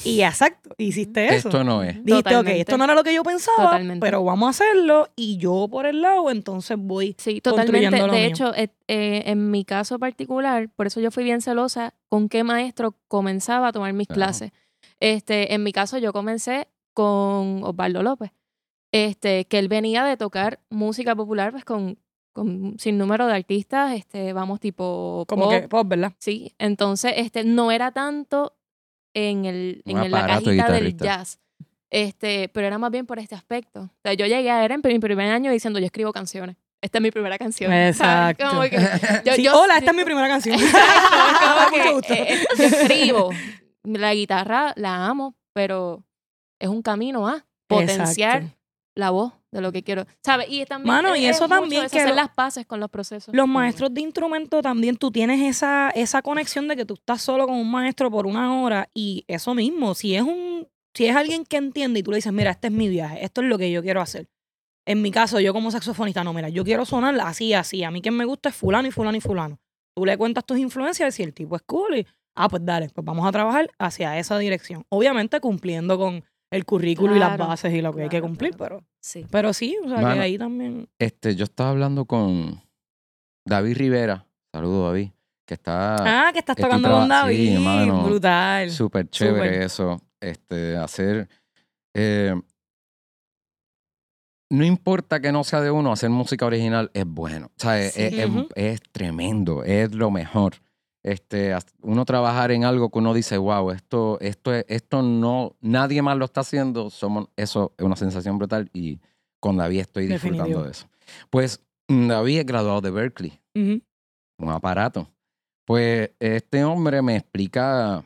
y 0.02 0.22
exacto, 0.22 0.70
hiciste 0.78 1.26
eso. 1.34 1.48
Esto 1.48 1.62
no 1.62 1.82
es. 1.82 2.02
Dijiste, 2.02 2.34
ok, 2.36 2.46
esto 2.48 2.78
no 2.78 2.84
era 2.84 2.94
lo 2.94 3.04
que 3.04 3.12
yo 3.12 3.22
pensaba, 3.22 3.64
Totalmente. 3.64 4.00
pero 4.00 4.24
vamos 4.24 4.46
a 4.46 4.50
hacerlo 4.50 5.10
y 5.14 5.36
yo 5.36 5.68
por 5.70 5.84
el 5.84 6.00
lado 6.00 6.30
entonces 6.30 6.78
voy 6.80 7.14
Sí, 7.18 7.42
construyendo 7.42 7.90
totalmente. 7.90 7.98
lo 7.98 8.12
De 8.14 8.18
mío. 8.20 8.28
hecho, 8.28 8.54
eh, 8.54 8.70
eh, 8.88 9.24
en 9.26 9.50
mi 9.50 9.66
caso 9.66 9.98
particular, 9.98 10.70
por 10.74 10.86
eso 10.86 11.00
yo 11.00 11.10
fui 11.10 11.22
bien 11.24 11.42
celosa 11.42 11.92
con 12.08 12.30
qué 12.30 12.44
maestro 12.44 12.96
comenzaba 13.08 13.68
a 13.68 13.72
tomar 13.72 13.92
mis 13.92 14.08
Ajá. 14.08 14.14
clases. 14.14 14.52
Este, 15.00 15.54
en 15.54 15.62
mi 15.62 15.72
caso, 15.72 15.98
yo 15.98 16.12
comencé 16.12 16.68
con 16.94 17.62
Osvaldo 17.64 18.02
López, 18.02 18.30
este, 18.92 19.46
que 19.46 19.58
él 19.58 19.68
venía 19.68 20.04
de 20.04 20.16
tocar 20.16 20.60
música 20.70 21.14
popular, 21.16 21.50
pues 21.50 21.64
con, 21.64 21.98
con 22.32 22.76
sin 22.78 22.96
número 22.98 23.26
de 23.26 23.34
artistas, 23.34 23.92
este, 23.94 24.32
vamos 24.32 24.60
tipo 24.60 25.24
como 25.28 25.44
pop, 25.44 25.52
que, 25.52 25.68
pues, 25.68 25.88
¿verdad? 25.88 26.12
Sí, 26.18 26.54
entonces 26.58 27.12
este 27.16 27.44
no 27.44 27.70
era 27.72 27.90
tanto 27.92 28.56
en 29.14 29.44
el 29.44 29.82
Un 29.84 30.02
en 30.02 30.10
la 30.10 30.22
de 30.22 30.26
cajita 30.32 30.70
del 30.72 30.96
jazz. 30.96 31.38
Este, 31.90 32.48
pero 32.48 32.66
era 32.66 32.78
más 32.78 32.90
bien 32.90 33.06
por 33.06 33.18
este 33.20 33.34
aspecto. 33.36 33.82
O 33.82 33.90
sea, 34.02 34.14
yo 34.14 34.26
llegué 34.26 34.50
a 34.50 34.64
era 34.64 34.74
en 34.74 34.80
mi 34.84 34.98
primer 34.98 35.30
año 35.30 35.52
diciendo, 35.52 35.78
yo 35.78 35.86
escribo 35.86 36.12
canciones. 36.12 36.56
Esta 36.80 36.98
es 36.98 37.02
mi 37.02 37.10
primera 37.12 37.38
canción. 37.38 37.72
Exacto. 37.88 38.48
Como 38.48 38.62
que 38.62 38.76
yo- 39.24 39.34
Sí, 39.34 39.42
yo- 39.44 39.60
hola, 39.60 39.78
esta 39.78 39.90
es 39.92 39.96
mi 39.96 40.04
primera 40.04 40.26
canción. 40.28 40.54
Exacto, 40.60 41.70
como 41.90 42.00
que, 42.00 42.14
eh, 42.14 42.26
eh, 42.34 42.46
yo 42.58 42.64
escribo. 42.64 43.30
La 43.84 44.14
guitarra 44.14 44.72
la 44.76 45.06
amo, 45.06 45.34
pero 45.52 46.04
es 46.60 46.68
un 46.68 46.82
camino 46.82 47.28
a 47.28 47.44
potenciar 47.68 48.42
Exacto. 48.42 48.58
la 48.96 49.10
voz 49.10 49.32
de 49.52 49.60
lo 49.60 49.70
que 49.72 49.82
quiero. 49.82 50.06
¿Sabes? 50.24 50.46
Y 50.50 50.64
también 50.64 50.94
Mano, 50.94 51.14
y 51.14 51.26
es 51.26 51.36
eso 51.36 51.44
mucho 51.44 51.60
también 51.60 51.84
eso, 51.84 51.92
que 51.92 52.00
hacer 52.00 52.10
lo- 52.10 52.16
las 52.16 52.30
paces 52.34 52.66
con 52.66 52.80
los 52.80 52.90
procesos. 52.90 53.34
Los 53.34 53.46
maestros 53.46 53.92
de 53.94 54.00
instrumento 54.00 54.62
también, 54.62 54.96
tú 54.96 55.10
tienes 55.10 55.40
esa, 55.42 55.90
esa 55.90 56.22
conexión 56.22 56.66
de 56.66 56.76
que 56.76 56.84
tú 56.84 56.94
estás 56.94 57.22
solo 57.22 57.46
con 57.46 57.56
un 57.56 57.70
maestro 57.70 58.10
por 58.10 58.26
una 58.26 58.60
hora 58.62 58.88
y 58.94 59.24
eso 59.28 59.54
mismo, 59.54 59.94
si 59.94 60.14
es 60.16 60.22
un, 60.22 60.66
si 60.94 61.06
es 61.06 61.14
alguien 61.16 61.44
que 61.44 61.56
entiende 61.58 62.00
y 62.00 62.02
tú 62.02 62.10
le 62.10 62.16
dices, 62.16 62.32
mira, 62.32 62.50
este 62.50 62.68
es 62.68 62.72
mi 62.72 62.88
viaje, 62.88 63.24
esto 63.24 63.42
es 63.42 63.48
lo 63.48 63.58
que 63.58 63.70
yo 63.70 63.82
quiero 63.82 64.00
hacer. 64.00 64.28
En 64.86 65.00
mi 65.02 65.10
caso, 65.10 65.40
yo 65.40 65.52
como 65.52 65.70
saxofonista, 65.70 66.24
no, 66.24 66.32
mira, 66.34 66.48
yo 66.50 66.62
quiero 66.64 66.84
sonar 66.84 67.18
así, 67.20 67.54
así. 67.54 67.84
A 67.84 67.90
mí 67.90 68.02
quien 68.02 68.16
me 68.16 68.24
gusta 68.26 68.50
es 68.50 68.54
fulano 68.54 68.86
y 68.86 68.90
fulano 68.90 69.16
y 69.16 69.20
fulano. 69.20 69.58
Tú 69.96 70.04
le 70.04 70.16
cuentas 70.18 70.44
tus 70.44 70.58
influencias 70.58 71.14
y 71.14 71.16
si 71.16 71.22
el 71.22 71.32
tipo 71.32 71.56
es 71.56 71.62
cool 71.62 71.98
y, 71.98 72.06
ah, 72.36 72.48
pues 72.48 72.64
dale, 72.64 72.88
pues 72.90 73.04
vamos 73.04 73.26
a 73.26 73.32
trabajar 73.32 73.70
hacia 73.78 74.18
esa 74.18 74.38
dirección. 74.38 74.84
Obviamente 74.88 75.40
cumpliendo 75.40 75.98
con 75.98 76.24
el 76.52 76.64
currículo 76.64 77.16
y 77.16 77.18
las 77.18 77.36
bases 77.36 77.72
y 77.74 77.80
lo 77.82 77.92
que 77.92 78.02
hay 78.04 78.08
que 78.08 78.20
cumplir, 78.20 78.56
claro. 78.56 78.76
pero, 78.78 78.88
sí. 79.02 79.26
pero 79.30 79.52
sí, 79.52 79.76
o 79.84 79.88
sea, 79.88 79.98
Mano, 80.00 80.14
que 80.14 80.20
ahí 80.20 80.38
también... 80.38 80.88
Este, 81.00 81.34
yo 81.34 81.44
estaba 81.44 81.70
hablando 81.70 82.04
con 82.04 82.62
David 83.46 83.76
Rivera. 83.76 84.26
Saludo, 84.54 84.86
David. 84.86 85.10
Que 85.46 85.54
está 85.54 86.28
Ah, 86.28 86.32
que 86.32 86.38
estás 86.38 86.56
tocando 86.56 86.88
con 86.90 87.02
sí, 87.04 87.08
David. 87.08 87.54
hermano. 87.54 88.02
Brutal. 88.04 88.70
súper 88.70 89.08
chévere 89.10 89.64
eso. 89.64 90.00
Este, 90.22 90.76
hacer. 90.76 91.28
eh, 91.94 92.34
no 94.50 94.64
importa 94.64 95.20
que 95.20 95.32
no 95.32 95.42
sea 95.44 95.60
de 95.60 95.70
uno, 95.70 95.92
hacer 95.92 96.10
música 96.10 96.46
original 96.46 96.90
es 96.94 97.04
bueno. 97.06 97.46
O 97.46 97.52
sea, 97.60 97.80
es, 97.80 97.94
Sí. 97.94 98.02
es- 98.02 98.30
es 98.54 98.80
tremendo, 98.92 99.64
es 99.64 99.92
lo 99.94 100.10
mejor. 100.10 100.54
Este, 101.04 101.54
uno 101.82 102.04
trabajar 102.06 102.50
en 102.50 102.64
algo 102.64 102.90
que 102.90 102.98
uno 102.98 103.12
dice, 103.12 103.36
wow, 103.36 103.70
esto, 103.70 104.18
esto, 104.20 104.52
es- 104.54 104.64
esto 104.68 105.02
no, 105.02 105.54
nadie 105.60 106.00
más 106.02 106.16
lo 106.16 106.24
está 106.24 106.40
haciendo, 106.40 106.88
somos, 106.90 107.28
eso 107.36 107.74
es 107.76 107.84
una 107.84 107.94
sensación 107.96 108.38
brutal 108.38 108.70
y 108.72 109.00
con 109.38 109.58
David 109.58 109.80
estoy 109.80 110.06
disfrutando 110.06 110.44
Definitivo. 110.62 110.64
de 110.64 110.70
eso. 110.70 110.88
Pues 111.28 111.62
mm, 111.88 112.08
David 112.08 112.38
es 112.40 112.46
graduado 112.46 112.80
de 112.80 112.90
Berkeley 112.90 113.38
un 114.38 114.48
aparato. 114.50 115.08
Pues 115.66 116.10
este 116.18 116.64
hombre 116.64 117.02
me 117.02 117.16
explica 117.16 118.02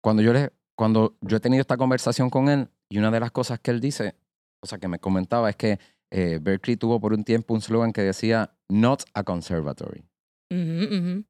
cuando 0.00 0.22
yo 0.22 0.32
le, 0.32 0.52
cuando 0.76 1.16
yo 1.20 1.36
he 1.36 1.40
tenido 1.40 1.60
esta 1.60 1.76
conversación 1.76 2.30
con 2.30 2.48
él 2.48 2.68
y 2.88 2.98
una 2.98 3.10
de 3.10 3.20
las 3.20 3.30
cosas 3.30 3.58
que 3.60 3.70
él 3.72 3.80
dice, 3.80 4.14
o 4.62 4.66
sea 4.66 4.78
que 4.78 4.88
me 4.88 4.98
comentaba 4.98 5.50
es 5.50 5.56
que 5.56 5.78
eh, 6.10 6.38
Berkeley 6.40 6.76
tuvo 6.76 7.00
por 7.00 7.12
un 7.12 7.24
tiempo 7.24 7.54
un 7.54 7.60
slogan 7.60 7.92
que 7.92 8.02
decía 8.02 8.54
not 8.68 9.02
a 9.14 9.22
conservatory, 9.24 10.04
Ujú, 10.50 10.94
ujú. 10.96 11.24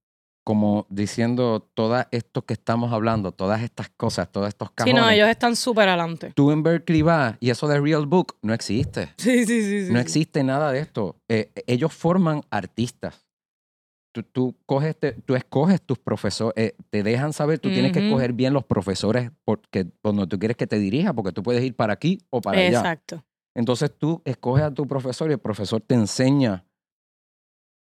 Como 0.45 0.87
diciendo 0.91 1.61
todas 1.75 2.09
esto 2.11 2.43
que 2.45 2.55
estamos 2.55 2.93
hablando, 2.93 3.33
todas 3.33 3.63
estas 3.63 3.89
cosas, 3.91 4.31
todos 4.33 4.49
estos 4.49 4.69
Sí, 4.71 4.75
cajones. 4.77 5.01
no, 5.01 5.09
ellos 5.11 5.29
están 5.29 5.55
súper 5.57 5.89
adelante. 5.89 6.33
Tú 6.35 6.51
en 6.51 6.63
Berkeley 6.63 7.03
vas 7.03 7.37
y 7.41 7.51
eso 7.51 7.69
de 7.69 7.81
real 7.81 8.07
book 8.07 8.37
no 8.43 8.53
existe. 8.55 9.13
Sí, 9.19 9.45
sí, 9.47 9.63
sí. 9.63 9.87
sí, 9.87 9.93
No 9.93 9.99
sí. 9.99 10.03
existe 10.03 10.43
nada 10.43 10.73
de 10.73 10.81
esto. 10.81 11.17
Eh, 11.29 11.53
ellos 11.67 11.93
forman 11.93 12.43
artistas. 12.51 13.25
Tú, 14.15 14.23
tú 14.25 14.57
coges, 14.67 14.95
te- 14.99 15.13
tú 15.13 15.35
escoges 15.37 15.81
tus 15.81 15.99
profesores, 15.99 16.53
eh, 16.57 16.77
te 16.91 17.03
dejan 17.03 17.33
saber, 17.33 17.59
tú 17.61 17.71
tienes 17.71 17.93
que 17.93 18.01
escoger 18.01 18.33
bien 18.35 18.53
los 18.53 18.65
profesores 18.65 19.31
porque, 19.45 19.87
donde 20.03 20.27
tú 20.27 20.39
quieres 20.39 20.57
que 20.57 20.67
te 20.67 20.79
dirija, 20.79 21.15
porque 21.15 21.33
tú 21.33 21.43
puedes 21.43 21.63
ir 21.65 21.75
para 21.75 21.95
aquí 21.95 22.19
o 22.31 22.41
para 22.43 22.59
allá. 22.59 22.79
Exacto. 22.81 23.25
Entonces 23.55 23.91
tú 23.97 24.21
escoges 24.27 24.65
a 24.65 24.71
tu 24.75 24.87
profesor 24.87 25.31
y 25.31 25.35
el 25.35 25.39
profesor 25.39 25.81
te 25.81 25.95
enseña 25.95 26.67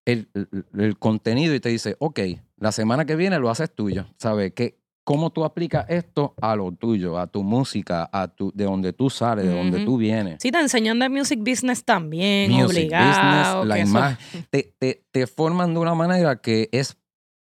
el, 0.07 0.29
el- 0.35 0.67
el 0.79 0.99
contenido 0.99 1.55
y 1.55 1.61
te 1.61 1.69
dice, 1.71 1.97
ok, 1.99 2.21
la 2.61 2.73
semana 2.73 3.05
que 3.05 3.17
viene 3.17 3.39
lo 3.39 3.51
haces 3.51 3.75
tuyo. 3.75 4.07
¿Sabes? 4.19 4.53
¿Qué, 4.55 4.79
cómo 5.05 5.31
tú 5.31 5.45
aplicas 5.45 5.87
esto 5.89 6.35
a 6.41 6.55
lo 6.55 6.71
tuyo, 6.73 7.19
a 7.19 7.27
tu 7.27 7.43
música, 7.43 8.11
a 8.13 8.29
tu, 8.29 8.53
de 8.55 8.65
donde 8.65 8.93
tú 8.93 9.09
sales, 9.09 9.47
de 9.47 9.57
donde 9.57 9.85
tú 9.85 9.97
vienes. 9.97 10.37
Sí, 10.43 10.51
te 10.53 10.61
enseñan 10.61 10.99
de 10.99 11.09
music 11.09 11.39
business 11.39 11.83
también, 11.85 12.51
Music 12.51 12.67
obligado. 12.69 13.61
business, 13.63 13.67
la 13.69 13.75
que 13.77 13.81
eso- 13.83 13.91
imagen, 13.91 14.47
te, 14.51 14.75
te, 14.79 15.07
te 15.11 15.27
forman 15.27 15.73
de 15.73 15.81
una 15.81 15.95
manera 15.95 16.37
que 16.43 16.69
es 16.73 16.99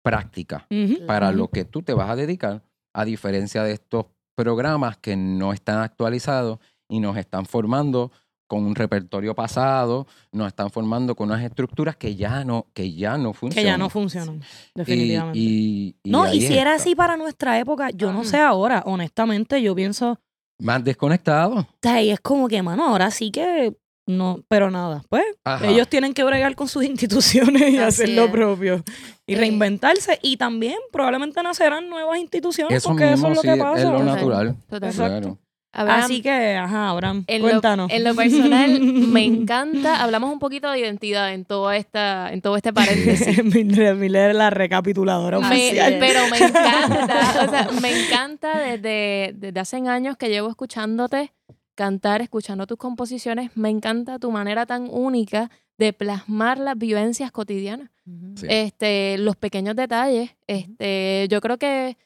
práctica 0.02 0.66
para 1.06 1.30
lo 1.32 1.48
que 1.48 1.64
tú 1.64 1.82
te 1.82 1.92
vas 1.94 2.08
a 2.10 2.16
dedicar, 2.16 2.62
a 2.94 3.04
diferencia 3.04 3.62
de 3.62 3.72
estos 3.72 4.06
programas 4.34 4.96
que 4.96 5.14
no 5.16 5.52
están 5.52 5.78
actualizados 5.80 6.58
y 6.88 7.00
nos 7.00 7.16
están 7.16 7.46
formando 7.46 8.10
con 8.52 8.66
un 8.66 8.74
repertorio 8.74 9.34
pasado, 9.34 10.06
nos 10.30 10.46
están 10.48 10.68
formando 10.70 11.14
con 11.16 11.30
unas 11.30 11.42
estructuras 11.42 11.96
que 11.96 12.14
ya 12.16 12.44
no, 12.44 12.66
que 12.74 12.92
ya 12.92 13.16
no 13.16 13.32
Que 13.32 13.38
funcionan. 13.38 13.64
ya 13.72 13.78
no 13.78 13.88
funcionan, 13.88 14.42
definitivamente. 14.74 15.38
Y, 15.38 15.96
y 16.02 16.10
no, 16.10 16.30
y 16.30 16.42
si 16.42 16.58
era 16.58 16.74
así 16.74 16.94
para 16.94 17.16
nuestra 17.16 17.58
época, 17.58 17.88
yo 17.94 18.12
no 18.12 18.20
Ujú. 18.20 18.28
sé 18.28 18.36
ahora, 18.40 18.82
honestamente, 18.84 19.62
yo 19.62 19.74
pienso, 19.74 20.18
Más 20.58 20.84
desconectado. 20.84 21.60
o 21.60 21.66
sea, 21.82 22.02
y 22.02 22.10
es 22.10 22.20
como 22.20 22.46
que, 22.46 22.62
mano, 22.62 22.86
ahora 22.86 23.10
sí 23.10 23.30
que 23.30 23.74
no, 24.06 24.40
pero 24.48 24.70
nada, 24.70 25.02
pues 25.08 25.24
Ajá. 25.44 25.66
ellos 25.70 25.88
tienen 25.88 26.12
que 26.12 26.22
bregar 26.22 26.54
con 26.54 26.68
sus 26.68 26.84
instituciones 26.84 27.62
y 27.72 27.78
Así 27.78 28.02
hacer 28.02 28.08
lo 28.10 28.24
es. 28.26 28.30
propio 28.32 28.82
y 29.26 29.34
reinventarse 29.34 30.18
y 30.20 30.36
también 30.36 30.76
probablemente 30.92 31.42
nacerán 31.42 31.88
nuevas 31.88 32.18
instituciones 32.18 32.76
Eso 32.76 32.90
porque 32.90 33.06
mismo 33.12 33.28
eso 33.28 33.30
es 33.30 33.36
lo 33.36 33.42
sí, 33.42 33.48
que 33.58 33.62
pasa. 33.64 33.82
es 33.82 33.88
lo 33.88 34.02
natural. 34.04 34.56
Exacto. 34.70 34.94
Claro. 34.96 35.38
Abraham, 35.74 36.02
Así 36.04 36.20
que, 36.20 36.54
ajá, 36.56 36.90
Abraham, 36.90 37.24
en 37.26 37.40
lo, 37.42 37.48
cuéntanos. 37.48 37.90
en 37.90 38.04
lo 38.04 38.14
personal, 38.14 38.78
me 38.80 39.24
encanta. 39.24 40.02
Hablamos 40.02 40.30
un 40.32 40.38
poquito 40.38 40.70
de 40.70 40.80
identidad 40.80 41.32
en 41.32 41.44
toda 41.46 41.76
esta, 41.76 42.30
en 42.32 42.42
todo 42.42 42.56
este 42.56 42.72
paréntesis. 42.74 43.42
Miller, 43.54 43.94
Miller, 43.96 44.34
la 44.34 44.50
recapituladora 44.50 45.40
Me- 45.40 45.72
pero 45.98 46.20
me 46.30 46.36
encanta, 46.38 47.44
o 47.46 47.50
sea, 47.50 47.68
me 47.80 47.90
encanta 48.04 48.58
desde, 48.58 49.32
desde 49.34 49.60
hace 49.60 49.76
años 49.88 50.16
que 50.18 50.28
llevo 50.28 50.50
escuchándote 50.50 51.32
cantar, 51.74 52.20
escuchando 52.20 52.66
tus 52.66 52.76
composiciones, 52.76 53.50
me 53.56 53.70
encanta 53.70 54.18
tu 54.18 54.30
manera 54.30 54.66
tan 54.66 54.88
única 54.90 55.50
de 55.78 55.94
plasmar 55.94 56.58
las 56.58 56.76
vivencias 56.76 57.32
cotidianas. 57.32 57.88
Sí. 58.36 58.46
Este, 58.50 59.16
los 59.16 59.36
pequeños 59.36 59.74
detalles. 59.74 60.30
Este, 60.46 61.26
yo 61.30 61.40
creo 61.40 61.56
que 61.56 61.96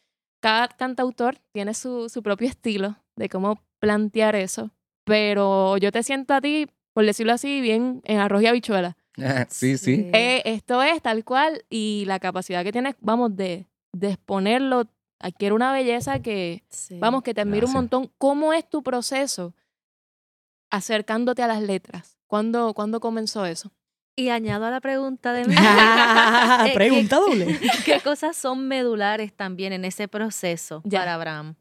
cada 0.41 0.69
cantautor 0.69 1.39
tiene 1.53 1.75
su, 1.75 2.09
su 2.09 2.23
propio 2.23 2.49
estilo 2.49 2.97
de 3.17 3.29
cómo 3.29 3.61
plantear 3.81 4.37
eso, 4.37 4.71
pero 5.05 5.77
yo 5.79 5.91
te 5.93 6.03
siento 6.03 6.35
a 6.35 6.41
ti, 6.41 6.67
por 6.93 7.05
decirlo 7.05 7.33
así, 7.33 7.61
bien 7.61 8.01
en 8.05 8.19
arroz 8.19 8.43
y 8.43 8.47
habichuela. 8.47 8.97
sí, 9.49 9.79
sí. 9.79 10.11
Eh, 10.12 10.43
esto 10.45 10.83
es 10.83 11.01
tal 11.03 11.25
cual 11.25 11.64
y 11.71 12.05
la 12.07 12.19
capacidad 12.21 12.62
que 12.64 12.73
tienes, 12.73 12.95
vamos, 13.01 13.35
de, 13.37 13.67
de 13.93 14.09
exponerlo 14.11 14.85
adquiere 15.19 15.55
una 15.55 15.73
belleza 15.73 16.21
que, 16.21 16.62
Sí. 16.69 16.99
vamos, 16.99 17.23
que 17.23 17.33
te 17.33 17.41
admiro 17.41 17.67
un 17.67 17.73
montón. 17.73 18.11
¿Cómo 18.19 18.53
es 18.53 18.69
tu 18.69 18.83
proceso 18.83 19.55
acercándote 20.71 21.43
a 21.43 21.47
las 21.47 21.62
letras? 21.62 22.19
¿Cuándo, 22.27 22.75
¿cuándo 22.75 23.01
comenzó 23.01 23.47
eso? 23.47 23.73
Y 24.19 24.31
añado 24.31 24.64
a 24.67 24.71
la 24.71 24.81
pregunta 24.81 25.33
de 25.33 25.45
mí. 25.49 25.55
eh, 26.67 26.75
Pregunta 26.75 27.17
doble. 27.17 27.59
¿Qué 27.85 28.01
cosas 28.01 28.37
son 28.37 28.67
medulares 28.69 29.33
también 29.35 29.73
en 29.73 29.85
ese 29.85 30.09
proceso 30.09 30.83
Ya. 30.85 31.01
para 31.01 31.14
Abraham? 31.14 31.55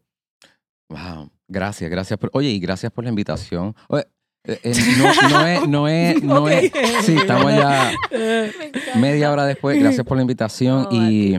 Wow. 0.89 1.31
Gracias, 1.47 1.89
gracias. 1.89 2.19
Por, 2.19 2.29
oye, 2.33 2.49
y 2.49 2.59
gracias 2.59 2.91
por 2.91 3.03
la 3.03 3.09
invitación. 3.09 3.75
Oye, 3.87 4.05
eh, 4.45 4.59
eh, 4.63 4.73
no, 4.97 5.29
no 5.29 5.45
es, 5.47 5.67
no 5.67 5.87
es, 5.87 6.23
no 6.23 6.47
es. 6.49 6.71
Sí, 7.03 7.15
estamos 7.17 7.51
ya 7.53 7.91
media 8.99 9.31
hora 9.31 9.45
después. 9.45 9.79
Gracias 9.79 10.05
por 10.05 10.17
la 10.17 10.21
invitación. 10.21 10.87
Y, 10.91 11.37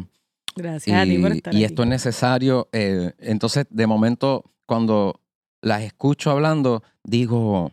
Gracias 0.55 0.97
a 0.99 1.05
ti 1.05 1.19
por 1.19 1.33
y, 1.35 1.37
estar 1.37 1.55
y 1.55 1.57
aquí. 1.59 1.65
esto 1.65 1.83
es 1.83 1.89
necesario. 1.89 2.69
eh, 2.73 3.13
entonces, 3.19 3.67
de 3.71 3.87
momento, 3.87 4.45
cuando 4.65 5.21
las 5.61 5.83
escucho 5.83 6.31
hablando, 6.31 6.83
digo, 7.05 7.73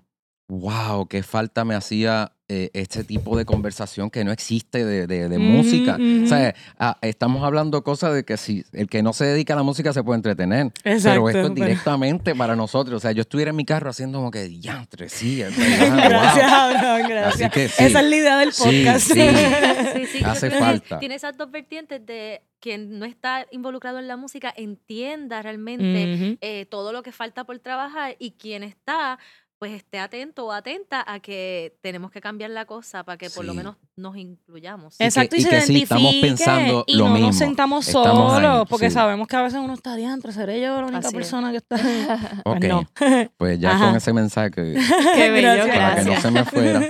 wow, 0.49 1.07
qué 1.07 1.23
falta 1.23 1.63
me 1.65 1.75
hacía 1.75 2.33
eh, 2.65 2.69
este 2.73 3.03
tipo 3.03 3.35
de 3.37 3.45
conversación 3.45 4.09
que 4.09 4.23
no 4.23 4.31
existe 4.31 4.85
de, 4.85 5.07
de- 5.07 5.27
de 5.29 5.37
Ujú, 5.37 5.45
música. 5.45 5.97
O 6.23 6.27
sea, 6.27 6.53
ah, 6.77 6.97
estamos 7.01 7.43
hablando 7.43 7.83
cosas 7.83 8.13
de 8.13 8.23
que 8.23 8.37
si 8.37 8.63
el 8.73 8.87
que 8.87 9.01
no 9.01 9.13
se 9.13 9.25
dedica 9.25 9.53
a 9.53 9.57
la 9.57 9.63
música 9.63 9.91
se 9.93 10.03
puede 10.03 10.17
entretener. 10.17 10.67
Exacto. 10.83 11.23
Pero 11.25 11.29
esto 11.29 11.39
es 11.41 11.51
pero- 11.53 11.65
directamente 11.65 12.35
para 12.35 12.55
nosotros. 12.55 12.97
O 12.97 12.99
sea, 12.99 13.11
yo 13.11 13.21
estuviera 13.21 13.49
en 13.49 13.55
mi 13.55 13.65
carro 13.65 13.89
haciendo 13.89 14.19
como 14.19 14.31
que 14.31 14.43
diantre, 14.43 15.09
sí. 15.09 15.41
es 15.41 15.55
verdad, 15.57 16.09
Gracias, 16.09 16.49
wow". 16.51 16.59
Abraham, 16.59 17.07
gracias. 17.09 17.41
Así 17.41 17.49
que 17.49 17.67
sí. 17.69 17.83
Esa 17.85 17.99
es 18.01 18.09
la 18.09 18.15
idea 18.15 18.37
del 18.37 18.49
podcast. 18.51 19.07
sí. 19.07 20.07
Sí, 20.17 20.23
Hace 20.23 20.49
falta. 20.51 20.99
Tiene 20.99 21.15
esas 21.15 21.37
dos 21.37 21.49
vertientes 21.51 22.05
de 22.05 22.41
quien 22.59 22.97
no 22.97 23.05
está 23.05 23.45
involucrado 23.51 23.99
en 23.99 24.07
la 24.07 24.15
música 24.15 24.53
entienda 24.55 25.41
realmente 25.41 26.37
eh, 26.41 26.65
todo 26.69 26.93
lo 26.93 27.03
que 27.03 27.11
falta 27.11 27.43
por 27.43 27.59
trabajar 27.59 28.15
y 28.19 28.31
quien 28.31 28.63
está, 28.63 29.19
pues 29.63 29.71
esté 29.77 29.97
atento 29.97 30.45
o 30.47 30.51
atenta 30.51 31.05
a 31.07 31.21
que 31.21 31.77
tenemos 31.79 32.11
que 32.11 32.19
cambiar 32.19 32.49
la 32.49 32.65
cosa 32.65 33.05
para 33.05 33.17
que 33.17 33.29
por 33.29 33.45
lo 33.45 33.53
Sí. 33.53 33.57
menos 33.59 33.77
nos 33.95 34.17
incluyamos. 34.17 34.97
que- 34.97 35.05
Exacto, 35.05 35.37
y, 35.37 35.39
y 35.39 35.43
se 35.43 35.49
que 35.51 35.61
sí, 35.61 35.83
estamos 35.83 36.15
pensando 36.19 36.83
y 36.85 36.97
lo 36.97 37.05
no 37.07 37.13
mismo. 37.13 37.27
nos 37.27 37.37
sentamos 37.37 37.87
Estamos 37.87 38.33
ahí, 38.33 38.41
solos, 38.43 38.67
porque 38.69 38.89
sí. 38.89 38.93
sabemos 38.95 39.25
que 39.25 39.37
a 39.37 39.41
veces 39.41 39.59
uno 39.63 39.73
está 39.73 39.95
diantre, 39.95 40.33
seré 40.33 40.59
yo 40.59 40.75
la 40.81 40.87
única 40.87 40.97
Así 40.97 41.07
es. 41.07 41.13
persona 41.13 41.51
que 41.51 41.57
está... 41.57 41.77
Ok, 42.45 42.57
Pues 42.59 42.69
no. 42.69 42.83
pues 43.37 43.57
ya 43.57 43.71
Ajá. 43.71 43.85
con 43.87 43.95
ese 43.95 44.11
mensaje 44.11 44.51
que- 44.51 44.73
Qué 45.15 45.31
bello, 45.31 45.65
Gracias. 45.65 45.75
para 45.77 45.95
que 45.95 46.01
no 46.01 46.11
gracias. 46.11 46.21
se 46.21 46.31
me 46.31 46.43
fuera. 46.43 46.81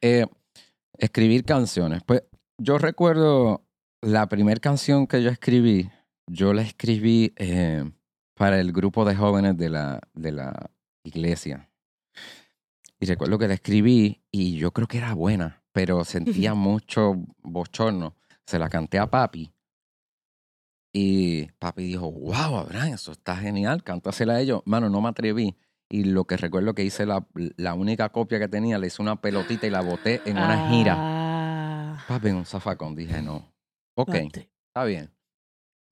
Eh, 0.00 0.26
escribir 0.98 1.44
canciones. 1.44 2.02
Pues 2.04 2.24
yo 2.60 2.78
recuerdo 2.78 3.62
la 4.02 4.28
primera 4.28 4.58
canción 4.60 5.06
que 5.06 5.22
yo 5.22 5.30
escribí, 5.30 5.88
yo 6.26 6.52
la 6.52 6.62
escribí 6.62 7.32
eh, 7.36 7.88
para 8.34 8.58
el 8.58 8.72
grupo 8.72 9.04
de 9.04 9.14
jóvenes 9.14 9.56
de 9.56 9.68
la, 9.70 10.00
de 10.14 10.32
la 10.32 10.70
iglesia. 11.04 11.68
Y 13.00 13.06
recuerdo 13.06 13.38
que 13.38 13.48
la 13.48 13.54
escribí 13.54 14.22
y 14.30 14.56
yo 14.56 14.72
creo 14.72 14.88
que 14.88 14.98
era 14.98 15.14
buena, 15.14 15.62
pero 15.72 16.04
sentía 16.04 16.54
mucho 16.54 17.14
bochorno. 17.42 18.16
Se 18.46 18.58
la 18.58 18.68
canté 18.68 18.98
a 18.98 19.06
papi. 19.08 19.52
Y 20.92 21.46
papi 21.58 21.82
dijo, 21.84 22.10
wow, 22.10 22.56
Abraham, 22.56 22.94
eso 22.94 23.12
está 23.12 23.36
genial, 23.36 23.84
cántasela 23.84 24.34
a 24.34 24.40
ellos. 24.40 24.62
Mano, 24.64 24.88
no 24.88 25.00
me 25.00 25.08
atreví. 25.10 25.56
Y 25.90 26.04
lo 26.04 26.24
que 26.24 26.36
recuerdo 26.36 26.74
que 26.74 26.84
hice 26.84 27.06
la, 27.06 27.26
la 27.56 27.74
única 27.74 28.08
copia 28.10 28.38
que 28.38 28.48
tenía, 28.48 28.78
le 28.78 28.88
hice 28.88 29.00
una 29.00 29.20
pelotita 29.20 29.66
y 29.66 29.70
la 29.70 29.80
boté 29.80 30.20
en 30.24 30.36
una 30.36 30.68
gira. 30.70 30.94
Ah, 30.98 32.04
Papi, 32.08 32.28
en 32.28 32.36
un 32.36 32.44
zafacón. 32.46 32.94
Dije, 32.94 33.22
no. 33.22 33.52
Ok, 33.94 34.14
está 34.14 34.84
bien. 34.84 35.10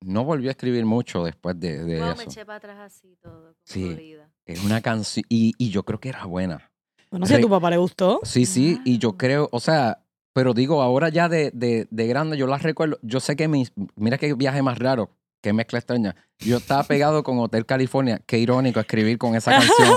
No 0.03 0.25
volví 0.25 0.49
a 0.49 0.51
escribir 0.53 0.85
mucho 0.85 1.25
después 1.25 1.59
de, 1.59 1.83
de 1.85 1.99
Wow, 1.99 2.09
me 2.09 2.13
eso. 2.15 2.23
eché 2.25 2.45
para 2.45 2.59
atrás 2.59 2.79
así 2.79 3.17
todo. 3.23 3.55
Sí. 3.65 3.83
colorida. 3.85 4.31
Es 4.45 4.63
una 4.65 4.81
canción, 4.83 5.25
y, 5.29 5.53
y 5.59 5.71
yo 5.71 5.85
creo 5.85 5.99
que 5.99 6.11
era 6.11 6.25
buena. 6.27 6.71
Bueno, 7.19 7.27
si 7.27 7.35
a 7.35 7.41
tu 7.41 7.49
papá 7.49 7.71
le 7.71 7.77
gustó. 7.79 8.21
Sí, 8.23 8.47
sí, 8.47 8.81
y 8.85 8.99
yo 8.99 9.11
Wow. 9.11 9.17
creo, 9.19 9.49
o 9.53 9.61
sea, 9.61 9.99
pero 10.33 10.53
digo, 10.53 10.83
ahora 10.83 11.09
ya 11.09 11.29
de, 11.29 11.51
de, 11.55 11.87
de 11.91 12.07
grande, 12.07 12.37
yo 12.37 12.47
las 12.47 12.63
recuerdo. 12.63 12.99
Yo 13.03 13.21
sé 13.21 13.37
que 13.37 13.49
mi, 13.49 13.67
mira 13.95 14.19
qué 14.19 14.35
viaje 14.35 14.61
más 14.63 14.79
raro, 14.79 15.11
qué 15.43 15.53
mezcla 15.55 15.79
extraña. 15.79 16.15
Yo 16.41 16.59
estaba 16.59 16.83
pegado 16.83 17.23
con 17.23 17.39
Hotel 17.39 17.65
California, 17.65 18.21
qué 18.27 18.39
irónico 18.39 18.79
escribir 18.81 19.17
con 19.17 19.35
esa 19.35 19.53
canción, 19.53 19.89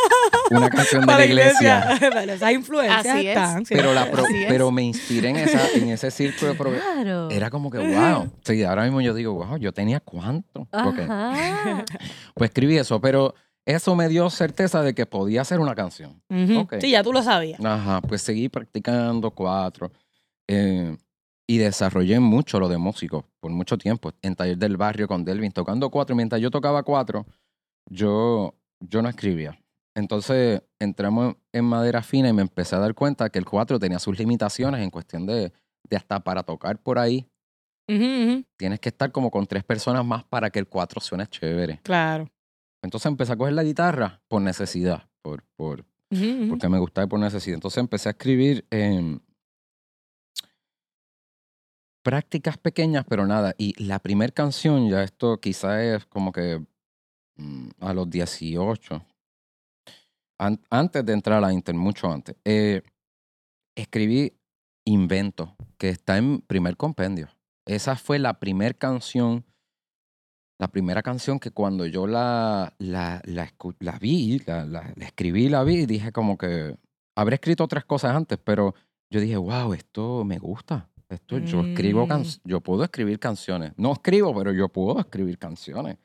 una 0.52 0.70
canción 0.70 1.04
de 1.04 1.12
la 1.12 1.24
iglesia. 1.26 1.96
Pero 1.98 2.20
esas 2.32 2.52
influencias 2.52 3.06
Así 3.06 3.26
es. 3.26 3.36
están. 3.36 3.66
sí. 3.66 3.74
Pero, 3.74 3.92
la 3.92 4.08
pro- 4.10 4.24
Así 4.24 4.36
es. 4.44 4.46
pero 4.48 4.70
me 4.70 4.82
inspiré 4.84 5.30
en, 5.30 5.36
esa, 5.36 5.68
en 5.74 5.88
ese 5.88 6.10
círculo 6.12 6.52
de 6.52 6.56
pro- 6.58 6.70
Claro. 6.72 7.28
Era 7.30 7.50
como 7.50 7.68
que, 7.70 7.78
wow. 7.78 8.30
Sí, 8.44 8.62
ahora 8.62 8.84
mismo 8.84 9.00
yo 9.00 9.14
digo, 9.14 9.34
wow, 9.34 9.56
yo 9.56 9.72
tenía 9.72 9.98
cuánto. 9.98 10.68
Porque, 10.70 11.06
pues 12.34 12.50
escribí 12.50 12.78
eso, 12.78 13.00
pero 13.00 13.34
eso 13.68 13.94
me 13.94 14.08
dio 14.08 14.30
certeza 14.30 14.82
de 14.82 14.94
que 14.94 15.04
podía 15.04 15.44
ser 15.44 15.60
una 15.60 15.74
canción. 15.74 16.22
Sí, 16.80 16.90
ya 16.90 17.02
tú 17.02 17.12
lo 17.12 17.22
sabías. 17.22 17.62
Ajá, 17.62 18.00
pues 18.00 18.22
seguí 18.22 18.48
practicando 18.48 19.30
cuatro 19.30 19.92
eh, 20.48 20.96
y 21.46 21.58
desarrollé 21.58 22.18
mucho 22.18 22.58
lo 22.60 22.68
de 22.70 22.78
músico 22.78 23.26
por 23.40 23.50
mucho 23.50 23.76
tiempo. 23.76 24.10
En 24.22 24.34
taller 24.34 24.56
del 24.56 24.78
barrio 24.78 25.06
con 25.06 25.22
Delvin, 25.22 25.52
tocando 25.52 25.90
cuatro. 25.90 26.16
Mientras 26.16 26.40
yo 26.40 26.50
tocaba 26.50 26.82
cuatro, 26.82 27.26
yo, 27.90 28.54
yo 28.80 29.02
no 29.02 29.10
escribía. 29.10 29.60
Entonces 29.94 30.62
entramos 30.78 31.36
en 31.52 31.66
madera 31.66 32.00
fina 32.00 32.30
y 32.30 32.32
me 32.32 32.40
empecé 32.40 32.74
a 32.74 32.78
dar 32.78 32.94
cuenta 32.94 33.28
que 33.28 33.38
el 33.38 33.44
cuatro 33.44 33.78
tenía 33.78 33.98
sus 33.98 34.18
limitaciones 34.18 34.80
en 34.80 34.88
cuestión 34.88 35.26
de, 35.26 35.52
de 35.90 35.96
hasta 35.96 36.20
para 36.20 36.42
tocar 36.42 36.78
por 36.78 36.98
ahí. 36.98 37.28
Tienes 38.56 38.80
que 38.80 38.88
estar 38.88 39.12
como 39.12 39.30
con 39.30 39.46
tres 39.46 39.62
personas 39.62 40.06
más 40.06 40.24
para 40.24 40.48
que 40.48 40.58
el 40.58 40.68
cuatro 40.68 41.02
suene 41.02 41.26
chévere. 41.26 41.80
Claro. 41.82 42.30
Entonces 42.88 43.04
empecé 43.10 43.32
a 43.32 43.36
coger 43.36 43.52
la 43.52 43.62
guitarra 43.64 44.22
por 44.28 44.40
necesidad, 44.40 45.10
por, 45.20 45.44
por, 45.56 45.84
porque 46.48 46.70
me 46.70 46.78
gustaba 46.78 47.04
y 47.04 47.08
por 47.10 47.20
necesidad. 47.20 47.56
Entonces 47.56 47.76
empecé 47.78 48.08
a 48.08 48.12
escribir 48.12 48.66
em, 48.70 49.20
prácticas 52.02 52.56
pequeñas, 52.56 53.04
pero 53.06 53.26
nada. 53.26 53.54
Y 53.58 53.74
la 53.82 53.98
primera 53.98 54.32
canción, 54.32 54.88
ya 54.88 55.02
esto 55.02 55.38
quizá 55.38 55.84
es 55.84 56.06
como 56.06 56.32
que 56.32 56.64
mm, 57.36 57.68
a 57.80 57.92
los 57.92 58.08
18, 58.08 59.04
an- 60.38 60.60
antes 60.70 61.04
de 61.04 61.12
entrar 61.12 61.38
a 61.38 61.40
la 61.42 61.52
Inter, 61.52 61.74
mucho 61.74 62.10
antes, 62.10 62.36
eh, 62.44 62.80
escribí 63.76 64.32
Invento, 64.86 65.56
que 65.76 65.90
está 65.90 66.16
en 66.16 66.40
primer 66.40 66.78
compendio. 66.78 67.28
Esa 67.66 67.96
fue 67.96 68.18
la 68.18 68.40
primera 68.40 68.72
canción 68.72 69.44
la 70.58 70.68
primera 70.68 71.02
canción 71.02 71.38
que 71.38 71.50
cuando 71.50 71.86
yo 71.86 72.06
la, 72.06 72.74
la, 72.78 73.22
la, 73.24 73.52
la 73.78 73.98
vi, 73.98 74.40
la, 74.46 74.64
la- 74.64 74.92
la 74.96 75.04
escribí, 75.06 75.48
la 75.48 75.62
vi, 75.64 75.86
dije 75.86 76.10
como 76.12 76.36
que 76.36 76.76
habré 77.16 77.34
escrito 77.36 77.64
otras 77.64 77.84
cosas 77.84 78.14
antes, 78.16 78.38
pero 78.42 78.74
yo 79.10 79.20
dije, 79.20 79.36
wow, 79.36 79.72
esto 79.72 80.24
me 80.24 80.38
gusta. 80.38 80.88
Esto, 81.08 81.38
yo 81.38 81.62
escribo 81.62 82.04
Mm. 82.04 82.08
canciones, 82.08 82.40
yo 82.44 82.60
puedo 82.60 82.84
escribir 82.84 83.18
canciones. 83.18 83.72
No 83.78 83.92
escribo, 83.92 84.34
pero 84.36 84.52
yo 84.52 84.68
puedo 84.68 85.00
escribir 85.00 85.38
canciones. 85.38 85.96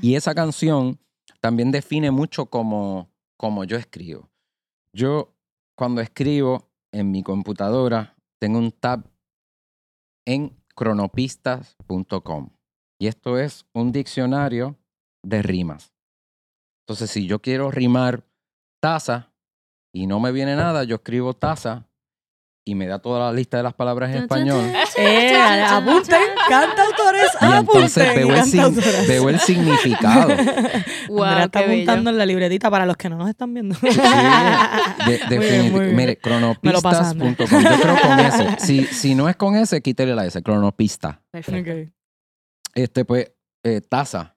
Y 0.00 0.14
esa 0.14 0.32
canción 0.34 1.00
también 1.40 1.72
define 1.72 2.10
mucho 2.12 2.46
como, 2.46 3.10
como 3.36 3.64
yo 3.64 3.76
escribo. 3.76 4.30
Yo 4.92 5.34
cuando 5.76 6.00
escribo 6.02 6.70
en 6.92 7.10
mi 7.10 7.24
computadora 7.24 8.14
tengo 8.38 8.58
un 8.58 8.70
tab 8.70 9.10
en 10.24 10.56
cronopistas.com. 10.76 12.50
Y 13.04 13.06
esto 13.06 13.38
es 13.38 13.66
un 13.74 13.92
diccionario 13.92 14.78
de 15.22 15.42
rimas. 15.42 15.92
Entonces, 16.86 17.10
si 17.10 17.26
yo 17.26 17.38
quiero 17.42 17.70
rimar 17.70 18.24
taza 18.80 19.30
y 19.92 20.06
no 20.06 20.20
me 20.20 20.32
viene 20.32 20.56
nada, 20.56 20.84
yo 20.84 20.94
escribo 20.96 21.34
taza 21.34 21.86
y 22.66 22.74
me 22.74 22.86
da 22.86 23.00
toda 23.00 23.26
la 23.26 23.32
lista 23.36 23.58
de 23.58 23.62
las 23.62 23.74
palabras 23.74 24.08
en 24.14 24.22
español. 24.22 24.64
Eh, 24.96 25.36
apunten, 25.68 26.18
cantautores, 26.48 27.30
Y 27.42 27.44
entonces 27.44 28.08
apunten. 28.08 28.14
veo 28.26 28.34
el, 28.36 28.44
sin- 28.44 29.06
veo 29.06 29.28
el 29.28 29.38
significado. 29.40 30.28
Wow, 31.10 31.22
Andrea 31.24 31.44
está 31.44 31.60
qué 31.60 31.66
bello. 31.66 31.82
apuntando 31.82 32.08
en 32.10 32.16
la 32.18 32.24
libretita 32.24 32.70
para 32.70 32.86
los 32.86 32.96
que 32.96 33.10
no 33.10 33.18
nos 33.18 33.28
están 33.28 33.52
viendo. 33.52 33.74
Sí, 33.74 33.86
de- 33.86 35.20
Muy 35.36 35.46
bien, 35.46 35.72
muy 35.72 35.80
bien. 35.84 35.96
Mire, 35.96 36.16
cronopistas.com. 36.16 37.36
Yo 37.36 37.80
creo 37.82 37.96
con 38.00 38.18
S. 38.20 38.56
Si, 38.60 38.86
si 38.86 39.14
no 39.14 39.28
es 39.28 39.36
con 39.36 39.54
S, 39.56 39.78
quítele 39.82 40.14
la 40.14 40.24
S, 40.24 40.42
cronopista. 40.42 41.20
Perfecto. 41.30 41.70
Ok. 41.70 41.90
Este, 42.74 43.04
pues, 43.04 43.32
eh, 43.62 43.80
taza. 43.80 44.36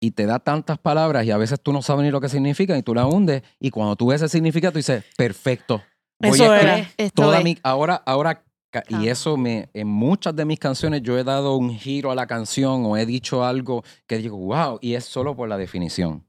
Y 0.00 0.12
te 0.12 0.26
da 0.26 0.38
tantas 0.38 0.78
palabras 0.78 1.24
y 1.24 1.30
a 1.32 1.36
veces 1.36 1.60
tú 1.60 1.72
no 1.72 1.82
sabes 1.82 2.04
ni 2.04 2.10
lo 2.12 2.20
que 2.20 2.28
significan 2.28 2.78
y 2.78 2.82
tú 2.82 2.94
la 2.94 3.06
hundes. 3.06 3.42
Y 3.58 3.70
cuando 3.70 3.96
tú 3.96 4.06
ves 4.08 4.22
ese 4.22 4.28
significado, 4.32 4.72
tú 4.72 4.78
dices, 4.78 5.04
perfecto. 5.16 5.82
Voy 6.20 6.30
Eso 6.30 6.50
a 6.52 6.60
era. 6.60 6.86
toda 7.14 7.40
mi, 7.40 7.58
ahora, 7.64 7.94
ahora, 8.06 8.44
ca- 8.70 8.84
Ah. 8.92 9.00
y 9.02 9.08
eso 9.08 9.36
me, 9.36 9.70
en 9.72 9.88
muchas 9.88 10.36
de 10.36 10.44
mis 10.44 10.58
canciones 10.60 11.02
yo 11.02 11.18
he 11.18 11.24
dado 11.24 11.56
un 11.56 11.74
giro 11.76 12.10
a 12.12 12.14
la 12.14 12.26
canción 12.28 12.84
o 12.86 12.96
he 12.96 13.06
dicho 13.06 13.44
algo 13.44 13.82
que 14.06 14.18
digo, 14.18 14.36
wow, 14.36 14.78
y 14.80 14.94
es 14.94 15.04
solo 15.04 15.34
por 15.34 15.48
la 15.48 15.56
definición. 15.56 16.24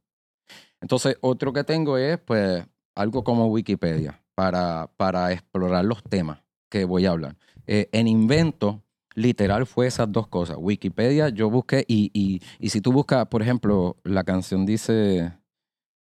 Entonces, 0.81 1.17
otro 1.21 1.53
que 1.53 1.63
tengo 1.63 1.97
es, 1.97 2.17
pues, 2.19 2.65
algo 2.95 3.23
como 3.23 3.47
Wikipedia 3.47 4.23
para, 4.35 4.89
para 4.97 5.31
explorar 5.31 5.85
los 5.85 6.01
temas 6.03 6.39
que 6.71 6.85
voy 6.85 7.05
a 7.05 7.11
hablar. 7.11 7.35
Eh, 7.67 7.89
en 7.91 8.07
Invento, 8.07 8.81
literal, 9.19 9.65
fue 9.65 9.87
esas 9.87 10.11
dos 10.11 10.27
cosas. 10.27 10.57
Wikipedia, 10.59 11.29
yo 11.29 11.49
busqué, 11.49 11.83
y, 11.87 12.09
y, 12.13 12.41
y 12.59 12.69
si 12.69 12.81
tú 12.81 12.91
buscas, 12.91 13.27
por 13.27 13.41
ejemplo, 13.41 13.97
la 14.03 14.23
canción 14.23 14.65
dice, 14.65 15.33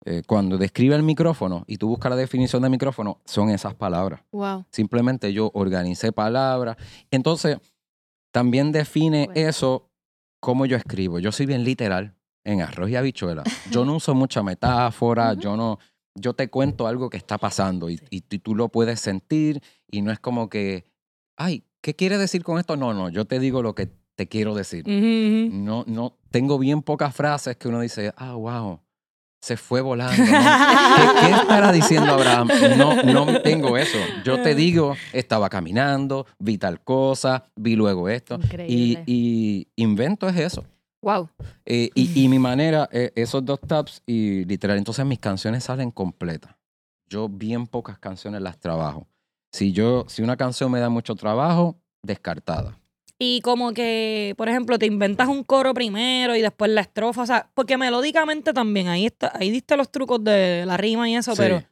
eh, 0.04 0.22
cuando 0.26 0.58
describe 0.58 0.94
el 0.94 1.02
micrófono 1.02 1.64
y 1.66 1.78
tú 1.78 1.88
buscas 1.88 2.10
la 2.10 2.16
definición 2.16 2.62
de 2.62 2.68
micrófono, 2.68 3.20
son 3.24 3.50
esas 3.50 3.74
palabras. 3.74 4.20
Wow. 4.32 4.64
Simplemente 4.70 5.32
yo 5.32 5.50
organicé 5.54 6.12
palabras. 6.12 6.76
Entonces, 7.10 7.58
también 8.32 8.72
define 8.72 9.26
Bueno. 9.26 9.48
eso 9.48 9.90
cómo 10.40 10.66
yo 10.66 10.76
escribo. 10.76 11.18
Yo 11.18 11.32
soy 11.32 11.46
bien 11.46 11.64
literal 11.64 12.14
en 12.44 12.60
arroz 12.60 12.90
y 12.90 12.96
habichuela. 12.96 13.42
Yo 13.72 13.84
no 13.84 13.96
uso 13.96 14.14
mucha 14.14 14.40
metáfora, 14.42 15.34
yo 15.34 15.56
no, 15.56 15.78
yo 16.14 16.32
te 16.34 16.48
cuento 16.48 16.86
algo 16.86 17.10
que 17.10 17.16
está 17.16 17.38
pasando 17.38 17.90
y, 17.90 17.98
y 18.10 18.20
tú- 18.20 18.38
tú 18.38 18.54
lo 18.54 18.68
puedes 18.68 19.00
sentir 19.00 19.60
y 19.90 20.02
no 20.02 20.12
es 20.12 20.20
como 20.20 20.48
que, 20.48 20.86
ay, 21.36 21.64
¿qué 21.86 21.94
quiere 21.94 22.18
decir 22.18 22.42
con 22.42 22.58
esto? 22.58 22.76
No, 22.76 22.92
no, 22.92 23.10
yo 23.10 23.26
te 23.26 23.38
digo 23.38 23.62
lo 23.62 23.76
que 23.76 23.88
te 24.16 24.26
quiero 24.26 24.56
decir. 24.56 24.88
No, 24.88 25.84
no, 25.86 26.16
tengo 26.32 26.58
bien 26.58 26.82
pocas 26.82 27.14
frases 27.14 27.56
que 27.56 27.68
uno 27.68 27.80
dice, 27.80 28.12
ah, 28.16 28.34
wow, 28.34 28.80
se 29.40 29.56
fue 29.56 29.82
volando. 29.82 30.16
¿no? 30.20 30.26
¿Qué, 30.26 31.20
qué 31.20 31.30
estará 31.30 31.70
diciendo 31.70 32.12
Abraham? 32.12 32.48
No, 32.76 33.04
no 33.04 33.40
tengo 33.40 33.76
eso. 33.76 33.98
Yo 34.24 34.42
te 34.42 34.56
digo, 34.56 34.96
estaba 35.12 35.48
caminando, 35.48 36.26
vi 36.40 36.58
tal 36.58 36.80
cosa, 36.80 37.44
vi 37.54 37.76
luego 37.76 38.08
esto. 38.08 38.34
Y, 38.34 38.42
Increíble. 38.46 39.04
y 39.06 39.68
invento 39.76 40.28
es 40.28 40.36
eso. 40.38 40.64
Wow. 41.02 41.28
Eh, 41.64 41.90
y, 41.94 42.24
y 42.24 42.28
mi 42.28 42.40
manera, 42.40 42.88
eh, 42.90 43.12
esos 43.14 43.44
dos 43.44 43.60
tabs 43.60 44.02
y 44.06 44.44
literal, 44.44 44.76
entonces 44.76 45.06
mis 45.06 45.20
canciones 45.20 45.62
salen 45.62 45.92
completas. 45.92 46.52
Yo 47.08 47.28
bien 47.28 47.68
pocas 47.68 47.96
canciones 47.96 48.42
las 48.42 48.58
trabajo. 48.58 49.06
Si 49.52 49.72
yo, 49.72 50.04
si 50.08 50.22
una 50.22 50.36
canción 50.36 50.70
me 50.70 50.80
da 50.80 50.88
mucho 50.88 51.14
trabajo, 51.14 51.76
descartada. 52.02 52.78
Y 53.18 53.40
como 53.40 53.72
que, 53.72 54.34
por 54.36 54.48
ejemplo, 54.48 54.78
te 54.78 54.84
inventas 54.86 55.28
un 55.28 55.42
coro 55.42 55.72
primero 55.72 56.36
y 56.36 56.42
después 56.42 56.70
la 56.70 56.82
estrofa, 56.82 57.22
o 57.22 57.26
sea, 57.26 57.50
porque 57.54 57.78
melódicamente 57.78 58.52
también, 58.52 58.88
ahí 58.88 59.06
está, 59.06 59.32
ahí 59.34 59.50
diste 59.50 59.76
los 59.76 59.90
trucos 59.90 60.22
de 60.22 60.64
la 60.66 60.76
rima 60.76 61.08
y 61.08 61.16
eso, 61.16 61.32
Sí. 61.34 61.38
pero, 61.40 61.62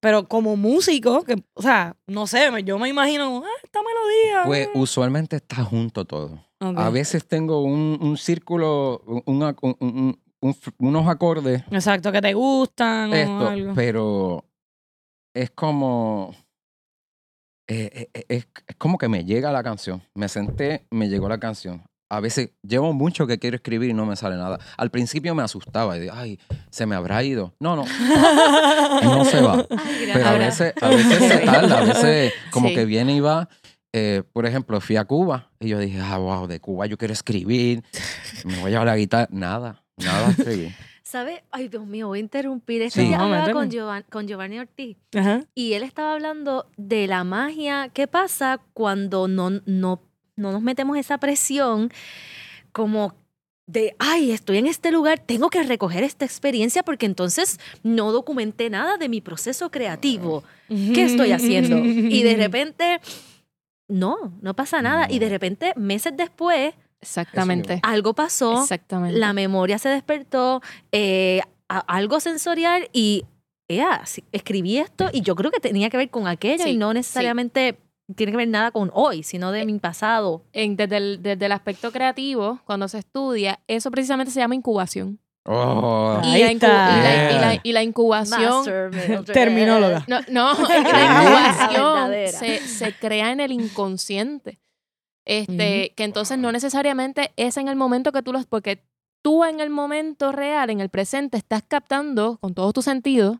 pero 0.00 0.26
como 0.26 0.56
músico, 0.56 1.22
que, 1.24 1.36
o 1.52 1.60
sea, 1.60 1.96
no 2.06 2.26
sé, 2.26 2.48
yo 2.64 2.78
me 2.78 2.88
imagino, 2.88 3.42
ah, 3.44 3.48
esta 3.62 3.80
melodía. 3.82 4.42
Pues 4.46 4.68
ah". 4.68 4.78
usualmente 4.78 5.36
está 5.36 5.62
junto 5.64 6.06
todo. 6.06 6.42
A 6.60 6.88
veces 6.88 7.26
tengo 7.28 7.60
un, 7.62 7.98
un 8.00 8.16
círculo, 8.16 9.02
un- 9.26 10.18
unos 10.78 11.08
acordes, 11.08 11.62
Exacto, 11.70 12.10
que 12.10 12.22
te 12.22 12.32
gustan 12.32 13.12
o 13.12 13.46
algo. 13.48 13.72
pero 13.74 14.44
es 15.34 15.50
como. 15.50 16.34
Eh, 17.68 17.90
eh, 17.92 18.08
eh, 18.14 18.24
es, 18.28 18.46
es 18.66 18.76
como 18.76 18.98
que 18.98 19.08
me 19.08 19.24
llega 19.24 19.50
la 19.52 19.62
canción. 19.62 20.02
Me 20.14 20.28
senté, 20.28 20.86
me 20.90 21.08
llegó 21.08 21.28
la 21.28 21.38
canción. 21.38 21.82
A 22.08 22.20
veces 22.20 22.50
llevo 22.62 22.92
mucho 22.92 23.26
que 23.26 23.38
quiero 23.40 23.56
escribir 23.56 23.90
y 23.90 23.92
no 23.92 24.06
me 24.06 24.14
sale 24.14 24.36
nada. 24.36 24.60
Al 24.76 24.90
principio 24.92 25.34
me 25.34 25.42
asustaba 25.42 25.96
y 25.96 26.00
dije, 26.02 26.12
ay, 26.14 26.38
se 26.70 26.86
me 26.86 26.94
habrá 26.94 27.22
ido. 27.24 27.54
No, 27.58 27.74
no, 27.74 27.84
no 29.02 29.24
se 29.24 29.40
va. 29.40 29.66
Ay, 29.70 30.10
Pero 30.12 30.26
a 30.28 30.32
veces, 30.38 30.72
a 30.80 30.88
veces 30.88 31.18
se 31.18 31.38
tarda, 31.38 31.78
a 31.78 31.84
veces 31.84 32.32
como 32.50 32.68
Sí. 32.68 32.74
que 32.74 32.84
viene 32.84 33.14
y 33.16 33.20
va. 33.20 33.48
Eh, 33.92 34.22
por 34.32 34.46
ejemplo, 34.46 34.80
fui 34.80 34.96
a 34.96 35.04
Cuba 35.04 35.50
y 35.58 35.68
yo 35.68 35.78
dije, 35.80 35.98
ah, 36.00 36.18
wow, 36.18 36.46
de 36.46 36.60
Cuba 36.60 36.86
yo 36.86 36.96
quiero 36.98 37.12
escribir, 37.14 37.82
me 38.44 38.54
voy 38.60 38.66
a 38.66 38.70
llevar 38.70 38.86
la 38.86 38.96
guitarra. 38.96 39.28
Nada, 39.32 39.82
nada 39.96 40.30
escribí. 40.30 40.72
¿Sabe? 41.06 41.44
Ay, 41.52 41.68
Dios 41.68 41.86
mío, 41.86 42.08
voy 42.08 42.18
a 42.18 42.20
interrumpir. 42.20 42.82
Este 42.82 43.02
Sí. 43.02 43.06
día 43.06 43.20
hablaba 43.20 43.52
con, 43.52 44.26
Giovanni 44.26 44.58
Ortiz 44.58 44.96
Ajá. 45.14 45.44
y 45.54 45.74
él 45.74 45.84
estaba 45.84 46.12
hablando 46.14 46.66
de 46.76 47.06
la 47.06 47.22
magia. 47.22 47.90
¿Qué 47.94 48.08
pasa 48.08 48.58
cuando 48.74 49.28
no, 49.28 49.50
no, 49.66 50.02
no 50.34 50.50
nos 50.50 50.62
metemos 50.62 50.98
esa 50.98 51.18
presión 51.18 51.92
como 52.72 53.14
de, 53.68 53.94
ay, 54.00 54.32
estoy 54.32 54.58
en 54.58 54.66
este 54.66 54.90
lugar, 54.90 55.20
tengo 55.20 55.48
que 55.48 55.62
recoger 55.62 56.02
esta 56.02 56.24
experiencia 56.24 56.82
porque 56.82 57.06
entonces 57.06 57.60
no 57.84 58.10
documenté 58.10 58.68
nada 58.68 58.96
de 58.96 59.08
mi 59.08 59.20
proceso 59.20 59.70
creativo. 59.70 60.42
¿Qué 60.68 61.04
estoy 61.04 61.30
haciendo? 61.30 61.78
Y 61.78 62.24
de 62.24 62.34
repente, 62.36 63.00
no, 63.86 64.32
no 64.42 64.54
pasa 64.54 64.82
nada. 64.82 65.06
Y 65.08 65.20
de 65.20 65.28
repente, 65.28 65.72
meses 65.76 66.14
después, 66.16 66.74
Exactamente. 67.06 67.80
algo 67.82 68.14
pasó, 68.14 68.62
Exactamente. 68.62 69.18
la 69.18 69.32
memoria 69.32 69.78
se 69.78 69.88
despertó, 69.88 70.60
eh, 70.92 71.40
a- 71.68 71.78
algo 71.80 72.20
sensorial 72.20 72.88
y 72.92 73.24
escribí 74.32 74.78
esto 74.78 75.08
y 75.12 75.22
yo 75.22 75.34
creo 75.34 75.50
que 75.50 75.60
tenía 75.60 75.90
que 75.90 75.96
ver 75.96 76.10
con 76.10 76.26
aquello 76.28 76.64
Sí, 76.64 76.70
y 76.70 76.76
no 76.76 76.90
sí. 76.90 76.94
necesariamente 76.98 77.78
tiene 78.14 78.30
que 78.32 78.36
ver 78.38 78.48
nada 78.48 78.70
con 78.70 78.90
hoy, 78.94 79.22
sino 79.24 79.50
de 79.50 79.66
mi 79.66 79.78
pasado. 79.80 80.44
En- 80.52 80.76
desde, 80.76 80.96
el, 80.98 81.22
desde 81.22 81.46
el 81.46 81.52
aspecto 81.52 81.90
creativo, 81.90 82.60
cuando 82.64 82.86
se 82.86 82.98
estudia, 82.98 83.58
eso 83.66 83.90
precisamente 83.90 84.30
se 84.30 84.38
llama 84.38 84.54
incubación. 84.54 85.18
Oh, 85.48 86.20
Y 86.24 86.28
Ahí 86.28 86.42
la, 86.42 86.52
incu- 86.52 86.64
y 86.64 87.02
la- 87.02 87.30
y 87.30 87.34
la- 87.34 87.52
Yeah. 87.52 87.60
y 87.64 87.72
la 87.72 87.82
incubación. 87.82 88.64
Terminóloga. 89.32 90.04
No, 90.08 90.20
La 90.68 90.78
incubación 90.78 92.58
se 92.68 92.92
crea 92.94 93.32
en 93.32 93.40
el 93.40 93.52
inconsciente. 93.52 94.58
Este, 95.26 95.92
que 95.96 96.04
entonces 96.04 96.38
no 96.38 96.52
necesariamente 96.52 97.32
es 97.36 97.56
en 97.56 97.68
el 97.68 97.76
momento 97.76 98.12
que 98.12 98.22
tú 98.22 98.32
los, 98.32 98.46
porque 98.46 98.82
tú 99.22 99.44
en 99.44 99.60
el 99.60 99.70
momento 99.70 100.30
real, 100.32 100.70
en 100.70 100.80
el 100.80 100.88
presente, 100.88 101.36
estás 101.36 101.62
captando 101.66 102.38
con 102.38 102.54
todos 102.54 102.72
tus 102.72 102.84
sentidos 102.84 103.38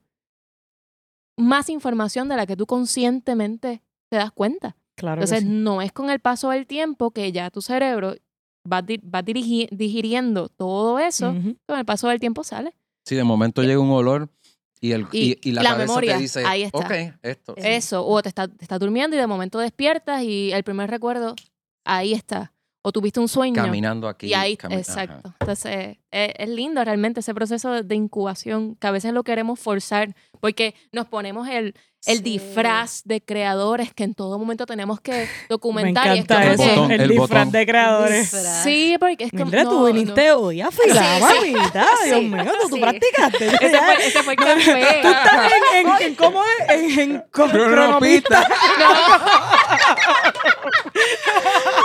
más 1.38 1.68
información 1.68 2.28
de 2.28 2.36
la 2.36 2.46
que 2.46 2.56
tú 2.56 2.66
conscientemente 2.66 3.82
te 4.08 4.16
das 4.16 4.32
cuenta. 4.32 4.76
Claro. 4.96 5.20
Entonces, 5.22 5.44
sí. 5.44 5.48
no 5.50 5.82
es 5.82 5.92
con 5.92 6.08
el 6.10 6.20
paso 6.20 6.50
del 6.50 6.66
tiempo 6.66 7.10
que 7.10 7.30
ya 7.30 7.50
tu 7.50 7.60
cerebro 7.60 8.14
va, 8.70 8.80
di- 8.82 8.96
va 8.98 9.22
dirigi- 9.22 9.68
digiriendo 9.70 10.48
todo 10.48 10.98
eso, 10.98 11.30
Ujú. 11.32 11.56
con 11.66 11.78
el 11.78 11.84
paso 11.84 12.08
del 12.08 12.18
tiempo 12.18 12.42
sale. 12.42 12.74
Sí, 13.04 13.14
de 13.14 13.22
momento 13.24 13.62
llega 13.62 13.78
un 13.78 13.90
olor 13.90 14.30
y, 14.80 14.92
el, 14.92 15.06
y, 15.12 15.32
Y 15.42 15.50
y 15.50 15.52
la, 15.52 15.62
la 15.62 15.70
cabeza 15.70 15.86
memoria, 15.88 16.16
te 16.16 16.22
dice, 16.22 16.42
ahí 16.46 16.62
está. 16.62 16.78
ok, 16.78 16.92
esto. 17.22 17.54
sí". 17.56 17.62
Eso, 17.64 18.06
o 18.06 18.22
te 18.22 18.30
estás 18.30 18.48
está 18.58 18.78
durmiendo 18.78 19.14
y 19.16 19.20
de 19.20 19.26
momento 19.26 19.58
despiertas 19.58 20.22
y 20.22 20.50
el 20.52 20.64
primer 20.64 20.90
recuerdo, 20.90 21.34
ahí 21.86 22.12
está. 22.12 22.52
o 22.82 22.92
tuviste 22.92 23.18
un 23.18 23.26
sueño. 23.28 23.54
Caminando 23.54 24.06
aquí. 24.06 24.28
y 24.28 24.34
ahí, 24.34 24.56
cami- 24.56 24.72
ajá. 24.74 24.78
exacto. 24.78 25.34
Entonces, 25.40 25.96
es, 26.24 26.32
es 26.38 26.48
lindo 26.48 26.82
realmente 26.84 27.20
ese 27.20 27.34
proceso 27.34 27.82
de 27.82 27.94
incubación 27.94 28.76
que 28.76 28.86
a 28.86 28.90
veces 28.90 29.12
lo 29.12 29.22
queremos 29.24 29.60
forzar 29.60 30.14
porque 30.40 30.74
nos 30.92 31.06
ponemos 31.06 31.48
el, 31.48 31.74
el 32.06 32.18
Sí. 32.18 32.22
disfraz 32.22 33.02
de 33.04 33.20
creadores 33.20 33.92
que 33.92 34.04
en 34.04 34.14
todo 34.14 34.38
momento 34.38 34.64
tenemos 34.66 35.00
que 35.00 35.12
Me 35.12 35.28
documentar. 35.48 36.06
y 36.08 36.10
es 36.10 36.24
encanta 36.24 36.34
como 36.36 36.50
El 36.52 36.56
que- 36.56 36.62
eso. 36.64 36.74
botón, 36.74 36.92
el 36.92 37.00
el 37.00 37.08
disfraz 37.08 37.28
botón. 37.30 37.50
de 37.52 37.66
creadores. 37.66 38.30
Disfraz. 38.32 38.62
Sí, 38.62 38.96
porque 39.00 39.24
es 39.24 39.30
como. 39.32 39.44
Mira, 39.46 39.64
no, 39.64 39.70
tú 39.70 39.78
no. 39.80 39.84
viniste 39.86 40.30
hoy 40.32 40.60
a 40.60 40.70
filar, 40.70 41.20
Sí, 41.22 41.46
sí. 41.46 41.52
mamita. 41.52 41.86
Dios 42.04 42.18
Sí, 42.20 42.24
mío, 42.26 42.52
tú, 42.62 42.68
tú 42.68 42.80
practicaste. 42.80 43.46
Ese 43.46 43.78
fue, 43.78 44.06
ese 44.06 44.22
fue 44.22 44.32
el 44.34 44.38
café. 44.38 44.98
Tú 45.02 45.08
estás 45.08 45.52
en, 45.74 45.86
en, 45.88 46.02
en 46.02 46.14
¿cómo 46.14 46.42
es? 46.44 46.70
En, 46.98 47.00
en 47.00 47.24
cronomista. 47.30 48.46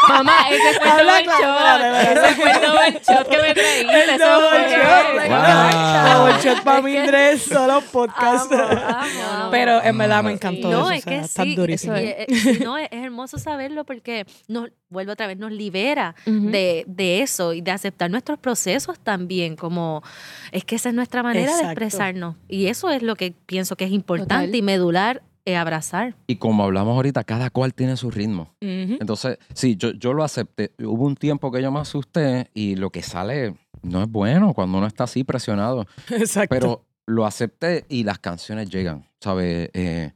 Mamá, 0.09 0.49
ese 0.49 0.79
fue 0.79 0.89
el 0.89 0.97
double 1.07 1.23
claro, 1.23 1.84
shot. 1.84 2.17
Ese 2.25 2.36
fue 2.36 2.51
el 2.51 2.61
double 2.61 3.01
shot 3.07 3.27
que 3.29 3.38
me 3.38 3.53
trajiste. 3.53 4.20
Shot. 4.22 5.28
Wow. 5.30 6.39
Shot 6.41 6.63
para 6.63 6.82
mí, 6.84 6.95
Andrés, 6.97 7.43
solo 7.43 7.82
podcast. 7.91 8.51
Amo, 8.51 8.63
amo, 8.63 9.32
amo. 9.32 9.51
Pero 9.51 9.84
en 9.84 9.97
verdad 9.97 10.24
me 10.24 10.32
encantó 10.32 10.69
No, 10.69 10.91
eso. 10.91 11.09
es 11.09 11.26
o 11.26 11.28
sea, 11.28 11.43
que 11.45 11.49
sí, 11.51 11.55
durísimo. 11.55 11.97
y, 11.97 11.99
eh, 12.01 12.28
no, 12.63 12.78
es, 12.78 12.88
es 12.91 13.03
hermoso 13.03 13.38
saberlo 13.38 13.84
porque 13.86 14.26
nos, 14.47 14.69
vuelvo 14.89 15.13
otra 15.13 15.28
vez, 15.28 15.38
nos 15.38 15.51
libera 15.51 16.15
de, 16.26 16.84
de 16.88 17.22
eso 17.22 17.53
y 17.53 17.61
de 17.61 17.72
aceptar 17.72 18.09
nuestros 18.11 18.39
procesos 18.39 18.99
también, 18.99 19.55
como 19.55 20.03
es 20.51 20.63
que 20.65 20.76
esa 20.76 20.89
es 20.89 20.95
nuestra 20.95 21.24
manera 21.24 21.45
Exacto. 21.51 21.65
de 21.67 21.72
expresarnos. 21.72 22.36
Y 22.47 22.67
eso 22.67 22.89
es 22.89 23.01
lo 23.01 23.15
que 23.15 23.34
pienso 23.45 23.76
que 23.76 23.86
es 23.86 23.91
importante 23.91 24.45
Total. 24.45 24.55
y 24.55 24.61
medular, 24.61 25.24
eh, 25.46 25.56
abrazar. 25.56 26.16
Y 26.28 26.36
como 26.38 26.64
hablamos 26.64 26.96
ahorita, 26.96 27.24
cada 27.24 27.50
cual 27.50 27.74
tiene 27.74 27.98
su 27.98 28.12
ritmo. 28.12 28.54
Entonces, 28.60 29.38
sí, 29.54 29.76
yo, 29.76 29.92
yo 29.92 30.14
lo 30.14 30.24
acepté. 30.24 30.72
Hubo 30.80 31.06
un 31.06 31.16
tiempo 31.16 31.52
que 31.52 31.62
yo 31.62 31.72
me 31.72 31.80
asusté 31.80 32.50
y 32.54 32.76
lo 32.76 32.89
que 32.89 33.02
sale 33.02 33.56
no 33.82 34.04
es 34.04 34.10
bueno 34.10 34.54
cuando 34.54 34.78
uno 34.78 34.88
está 34.88 35.06
así 35.06 35.24
presionado. 35.24 35.86
Exacto. 36.10 36.50
Pero 36.54 36.86
lo 37.08 37.26
acepté 37.26 37.86
y 37.89 38.04
las 38.04 38.20
canciones 38.20 38.70
llegan, 38.70 39.08
¿sabes? 39.20 39.70
Eh, 39.74 40.12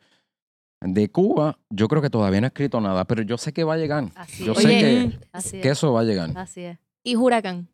de 0.81 1.09
Cuba, 1.09 1.57
yo 1.69 1.87
creo 1.87 2.01
que 2.01 2.09
todavía 2.11 2.41
no 2.41 2.47
he 2.47 2.49
escrito 2.49 2.79
nada, 2.79 3.05
pero 3.05 3.23
yo 3.23 3.37
sé 3.37 3.53
que 3.53 3.63
va 3.63 3.73
a 3.73 3.77
llegar. 3.77 4.05
Así 4.15 4.43
Yo 4.45 4.51
es. 4.53 4.59
sé 4.59 4.67
Oye, 4.67 4.79
que, 4.79 5.19
Así 5.31 5.61
que 5.61 5.69
es. 5.69 5.77
eso 5.77 5.91
va 5.93 6.01
a 6.01 6.03
llegar. 6.03 6.31
Así 6.37 6.61
es. 6.61 6.77
Y 7.03 7.15
Huracán. 7.15 7.67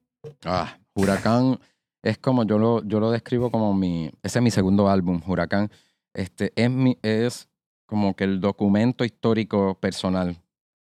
Ah, 0.45 0.77
Huracán 0.93 1.59
es 2.03 2.17
como 2.17 2.43
yo 2.45 2.57
lo, 2.57 2.83
yo 2.83 2.99
lo 2.99 3.11
describo 3.11 3.51
como 3.51 3.73
mi. 3.73 4.11
Ese 4.23 4.39
es 4.39 4.43
mi 4.43 4.51
segundo 4.51 4.89
álbum, 4.89 5.21
Huracán. 5.27 5.69
Este 6.13 6.51
es 6.55 6.69
mi, 6.69 6.97
es 7.01 7.47
como 7.85 8.15
que 8.15 8.23
el 8.25 8.39
documento 8.41 9.03
histórico 9.05 9.75
personal 9.79 10.37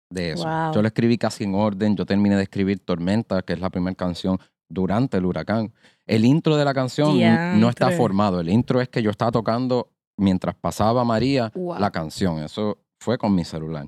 de 0.09 0.32
eso. 0.32 0.45
Wow. 0.47 0.74
Yo 0.74 0.82
lo 0.82 0.88
escribí 0.88 1.17
casi 1.17 1.43
en 1.45 1.55
orden. 1.55 1.95
Yo 1.95 2.05
terminé 2.05 2.36
de 2.36 2.43
escribir 2.43 2.80
Tormenta, 2.80 3.41
que 3.41 3.53
es 3.53 3.59
la 3.59 3.69
primera 3.69 3.95
canción 3.95 4.38
durante 4.69 5.17
el 5.17 5.26
huracán. 5.26 5.74
El 6.05 6.26
intro 6.26 6.55
de 6.57 6.65
la 6.65 6.74
canción 6.74 7.19
n- 7.19 7.59
no 7.59 7.69
está 7.69 7.91
formado. 7.91 8.39
El 8.39 8.49
intro 8.49 8.82
es 8.82 8.89
que 8.89 9.01
yo 9.01 9.09
estaba 9.11 9.32
tocando 9.32 9.89
mientras 10.17 10.55
pasaba 10.55 11.03
María 11.03 11.51
Wow. 11.55 11.80
la 11.80 11.91
canción. 11.91 12.39
Eso 12.43 12.78
fue 12.99 13.17
con 13.17 13.34
mi 13.34 13.43
celular. 13.45 13.88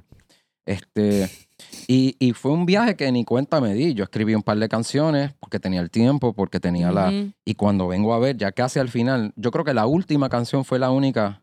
Este, 0.66 1.30
y, 1.88 2.16
y 2.20 2.34
fue 2.34 2.52
un 2.52 2.66
viaje 2.66 2.96
que 2.96 3.12
ni 3.12 3.26
cuenta 3.26 3.60
me 3.62 3.74
di. 3.74 3.94
Yo 3.94 4.04
escribí 4.04 4.36
un 4.36 4.44
par 4.44 4.58
de 4.58 4.70
canciones 4.70 5.34
porque 5.40 5.60
tenía 5.60 5.82
el 5.82 5.90
tiempo, 5.90 6.34
porque 6.34 6.60
tenía 6.60 6.92
la... 6.92 7.10
Ujú. 7.10 7.32
Y 7.46 7.56
cuando 7.56 7.88
vengo 7.88 8.14
a 8.14 8.20
ver, 8.20 8.38
ya 8.38 8.52
casi 8.52 8.80
al 8.80 8.90
final, 8.90 9.34
yo 9.36 9.52
creo 9.52 9.66
que 9.66 9.74
la 9.74 9.86
última 9.86 10.30
canción 10.30 10.64
fue 10.66 10.80
la 10.80 10.92
única. 10.92 11.42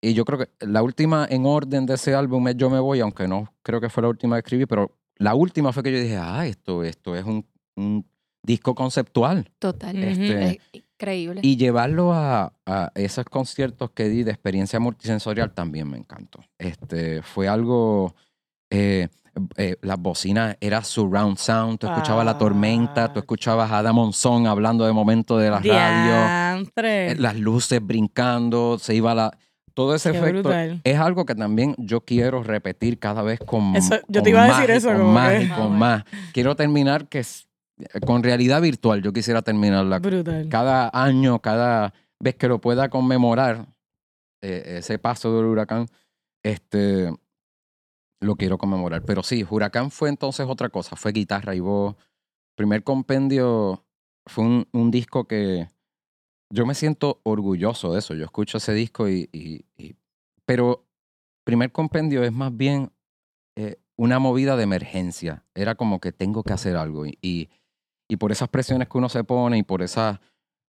Y 0.00 0.14
yo 0.14 0.24
creo 0.24 0.38
que 0.38 0.48
la 0.60 0.82
última 0.82 1.26
en 1.28 1.44
orden 1.44 1.84
de 1.86 1.94
ese 1.94 2.14
álbum 2.14 2.46
es 2.48 2.56
Yo 2.56 2.70
me 2.70 2.78
voy, 2.78 3.00
aunque 3.00 3.26
no 3.26 3.52
creo 3.62 3.80
que 3.80 3.88
fue 3.88 4.02
la 4.02 4.08
última 4.08 4.36
que 4.36 4.40
escribí, 4.40 4.66
pero 4.66 4.96
la 5.16 5.34
última 5.34 5.72
fue 5.72 5.82
que 5.82 5.92
yo 5.92 6.00
dije, 6.00 6.16
ah, 6.16 6.46
esto, 6.46 6.84
esto 6.84 7.16
es 7.16 7.24
un, 7.24 7.44
un 7.74 8.06
disco 8.42 8.74
conceptual. 8.76 9.50
Total. 9.58 9.96
Este, 9.96 10.48
Es 10.50 10.58
increíble. 10.72 11.40
y 11.42 11.56
llevarlo 11.56 12.12
a, 12.12 12.52
a 12.64 12.92
esos 12.94 13.24
conciertos 13.24 13.90
que 13.90 14.08
di 14.08 14.22
de 14.22 14.30
experiencia 14.30 14.78
multisensorial 14.78 15.52
también 15.52 15.90
me 15.90 15.98
encantó. 15.98 16.44
Este, 16.58 17.20
fue 17.22 17.48
algo, 17.48 18.14
eh, 18.70 19.08
eh, 19.56 19.76
las 19.82 19.98
bocinas 19.98 20.56
era 20.60 20.82
surround 20.82 21.36
sound, 21.38 21.78
tú 21.78 21.86
escuchabas 21.86 22.24
la 22.24 22.38
tormenta, 22.38 23.12
tú 23.12 23.18
Ah. 23.18 23.22
escuchabas 23.22 23.70
a 23.70 23.78
Ada 23.78 23.92
Monzón 23.92 24.46
hablando 24.46 24.84
de 24.86 24.92
momento 24.92 25.36
de 25.38 25.50
la 25.50 25.58
radio, 25.58 25.72
Diantre. 25.72 27.12
eh, 27.12 27.16
las 27.16 27.36
luces 27.38 27.84
brincando, 27.84 28.78
se 28.78 28.94
iba 28.94 29.14
la... 29.14 29.36
Todo 29.74 29.94
ese 29.94 30.10
Qué 30.10 30.18
efecto 30.18 30.40
brutal. 30.42 30.80
es 30.82 30.98
algo 30.98 31.24
que 31.24 31.36
también 31.36 31.74
yo 31.78 32.00
quiero 32.00 32.42
repetir 32.42 32.98
cada 32.98 33.22
vez 33.22 33.38
con, 33.38 33.76
Eso- 33.76 33.94
yo 34.08 34.20
con 34.20 34.22
te 34.24 34.30
iba 34.30 34.44
a 34.44 34.48
más 34.48 34.56
decir 34.58 34.74
y 34.74 34.76
eso, 34.78 34.88
con 34.88 34.98
como 34.98 35.12
más 35.12 35.30
que- 35.32 35.42
y 35.44 35.48
con 35.48 35.78
más. 35.78 36.04
Quiero 36.32 36.56
terminar 36.56 37.06
que 37.08 37.20
es- 37.20 37.46
con 38.04 38.24
realidad 38.24 38.60
virtual. 38.60 39.02
Yo 39.02 39.12
quisiera 39.12 39.40
terminarla 39.42 40.00
Brutal. 40.00 40.48
cada 40.48 40.90
año, 40.92 41.38
cada 41.38 41.94
vez 42.18 42.34
que 42.34 42.48
lo 42.48 42.60
pueda 42.60 42.88
conmemorar, 42.88 43.66
eh, 44.42 44.78
ese 44.78 44.98
paso 44.98 45.32
del 45.36 45.44
huracán, 45.46 45.86
este, 46.42 47.12
lo 48.20 48.36
quiero 48.36 48.58
conmemorar. 48.58 49.04
Pero 49.04 49.22
sí, 49.22 49.46
huracán 49.48 49.90
fue 49.90 50.08
entonces 50.08 50.46
otra 50.48 50.68
cosa, 50.68 50.96
fue 50.96 51.12
guitarra 51.12 51.54
y 51.54 51.60
voz. 51.60 51.96
Primer 52.56 52.82
compendio 52.82 53.84
fue 54.26 54.44
un, 54.44 54.68
un 54.72 54.90
disco 54.90 55.26
que 55.26 55.68
yo 56.50 56.66
me 56.66 56.74
siento 56.74 57.20
orgulloso 57.24 57.92
de 57.92 57.98
eso. 58.00 58.14
Yo 58.14 58.24
escucho 58.24 58.58
ese 58.58 58.72
disco 58.72 59.08
y, 59.08 59.28
y- 59.32 59.64
y- 59.76 59.94
pero 60.44 60.86
primer 61.44 61.70
compendio 61.72 62.24
es 62.24 62.32
más 62.32 62.56
bien 62.56 62.90
eh, 63.56 63.76
una 63.96 64.18
movida 64.18 64.56
de 64.56 64.62
emergencia. 64.64 65.44
Era 65.54 65.74
como 65.74 66.00
que 66.00 66.12
tengo 66.12 66.42
que 66.42 66.52
hacer 66.52 66.76
algo 66.76 67.06
y, 67.06 67.18
y, 67.22 67.48
y 68.08 68.16
por 68.16 68.32
esas 68.32 68.48
presiones 68.48 68.88
que 68.88 68.98
uno 68.98 69.08
se 69.08 69.24
pone 69.24 69.58
y 69.58 69.62
por 69.62 69.82
esas 69.82 70.18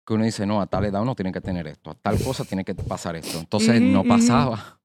que 0.08 0.14
uno 0.14 0.24
dice, 0.24 0.46
no, 0.46 0.62
a 0.62 0.68
tal 0.68 0.86
edad 0.86 1.02
uno 1.02 1.16
tiene 1.16 1.32
que 1.32 1.42
tener 1.42 1.66
esto, 1.68 1.90
a 1.92 1.96
tal 1.96 2.22
cosa 2.24 2.46
tiene 2.46 2.64
que 2.64 2.76
pasar 2.76 3.16
esto. 3.16 3.40
Entonces 3.40 3.82
no 3.82 4.04
pasaba. 4.04 4.80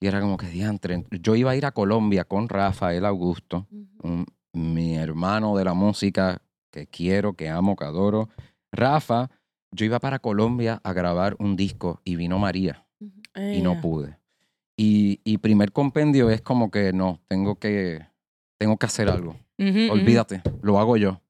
Y 0.00 0.06
era 0.06 0.20
como 0.20 0.36
que 0.36 0.46
diantre. 0.48 1.04
Yo 1.10 1.34
iba 1.36 1.50
a 1.52 1.56
ir 1.56 1.66
a 1.66 1.72
Colombia 1.72 2.24
con 2.24 2.48
Rafael 2.48 3.04
Augusto, 3.04 3.66
un- 4.02 4.26
mi 4.52 4.94
hermano 4.96 5.56
de 5.56 5.64
la 5.64 5.74
música 5.74 6.40
que 6.70 6.86
quiero, 6.86 7.34
que 7.34 7.48
amo, 7.48 7.74
que 7.76 7.84
adoro. 7.84 8.28
Rafa, 8.72 9.30
yo 9.72 9.84
iba 9.84 9.98
para 10.00 10.18
Colombia 10.20 10.80
a 10.84 10.92
grabar 10.92 11.36
un 11.38 11.56
disco 11.56 12.00
y 12.04 12.16
vino 12.16 12.38
María 12.38 12.86
y 13.52 13.62
no 13.62 13.80
pude. 13.80 14.18
Y, 14.76 15.20
y 15.24 15.38
primer 15.38 15.72
compendio 15.72 16.30
es 16.30 16.40
como 16.40 16.70
que 16.70 16.92
no, 16.92 17.20
tengo 17.28 17.56
que, 17.58 18.06
tengo 18.58 18.76
que 18.76 18.86
hacer 18.86 19.08
algo. 19.08 19.36
Olvídate, 19.90 20.42
lo 20.62 20.78
hago 20.78 20.96
yo. 20.96 21.20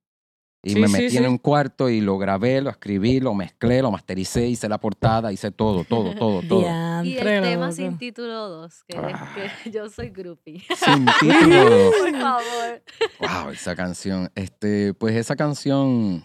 Y 0.67 0.71
Sí, 0.71 0.81
me 0.81 0.87
sí, 0.89 0.93
metí 0.95 1.17
en 1.19 1.25
sí. 1.25 1.29
un 1.29 1.37
cuarto 1.39 1.91
y 1.91 2.01
lo 2.01 2.17
grabé, 2.17 2.61
lo 2.63 2.71
escribí, 2.71 3.21
lo 3.21 3.35
mezclé, 3.35 3.83
lo 3.83 3.91
mastericé, 3.91 4.49
hice 4.49 4.67
la 4.69 4.79
portada, 4.79 5.31
hice 5.31 5.51
todo, 5.51 5.85
todo, 5.85 6.15
todo, 6.15 6.41
todo. 6.49 7.05
Y 7.05 7.19
el 7.19 7.43
tema 7.43 7.67
loco. 7.67 7.73
sin 7.73 7.99
título 7.99 8.49
2, 8.49 8.85
que, 8.89 8.97
Ah. 8.97 9.35
que 9.63 9.71
yo 9.71 9.91
soy 9.91 10.09
groupie. 10.09 10.63
Sin 10.75 11.05
título. 11.21 11.91
Por 12.01 12.13
favor. 12.19 12.83
Wow, 13.21 13.51
esa 13.53 13.77
canción. 13.77 14.31
Este, 14.35 14.95
pues 14.95 15.15
esa 15.17 15.37
canción, 15.37 16.25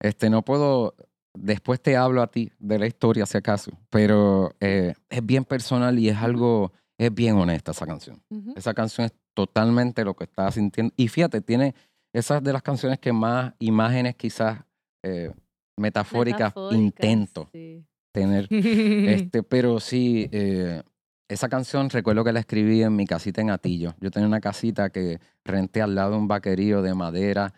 este, 0.00 0.30
no 0.30 0.42
puedo, 0.44 0.94
después 1.34 1.80
te 1.82 1.96
hablo 1.96 2.22
a 2.22 2.30
ti 2.30 2.52
de 2.58 2.78
la 2.78 2.86
historia 2.86 3.26
si 3.26 3.36
acaso, 3.36 3.72
pero 3.90 4.54
eh, 4.60 4.94
es 5.08 5.26
bien 5.26 5.44
personal 5.44 5.98
y 5.98 6.08
es 6.08 6.16
algo, 6.16 6.72
es 6.98 7.12
bien 7.12 7.36
honesta 7.36 7.72
esa 7.72 7.86
canción. 7.86 8.22
Ujú. 8.30 8.52
Esa 8.56 8.74
canción 8.74 9.06
es 9.06 9.12
totalmente 9.34 10.04
lo 10.04 10.14
que 10.14 10.24
estaba 10.24 10.50
sintiendo. 10.52 10.92
Y 10.96 11.08
fíjate, 11.08 11.40
tiene 11.40 11.74
esas 12.18 12.42
de 12.42 12.52
las 12.52 12.62
canciones 12.62 12.98
que 12.98 13.12
más 13.12 13.54
imágenes 13.58 14.14
quizás 14.16 14.60
eh, 15.02 15.32
metafóricas, 15.76 16.48
Metafóricas, 16.54 16.78
intento 16.78 17.48
sí. 17.52 17.84
tener. 18.12 18.48
Este, 18.50 19.42
pero 19.42 19.80
sí, 19.80 20.28
eh, 20.32 20.82
esa 21.28 21.48
canción 21.48 21.90
recuerdo 21.90 22.24
que 22.24 22.32
la 22.32 22.40
escribí 22.40 22.82
en 22.82 22.96
mi 22.96 23.06
casita 23.06 23.40
en 23.40 23.50
Atillo. 23.50 23.94
Yo 24.00 24.10
tenía 24.10 24.26
una 24.26 24.40
casita 24.40 24.90
que 24.90 25.20
renté 25.44 25.82
al 25.82 25.94
lado 25.94 26.12
de 26.12 26.16
un 26.18 26.28
vaquerío 26.28 26.82
de 26.82 26.94
madera 26.94 27.52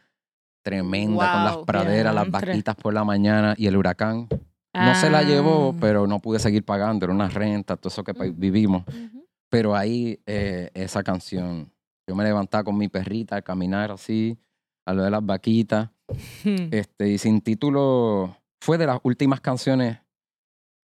tremenda, 0.63 1.33
con 1.33 1.45
las 1.45 1.57
praderas, 1.59 2.15
las 2.15 2.31
vaquitas 2.31 2.77
por 2.77 2.93
la 2.93 3.05
mañana 3.05 3.55
y 3.57 3.67
el 3.67 3.77
huracán. 3.77 4.29
No 4.75 4.95
se 4.95 5.11
la 5.11 5.23
llevó, 5.23 5.73
Ah. 5.75 5.79
pero 5.81 6.07
no 6.07 6.21
pude 6.21 6.39
seguir 6.39 6.65
pagando, 6.65 7.05
era 7.07 7.13
una 7.15 7.29
renta, 7.29 7.77
todo 7.77 7.89
eso 7.89 8.05
que 8.05 8.13
vivimos. 8.33 8.85
Pero 9.49 9.75
ahí, 9.75 10.21
eh, 10.27 10.71
esa 10.75 11.03
canción, 11.03 11.73
yo 12.07 12.15
me 12.15 12.23
levantaba 12.25 12.63
con 12.63 12.77
mi 12.77 12.89
perrita 12.89 13.37
a 13.37 13.43
caminar 13.43 13.91
así, 13.91 14.39
a 14.91 14.95
lo 14.95 15.03
de 15.05 15.11
las 15.11 15.24
vaquitas. 15.24 15.91
Este, 16.45 17.09
y 17.09 17.18
sin 17.18 17.41
título, 17.41 18.36
fue 18.61 18.76
de 18.78 18.86
las 18.86 18.99
últimas 19.05 19.41
canciones. 19.41 19.99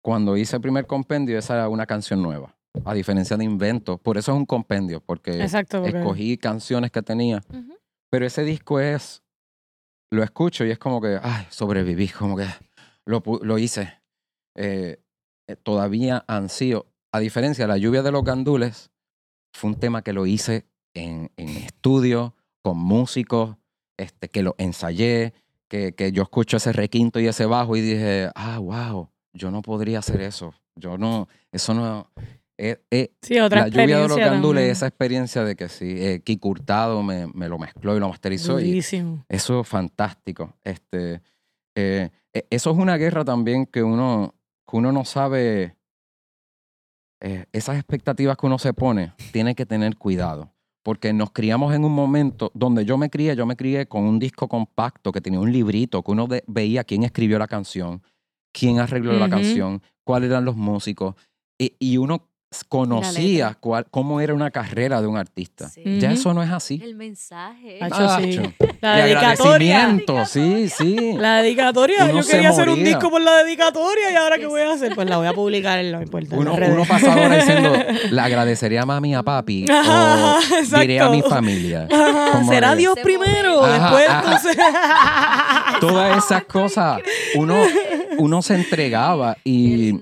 Cuando 0.04 0.38
hice 0.38 0.56
el 0.56 0.62
primer 0.62 0.86
compendio, 0.88 1.38
esa 1.38 1.56
era 1.56 1.70
una 1.70 1.86
canción 1.86 2.22
nueva, 2.22 2.56
a 2.86 2.94
diferencia 2.94 3.36
de 3.36 3.44
Invento. 3.44 3.98
Por 3.98 4.18
eso 4.18 4.32
es 4.32 4.38
un 4.38 4.46
compendio, 4.46 5.02
porque 5.02 5.42
Exacto. 5.42 5.82
porque- 5.82 5.98
escogí 5.98 6.38
canciones 6.38 6.92
que 6.92 7.02
tenía. 7.02 7.44
Pero 8.10 8.26
ese 8.26 8.44
disco 8.44 8.80
es, 8.80 9.24
lo 10.12 10.24
escucho 10.24 10.64
y 10.66 10.72
es 10.72 10.78
como 10.80 11.02
que, 11.02 11.20
ay, 11.22 11.46
sobreviví, 11.50 12.08
como 12.10 12.38
que 12.38 12.46
lo, 13.06 13.22
lo 13.42 13.58
hice. 13.58 13.94
Eh, 14.56 15.02
eh, 15.50 15.56
todavía 15.56 16.24
ansío. 16.28 16.86
A 17.12 17.20
diferencia 17.20 17.66
de 17.66 17.70
la 17.70 17.78
lluvia 17.78 18.04
de 18.04 18.12
los 18.12 18.24
gandules, 18.24 18.92
fue 19.54 19.72
un 19.72 19.80
tema 19.80 20.04
que 20.04 20.14
lo 20.14 20.26
hice 20.26 20.68
en, 20.94 21.32
en 21.38 21.50
estudio, 21.50 22.36
con 22.64 22.78
músicos, 22.78 23.58
este, 23.98 24.30
que 24.30 24.44
lo 24.44 24.56
ensayé, 24.58 25.34
que, 25.68 25.94
que 25.94 26.12
yo 26.12 26.24
escucho 26.24 26.58
ese 26.58 26.72
requinto 26.72 27.20
y 27.20 27.28
ese 27.28 27.46
bajo 27.46 27.76
y 27.76 27.82
dije, 27.82 28.30
ah, 28.36 28.60
wow, 28.60 29.10
yo 29.34 29.52
no 29.52 29.62
podría 29.62 30.00
hacer 30.00 30.22
eso. 30.22 30.54
Yo 30.76 30.98
no, 30.98 31.28
eso 31.52 31.74
no... 31.74 32.10
eh, 32.58 32.82
eh, 32.92 33.12
Sí, 33.22 33.40
otra 33.40 33.62
la 33.62 33.68
lluvia 33.68 33.98
de 33.98 34.08
los 34.08 34.18
gandules, 34.32 34.64
esa 34.72 34.88
experiencia 34.88 35.44
de 35.44 35.56
que 35.56 35.68
sí, 35.70 35.96
eh, 35.98 36.22
Kiko 36.24 36.50
Hurtado 36.50 37.02
me, 37.04 37.28
me 37.28 37.50
lo 37.50 37.58
mezcló 37.58 37.96
y 37.98 38.00
lo 38.00 38.08
masterizó. 38.10 38.60
Y 38.60 38.64
eso 39.28 39.62
es 39.62 39.68
fantástico. 39.68 40.54
Este, 40.64 41.22
eh, 41.76 42.10
eso 42.50 42.72
es 42.72 42.78
una 42.78 42.98
guerra 42.98 43.26
también 43.26 43.66
que 43.66 43.82
uno, 43.84 44.36
que 44.70 44.78
uno 44.78 44.92
no 44.92 45.04
sabe. 45.06 45.76
eh, 47.22 47.46
esas 47.52 47.78
expectativas 47.78 48.38
que 48.38 48.46
uno 48.46 48.60
se 48.60 48.74
pone, 48.74 49.14
tiene 49.32 49.56
que 49.56 49.66
tener 49.66 49.98
cuidado. 49.98 50.52
Porque 50.88 51.12
nos 51.12 51.32
criamos 51.32 51.76
en 51.76 51.84
un 51.84 51.92
momento 51.92 52.50
donde 52.54 52.86
yo 52.86 52.98
me 52.98 53.10
crié, 53.10 53.36
yo 53.36 53.46
me 53.46 53.58
crié 53.58 53.88
con 53.88 54.04
un 54.04 54.20
disco 54.20 54.48
compacto 54.48 55.12
que 55.12 55.20
tenía 55.20 55.42
un 55.42 55.52
librito, 55.52 56.02
que 56.02 56.12
uno 56.12 56.30
veía 56.48 56.86
quién 56.86 57.04
escribió 57.04 57.38
la 57.38 57.48
canción, 57.50 58.02
quién 58.54 58.80
arregló 58.80 59.12
la 59.20 59.28
canción, 59.28 59.82
cuáles 60.06 60.30
eran 60.30 60.46
los 60.46 60.56
músicos. 60.56 61.16
Y, 61.60 61.76
y 61.78 61.98
uno 61.98 62.27
conocía 62.70 63.58
cuál- 63.60 63.86
cómo 63.92 64.22
era 64.22 64.34
una 64.34 64.52
carrera 64.52 65.02
de 65.02 65.08
un 65.08 65.18
artista. 65.18 65.70
Sí. 65.70 66.00
Ya 66.00 66.12
eso 66.12 66.34
no 66.34 66.42
es 66.42 66.50
así. 66.50 66.80
El 66.84 66.96
mensaje. 66.96 67.80
Hacho, 67.82 68.18
sí. 68.22 68.40
La 68.82 69.00
Y 69.00 69.04
dedicatoria. 69.04 69.78
agradecimiento, 69.82 70.26
sí, 70.26 70.70
sí. 70.70 71.14
La 71.18 71.42
dedicatoria. 71.42 72.06
Uno 72.06 72.22
Yo 72.22 72.28
quería 72.28 72.50
hacer 72.50 72.70
un 72.70 72.84
disco 72.84 73.10
por 73.10 73.22
la 73.22 73.44
dedicatoria 73.44 74.12
y 74.12 74.16
ahora 74.16 74.38
qué 74.38 74.46
voy 74.46 74.62
a 74.62 74.72
hacer? 74.72 74.96
Pues 74.96 75.10
la 75.10 75.18
voy 75.18 75.28
a 75.28 75.34
publicar 75.34 75.80
en 75.80 75.92
lo 75.92 76.02
importante. 76.02 76.38
Uno, 76.38 76.54
uno 76.54 76.86
pasa 76.86 77.12
ahora 77.14 77.36
diciendo, 77.36 77.74
le 78.12 78.22
agradecería 78.22 78.82
a 78.84 78.86
mami 78.86 79.12
y 79.12 79.14
a 79.16 79.24
papi 79.24 79.66
Ajá, 79.70 80.38
o 80.76 80.80
diré 80.80 81.00
a 81.02 81.10
mi 81.10 81.22
familia. 81.22 81.88
Ajá, 81.92 82.44
¿Será 82.46 82.76
Dios 82.76 82.96
primero? 83.04 83.62
momento. 83.62 83.68
Después, 83.82 84.08
Ajá, 84.10 84.24
entonces. 84.24 84.58
Todas 85.82 86.24
esas 86.26 86.44
cosas, 86.46 87.02
uno, 87.36 87.56
uno 88.18 88.42
se 88.42 88.56
entregaba 88.56 89.38
y, 89.44 89.94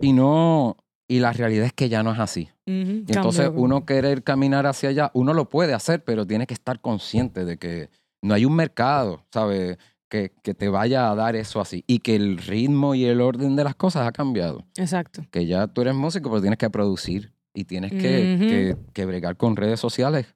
y 0.00 0.12
no, 0.12 0.76
y 1.08 1.20
la 1.20 1.32
realidad 1.32 1.66
es 1.66 1.72
que 1.72 1.88
ya 1.88 2.02
no 2.02 2.12
es 2.12 2.18
así. 2.18 2.48
Y 2.66 3.04
entonces 3.12 3.50
uno 3.54 3.84
querer 3.86 4.22
caminar 4.24 4.66
hacia 4.66 4.88
allá, 4.88 5.10
uno 5.14 5.32
lo 5.34 5.48
puede 5.48 5.72
hacer, 5.74 6.02
pero 6.04 6.26
tiene 6.26 6.46
que 6.46 6.54
estar 6.54 6.80
consciente 6.80 7.44
de 7.44 7.58
que 7.58 7.90
no 8.22 8.34
hay 8.34 8.44
un 8.44 8.54
mercado, 8.56 9.24
¿sabes? 9.32 9.78
Que, 10.08 10.32
que 10.42 10.54
te 10.54 10.68
vaya 10.68 11.10
a 11.10 11.14
dar 11.14 11.36
eso 11.36 11.60
así. 11.60 11.84
Y 11.86 11.98
que 12.00 12.16
el 12.16 12.38
ritmo 12.38 12.94
y 12.94 13.04
el 13.04 13.20
orden 13.20 13.56
de 13.56 13.64
las 13.64 13.74
cosas 13.74 14.06
ha 14.06 14.12
cambiado. 14.12 14.64
Exacto. 14.76 15.24
que 15.30 15.46
ya 15.46 15.66
tú 15.68 15.82
eres 15.82 15.94
músico, 15.94 16.28
pero 16.30 16.40
tienes 16.40 16.58
que 16.58 16.70
producir 16.70 17.32
y 17.54 17.64
tienes 17.64 17.90
que, 17.92 17.98
que- 18.00 18.76
que 18.92 19.06
bregar 19.06 19.36
con 19.36 19.56
redes 19.56 19.78
sociales 19.80 20.34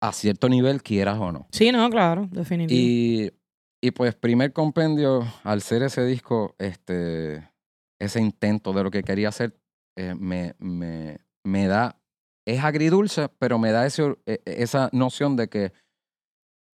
a 0.00 0.12
cierto 0.12 0.48
nivel, 0.48 0.82
quieras 0.82 1.18
o 1.18 1.30
no. 1.32 1.46
Sí, 1.52 1.70
no, 1.70 1.88
claro, 1.90 2.28
definitivo. 2.32 2.80
Y, 2.80 3.32
y 3.80 3.90
pues 3.92 4.14
primer 4.14 4.52
compendio, 4.52 5.22
al 5.44 5.60
ser 5.62 5.82
ese 5.84 6.04
disco, 6.04 6.54
este, 6.58 7.48
ese 8.00 8.20
intento 8.20 8.72
de 8.72 8.82
lo 8.82 8.90
que 8.90 9.02
quería 9.04 9.28
hacer, 9.28 9.56
eh, 9.96 10.14
me, 10.14 10.54
me, 10.58 11.18
me 11.44 11.66
da, 11.66 11.98
es 12.46 12.62
agridulce, 12.62 13.28
pero 13.38 13.58
me 13.58 13.70
da 13.72 13.86
ese, 13.86 14.16
e- 14.26 14.40
e- 14.44 14.62
esa 14.62 14.88
noción 14.92 15.36
de 15.36 15.48
que 15.48 15.72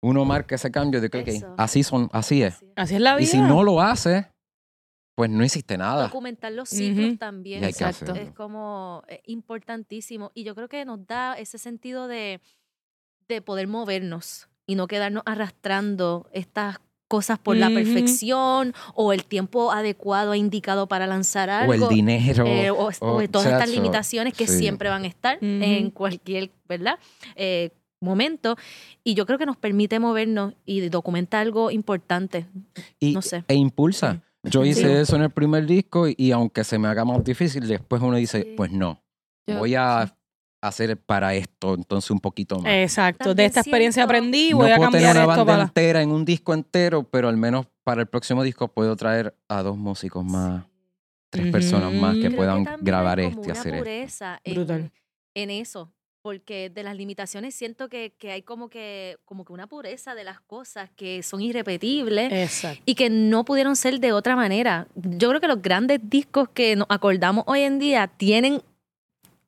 uno 0.02 0.24
marca 0.24 0.54
ese 0.54 0.70
cambio 0.70 1.00
de 1.00 1.10
que, 1.10 1.42
así 1.56 1.82
son, 1.82 2.08
así 2.12 2.42
es. 2.42 2.54
Sí. 2.54 2.72
Así 2.76 2.94
es 2.94 3.00
la 3.00 3.16
vida. 3.16 3.24
Y 3.24 3.26
si 3.26 3.38
no 3.40 3.64
lo 3.64 3.80
hace, 3.80 4.30
pues 5.16 5.28
no 5.30 5.44
hiciste 5.44 5.76
nada. 5.76 6.04
Documentar 6.04 6.52
los 6.52 6.68
ciclos 6.68 7.18
también. 7.18 7.64
Exacto. 7.64 8.14
Es 8.14 8.30
como 8.32 9.02
eh, 9.08 9.20
importantísimo. 9.26 10.30
Y 10.34 10.44
yo 10.44 10.54
creo 10.54 10.68
que 10.68 10.84
nos 10.84 11.04
da 11.06 11.34
ese 11.36 11.58
sentido 11.58 12.06
de, 12.06 12.40
de 13.26 13.42
poder 13.42 13.66
movernos 13.66 14.48
y 14.66 14.76
no 14.76 14.86
quedarnos 14.86 15.24
arrastrando 15.26 16.28
estas 16.32 16.78
cosas 17.08 17.38
por 17.38 17.56
la 17.56 17.70
perfección 17.70 18.74
o 18.94 19.12
el 19.12 19.24
tiempo 19.24 19.72
adecuado 19.72 20.34
e 20.34 20.38
indicado 20.38 20.86
para 20.86 21.06
lanzar 21.06 21.48
algo. 21.50 21.72
O 21.72 21.74
el 21.90 21.94
dinero. 21.94 22.44
eh, 22.46 22.70
o, 22.70 22.76
o 22.76 22.86
o, 23.16 23.28
todas 23.28 23.46
estas 23.46 23.60
chacho, 23.60 23.72
limitaciones 23.72 24.34
que 24.34 24.46
sí. 24.46 24.58
siempre 24.58 24.88
van 24.90 25.04
a 25.04 25.06
estar 25.06 25.38
en 25.40 25.90
cualquier, 25.90 26.50
¿verdad? 26.68 26.98
Eh, 27.34 27.70
momento. 28.00 28.56
Y 29.02 29.14
yo 29.14 29.26
creo 29.26 29.38
que 29.38 29.46
nos 29.46 29.56
permite 29.56 29.98
movernos 29.98 30.54
y 30.66 30.80
documentar 30.88 31.40
algo 31.40 31.70
importante. 31.70 32.46
y, 33.00 33.12
no 33.12 33.22
sé. 33.22 33.42
E 33.48 33.54
impulsa. 33.54 34.22
Yo 34.44 34.64
hice 34.64 34.82
Sí. 34.82 34.86
eso 35.02 35.16
en 35.16 35.22
el 35.22 35.30
primer 35.30 35.66
disco 35.66 36.06
y, 36.08 36.14
y 36.16 36.30
aunque 36.30 36.62
se 36.62 36.78
me 36.78 36.86
haga 36.88 37.04
más 37.04 37.24
difícil, 37.24 37.66
después 37.66 38.00
uno 38.00 38.16
dice, 38.16 38.42
Sí. 38.42 38.54
pues 38.56 38.70
no, 38.70 39.02
Yo- 39.48 39.58
voy 39.58 39.74
a 39.74 40.14
hacer 40.60 40.96
para 40.96 41.34
esto 41.34 41.74
entonces 41.74 42.10
un 42.10 42.20
poquito 42.20 42.58
más. 42.58 42.72
Exacto. 42.72 43.34
de 43.34 43.44
esta 43.44 43.60
experiencia 43.60 44.02
siento- 44.02 44.10
aprendí 44.16 44.48
y 44.48 44.50
no 44.50 44.56
voy 44.58 44.70
a 44.72 44.76
puedo 44.76 44.90
tener 44.90 45.10
una 45.10 45.20
esto 45.20 45.26
banda 45.28 45.44
para. 45.44 45.62
entera 45.62 46.02
en 46.02 46.10
un 46.10 46.24
disco 46.24 46.52
entero, 46.54 47.04
pero 47.04 47.28
al 47.28 47.36
menos 47.36 47.66
para 47.84 48.00
el 48.00 48.06
próximo 48.08 48.42
disco 48.42 48.68
puedo 48.68 48.96
traer 48.96 49.34
a 49.48 49.62
dos 49.62 49.76
músicos 49.76 50.24
más, 50.24 50.64
tres 51.30 51.52
personas 51.52 51.92
más 51.92 52.14
que 52.16 52.22
Creo 52.22 52.36
puedan 52.36 52.64
grabar 52.80 53.20
este 53.20 53.40
y 53.40 53.44
una 53.44 53.52
hacer 53.52 53.74
esto. 53.74 54.40
en, 54.44 54.54
Brutal. 54.54 54.92
en 55.34 55.50
eso. 55.50 55.92
Porque 56.20 56.68
de 56.68 56.82
las 56.82 56.96
limitaciones 56.96 57.54
siento 57.54 57.88
que, 57.88 58.12
que 58.18 58.32
hay 58.32 58.42
como 58.42 58.68
que, 58.68 59.16
como 59.24 59.44
que 59.44 59.52
una 59.52 59.68
pureza 59.68 60.16
de 60.16 60.24
las 60.24 60.40
cosas 60.40 60.90
que 60.96 61.22
son 61.22 61.40
irrepetibles 61.40 62.32
Exacto. 62.32 62.82
y 62.84 62.96
que 62.96 63.08
no 63.08 63.44
pudieron 63.44 63.76
ser 63.76 64.00
de 64.00 64.12
otra 64.12 64.34
manera. 64.34 64.88
Yo 64.96 65.28
creo 65.28 65.40
que 65.40 65.46
los 65.46 65.62
grandes 65.62 66.00
discos 66.02 66.48
que 66.48 66.74
nos 66.74 66.88
acordamos 66.90 67.44
hoy 67.46 67.60
en 67.60 67.78
día 67.78 68.08
tienen, 68.08 68.60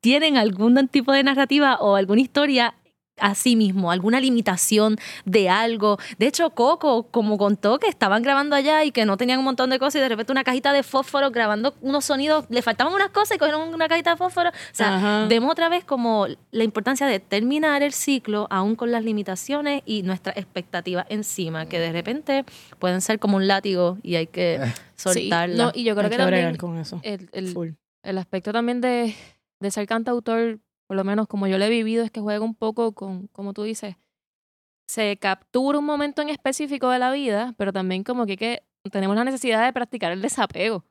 tienen 0.01 0.37
algún 0.37 0.87
tipo 0.87 1.11
de 1.13 1.23
narrativa 1.23 1.77
o 1.79 1.95
alguna 1.95 2.21
historia 2.21 2.73
a 3.17 3.35
sí 3.35 3.55
mismo, 3.55 3.91
alguna 3.91 4.19
limitación 4.19 4.97
de 5.25 5.47
algo. 5.47 5.99
De 6.17 6.25
hecho, 6.25 6.49
Coco, 6.51 7.03
como 7.11 7.37
contó 7.37 7.77
que 7.77 7.87
estaban 7.87 8.23
grabando 8.23 8.55
allá 8.55 8.83
y 8.83 8.91
que 8.91 9.05
no 9.05 9.15
tenían 9.15 9.37
un 9.37 9.45
montón 9.45 9.69
de 9.69 9.77
cosas 9.77 9.97
y 9.97 9.99
de 9.99 10.09
repente 10.09 10.31
una 10.31 10.43
cajita 10.43 10.73
de 10.73 10.81
fósforo 10.81 11.29
grabando 11.29 11.75
unos 11.81 12.03
sonidos, 12.05 12.45
le 12.49 12.63
faltaban 12.63 12.91
unas 12.91 13.09
cosas 13.11 13.35
y 13.35 13.37
cogieron 13.39 13.71
una 13.71 13.87
cajita 13.87 14.11
de 14.11 14.17
fósforo. 14.17 14.49
O 14.49 14.53
sea, 14.71 14.95
Ajá. 14.95 15.25
vemos 15.29 15.51
otra 15.51 15.69
vez 15.69 15.83
como 15.83 16.25
la 16.49 16.63
importancia 16.63 17.05
de 17.05 17.19
terminar 17.19 17.83
el 17.83 17.93
ciclo 17.93 18.47
aún 18.49 18.75
con 18.75 18.91
las 18.91 19.03
limitaciones 19.03 19.83
y 19.85 20.01
nuestras 20.01 20.35
expectativas 20.37 21.05
encima, 21.09 21.67
que 21.67 21.77
de 21.77 21.91
repente 21.91 22.43
pueden 22.79 23.01
ser 23.01 23.19
como 23.19 23.37
un 23.37 23.45
látigo 23.45 23.99
y 24.01 24.15
hay 24.15 24.25
que 24.27 24.59
Sí, 24.95 25.29
soltarla. 25.29 25.65
no, 25.65 25.71
y 25.75 25.83
yo 25.83 25.93
creo 25.93 26.05
Hay 26.05 26.09
que 26.11 26.17
que 26.17 26.25
bregar 26.25 26.53
también 26.53 26.57
con 26.57 26.77
eso. 26.79 26.99
el, 27.03 27.29
el 28.03 28.17
aspecto 28.17 28.51
también 28.51 28.81
de, 28.81 29.13
de 29.61 29.71
ser 29.71 29.87
cantautor, 29.87 30.59
por 30.87 30.97
lo 30.97 31.03
menos 31.03 31.27
como 31.27 31.47
yo 31.47 31.57
lo 31.57 31.63
he 31.65 31.69
vivido, 31.69 32.03
es 32.03 32.11
que 32.11 32.19
juega 32.19 32.43
un 32.43 32.55
poco 32.55 32.93
con, 32.93 33.27
como 33.27 33.53
tú 33.53 33.63
dices, 33.63 33.95
se 34.87 35.17
captura 35.17 35.79
un 35.79 35.85
momento 35.85 36.21
en 36.21 36.29
específico 36.29 36.89
de 36.89 36.99
la 36.99 37.11
vida, 37.11 37.53
pero 37.57 37.71
también 37.71 38.03
como 38.03 38.25
que, 38.25 38.35
que 38.35 38.63
tenemos 38.91 39.15
la 39.15 39.23
necesidad 39.23 39.63
de 39.65 39.71
practicar 39.71 40.11
el 40.11 40.21
desapego. 40.21 40.83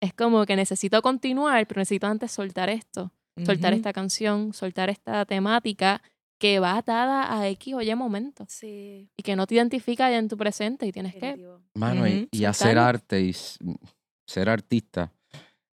Es 0.00 0.14
como 0.14 0.46
que 0.46 0.56
necesito 0.56 1.02
continuar, 1.02 1.66
pero 1.66 1.80
necesito 1.80 2.06
antes 2.06 2.32
soltar 2.32 2.70
esto, 2.70 3.12
soltar 3.44 3.72
Ujú. 3.72 3.78
esta 3.78 3.92
canción, 3.92 4.52
soltar 4.52 4.88
esta 4.90 5.24
temática 5.26 6.02
que 6.38 6.58
va 6.58 6.76
atada 6.76 7.38
a 7.38 7.48
X 7.50 7.74
o 7.74 7.80
Y 7.82 7.94
momento 7.94 8.44
Sí, 8.48 9.08
y 9.16 9.22
que 9.22 9.36
no 9.36 9.46
te 9.46 9.54
identifica 9.54 10.10
ya 10.10 10.18
en 10.18 10.28
tu 10.28 10.36
presente 10.36 10.86
y 10.86 10.92
tienes 10.92 11.14
que. 11.14 11.40
Mano, 11.74 12.08
y- 12.08 12.28
y, 12.32 12.44
hacer 12.46 12.78
arte 12.78 13.20
y 13.20 13.32
ser 14.26 14.48
artista 14.48 15.12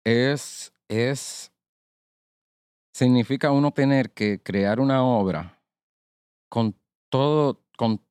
es, 0.05 0.73
es, 0.87 1.51
significa 2.93 3.51
uno 3.51 3.71
tener 3.71 4.11
que 4.11 4.41
crear 4.41 4.79
una 4.79 5.03
obra 5.03 5.59
con 6.49 6.75
todo, 7.09 7.61
con 7.77 8.01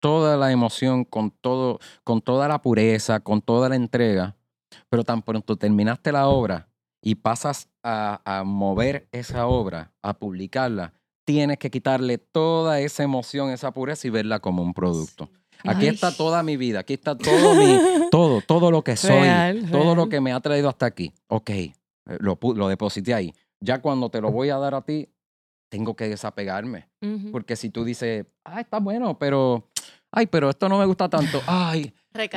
toda 0.00 0.36
la 0.36 0.52
emoción, 0.52 1.04
con 1.04 1.30
todo, 1.30 1.78
con 2.04 2.22
toda 2.22 2.48
la 2.48 2.62
pureza, 2.62 3.20
con 3.20 3.42
toda 3.42 3.68
la 3.68 3.76
entrega, 3.76 4.36
pero 4.88 5.04
tan 5.04 5.22
pronto 5.22 5.56
terminaste 5.56 6.12
la 6.12 6.28
obra 6.28 6.68
y 7.02 7.16
pasas 7.16 7.68
a, 7.82 8.20
a 8.24 8.44
mover 8.44 9.08
esa 9.12 9.46
obra, 9.46 9.92
a 10.02 10.14
publicarla, 10.14 10.92
tienes 11.24 11.58
que 11.58 11.70
quitarle 11.70 12.18
toda 12.18 12.80
esa 12.80 13.02
emoción, 13.02 13.50
esa 13.50 13.72
pureza 13.72 14.06
y 14.06 14.10
verla 14.10 14.38
como 14.38 14.62
un 14.62 14.72
producto. 14.72 15.28
Aquí 15.64 15.86
Ay. 15.86 15.88
está 15.88 16.12
toda 16.16 16.42
mi 16.42 16.56
vida, 16.56 16.80
aquí 16.80 16.94
está 16.94 17.16
todo 17.16 17.54
mi, 17.54 17.78
todo, 18.10 18.40
todo 18.40 18.70
lo 18.70 18.82
que 18.82 18.96
soy, 18.96 19.20
Real, 19.20 19.70
todo 19.70 19.94
lo 19.94 20.08
que 20.08 20.20
me 20.20 20.32
ha 20.32 20.40
traído 20.40 20.68
hasta 20.68 20.86
aquí. 20.86 21.12
Ok, 21.28 21.50
eh, 21.50 21.74
lo, 22.18 22.38
lo 22.54 22.68
deposité 22.68 23.14
ahí. 23.14 23.32
Ya 23.62 23.80
cuando 23.80 24.10
te 24.10 24.20
lo 24.20 24.30
voy 24.30 24.50
a 24.50 24.56
dar 24.58 24.74
a 24.74 24.82
ti, 24.82 25.08
tengo 25.70 25.94
que 25.96 26.08
desapegarme. 26.08 26.88
Porque 27.30 27.56
si 27.56 27.70
tú 27.70 27.84
dices, 27.84 28.26
ah, 28.44 28.60
está 28.60 28.78
bueno, 28.78 29.18
pero, 29.18 29.68
ay, 30.10 30.26
pero 30.26 30.50
esto 30.50 30.68
no 30.68 30.78
me 30.78 30.84
gusta 30.86 31.08
tanto, 31.08 31.40
ay, 31.46 31.92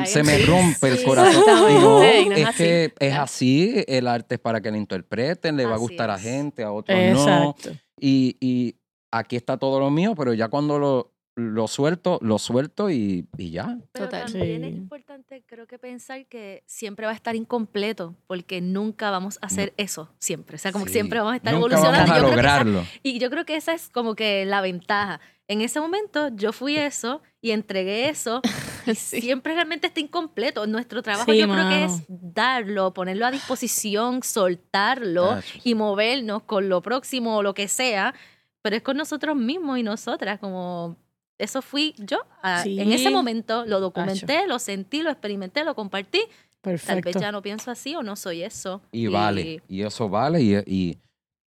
se 0.06 0.24
me 0.24 0.38
sí. 0.38 0.46
rompe 0.48 0.88
el 0.90 0.98
Sí, 1.00 1.06
corazón. 1.06 1.44
Y 1.44 1.74
no, 1.74 2.00
no 2.00 2.02
es 2.04 2.38
es 2.40 2.46
así. 2.48 2.58
que 2.58 2.94
es 3.00 3.14
Ya. 3.14 3.24
así, 3.24 3.84
el 3.88 4.08
arte 4.08 4.36
es 4.36 4.42
para 4.42 4.62
que 4.62 4.72
lo 4.72 4.78
interpreten, 4.78 5.58
le 5.58 5.66
va 5.66 5.76
a 5.76 5.80
gustar 5.80 6.10
a 6.10 6.16
es. 6.16 6.22
gente, 6.22 6.64
a 6.64 6.72
otros 6.72 6.98
no. 6.98 7.56
Y, 8.00 8.38
y 8.40 8.76
aquí 9.12 9.36
está 9.36 9.58
todo 9.58 9.80
lo 9.80 9.90
mío, 9.90 10.14
pero 10.16 10.34
ya 10.34 10.48
cuando 10.50 10.78
lo, 10.80 11.15
lo 11.36 11.68
suelto, 11.68 12.18
lo 12.22 12.40
suelto 12.40 12.90
y, 12.90 13.28
y 13.38 13.52
ya. 13.52 13.78
Pero 13.92 14.06
Total. 14.06 14.32
también 14.32 14.64
es 14.64 14.72
Sí. 14.72 14.78
importante, 14.78 15.44
creo 15.46 15.68
que 15.68 15.78
pensar 15.78 16.26
que 16.28 16.64
siempre 16.66 17.06
va 17.06 17.12
a 17.12 17.16
estar 17.16 17.36
incompleto, 17.36 18.16
porque 18.28 18.62
nunca 18.62 19.12
vamos 19.12 19.38
a 19.42 19.48
hacer 19.48 19.74
eso, 19.78 20.10
siempre. 20.20 20.56
O 20.56 20.60
sea, 20.60 20.72
como 20.72 20.86
que 20.86 20.92
Sí. 20.92 20.96
siempre 21.00 21.20
vamos 21.20 21.34
a 21.34 21.38
estar 21.38 21.54
Nunca 21.54 21.66
evolucionando. 21.76 21.98
Vamos 22.00 22.12
a 22.12 22.16
Yo 22.16 22.20
creo 22.22 22.30
que 22.36 22.40
esa- 22.48 22.64
lograrlo. 22.64 22.84
y 23.04 23.20
yo 23.20 23.30
creo 23.30 23.46
que 23.46 23.56
esa 23.58 23.74
es 23.74 23.90
como 23.90 24.16
que 24.16 24.46
la 24.46 24.62
ventaja. 24.62 25.20
En 25.48 25.62
ese 25.62 25.80
momento 25.80 26.30
yo 26.36 26.52
fui 26.54 26.78
eso 26.78 27.22
y 27.42 27.52
entregué 27.52 28.10
eso. 28.10 28.42
Y 28.88 28.94
Sí. 28.94 29.20
siempre 29.20 29.56
realmente 29.56 29.88
está 29.88 30.00
incompleto. 30.00 30.68
Nuestro 30.68 31.02
trabajo 31.02 31.32
Sí, 31.32 31.40
yo 31.40 31.46
creo 31.48 31.58
que 31.58 31.64
mano. 31.64 31.86
es 31.96 32.04
darlo, 32.08 32.94
ponerlo 32.94 33.26
a 33.26 33.32
disposición, 33.32 34.22
soltarlo 34.22 35.40
y 35.64 35.74
movernos 35.76 36.44
con 36.44 36.70
lo 36.70 36.82
próximo 36.82 37.38
o 37.38 37.44
lo 37.44 37.54
que 37.56 37.68
sea. 37.68 38.14
Pero 38.62 38.76
es 38.76 38.84
con 38.84 38.98
nosotros 38.98 39.36
mismos 39.36 39.80
y 39.80 39.84
nosotras, 39.84 40.40
como 40.40 40.98
eso 41.38 41.62
fui 41.62 41.94
yo. 41.98 42.20
a- 42.42 42.64
En 42.66 42.92
ese 42.92 43.06
Sí. 43.08 43.14
momento 43.14 43.66
lo 43.66 43.80
documenté, 43.80 44.48
lo 44.48 44.60
sentí, 44.60 45.02
lo 45.02 45.10
experimenté, 45.12 45.64
lo 45.64 45.76
compartí. 45.76 46.22
Tal 46.62 46.74
vez 46.74 46.84
Perfecto. 46.86 47.20
ya 47.20 47.32
no 47.32 47.42
pienso 47.42 47.70
así 47.72 47.96
o 47.96 48.02
no 48.04 48.16
soy 48.16 48.42
eso. 48.44 48.82
Y 48.92 49.08
vale, 49.08 49.62
y 49.68 49.82
eso 49.84 50.10
vale, 50.10 50.42
y, 50.42 50.56
y, 50.66 50.98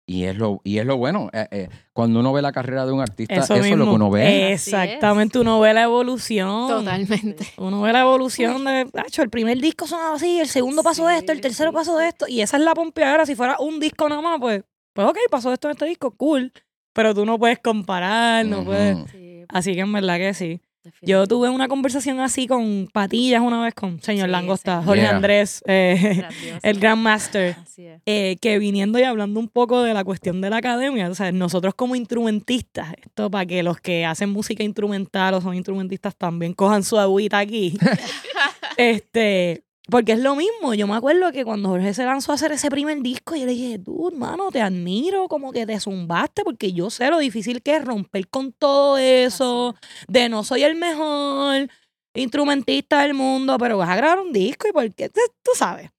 y 0.06 0.24
es, 0.24 0.36
lo, 0.36 0.60
y 0.64 0.78
es 0.78 0.84
lo 0.86 0.96
bueno. 0.96 1.30
Eh, 1.32 1.46
eh, 1.50 1.68
cuando 1.92 2.18
uno 2.20 2.32
ve 2.32 2.42
la 2.42 2.50
carrera 2.52 2.84
de 2.84 2.92
un 2.92 3.00
artista, 3.00 3.34
eso, 3.36 3.54
es 3.54 3.70
lo 3.76 3.84
que 3.84 3.90
uno 3.90 4.10
ve. 4.10 4.52
Exactamente, 4.52 5.38
uno 5.38 5.60
ve 5.60 5.72
la 5.72 5.82
evolución. 5.84 6.68
Totalmente. 6.68 7.46
Uno 7.58 7.80
ve 7.82 7.92
la 7.92 8.00
evolución 8.00 8.64
de, 8.64 8.88
"Acho, 8.94 9.22
el 9.22 9.30
primer 9.30 9.58
disco 9.60 9.86
sonaba 9.86 10.16
así, 10.16 10.40
el 10.40 10.48
segundo 10.48 10.82
pasó 10.82 11.08
Sí, 11.08 11.14
esto, 11.16 11.32
el 11.32 11.40
tercero 11.40 11.70
sí, 11.70 11.74
pasó 11.76 11.98
sí. 12.00 12.04
esto, 12.06 12.26
y 12.28 12.40
esa 12.40 12.56
es 12.56 12.62
la 12.64 12.74
pompeadera. 12.74 13.24
Si 13.24 13.34
fuera 13.34 13.56
un 13.60 13.78
disco 13.80 14.08
nada 14.08 14.20
más, 14.20 14.40
pues, 14.40 14.62
pues 14.92 15.06
ok, 15.08 15.18
pasó 15.30 15.52
esto 15.52 15.68
en 15.68 15.72
este 15.72 15.86
disco, 15.86 16.10
cool. 16.16 16.52
Pero 16.94 17.14
tú 17.14 17.26
no 17.26 17.38
puedes 17.38 17.58
comparar, 17.58 18.46
no 18.46 18.64
puedes. 18.64 18.96
Sí, 19.10 19.44
Así 19.48 19.74
que 19.74 19.80
en 19.80 19.92
verdad 19.92 20.16
que 20.16 20.32
sí. 20.32 20.60
Yo 21.00 21.26
tuve 21.26 21.48
una 21.48 21.66
conversación 21.66 22.20
así 22.20 22.46
con 22.46 22.88
Patillas 22.92 23.40
una 23.40 23.62
vez 23.62 23.72
con 23.72 24.02
señor 24.02 24.26
Sí, 24.26 24.32
Langosta, 24.32 24.80
sí. 24.80 24.86
Jorge 24.86 25.00
Yeah. 25.02 25.16
Andrés, 25.16 25.62
eh, 25.66 26.22
el 26.62 26.78
Grandmaster. 26.78 27.56
Así 27.62 27.86
es. 27.86 28.02
eh, 28.04 28.36
que 28.38 28.58
viniendo 28.58 28.98
y 28.98 29.02
hablando 29.02 29.40
un 29.40 29.48
poco 29.48 29.82
de 29.82 29.94
la 29.94 30.04
cuestión 30.04 30.42
de 30.42 30.50
la 30.50 30.58
academia, 30.58 31.08
o 31.08 31.14
sea, 31.14 31.32
nosotros 31.32 31.74
como 31.74 31.96
instrumentistas, 31.96 32.92
esto 33.02 33.30
para 33.30 33.46
que 33.46 33.62
los 33.62 33.80
que 33.80 34.04
hacen 34.04 34.28
música 34.28 34.62
instrumental 34.62 35.32
o 35.32 35.40
son 35.40 35.54
instrumentistas 35.54 36.14
también 36.16 36.52
cojan 36.52 36.82
su 36.84 36.98
agüita 36.98 37.38
aquí, 37.38 37.78
este, 38.76 39.63
porque 39.90 40.12
es 40.12 40.18
lo 40.18 40.34
mismo, 40.34 40.74
yo 40.74 40.86
me 40.86 40.96
acuerdo 40.96 41.30
que 41.30 41.44
cuando 41.44 41.68
Jorge 41.68 41.92
se 41.92 42.04
lanzó 42.04 42.32
a 42.32 42.36
hacer 42.36 42.52
ese 42.52 42.70
primer 42.70 43.02
disco, 43.02 43.36
yo 43.36 43.44
le 43.44 43.52
dije, 43.52 43.78
dude, 43.78 44.16
mano, 44.16 44.50
te 44.50 44.60
admiro, 44.60 45.28
como 45.28 45.52
que 45.52 45.66
te 45.66 45.78
zumbaste, 45.78 46.42
porque 46.42 46.72
yo 46.72 46.88
sé 46.90 47.10
lo 47.10 47.18
difícil 47.18 47.62
que 47.62 47.76
es 47.76 47.84
romper 47.84 48.28
con 48.28 48.52
todo 48.52 48.96
eso, 48.96 49.74
de 50.08 50.28
no 50.28 50.42
soy 50.42 50.62
el 50.62 50.76
mejor 50.76 51.68
instrumentista 52.14 53.02
del 53.02 53.14
mundo, 53.14 53.58
pero 53.58 53.76
vas 53.76 53.90
a 53.90 53.96
grabar 53.96 54.20
un 54.20 54.32
disco 54.32 54.68
y 54.68 54.72
porque 54.72 55.10
tú 55.10 55.50
sabes. 55.54 55.90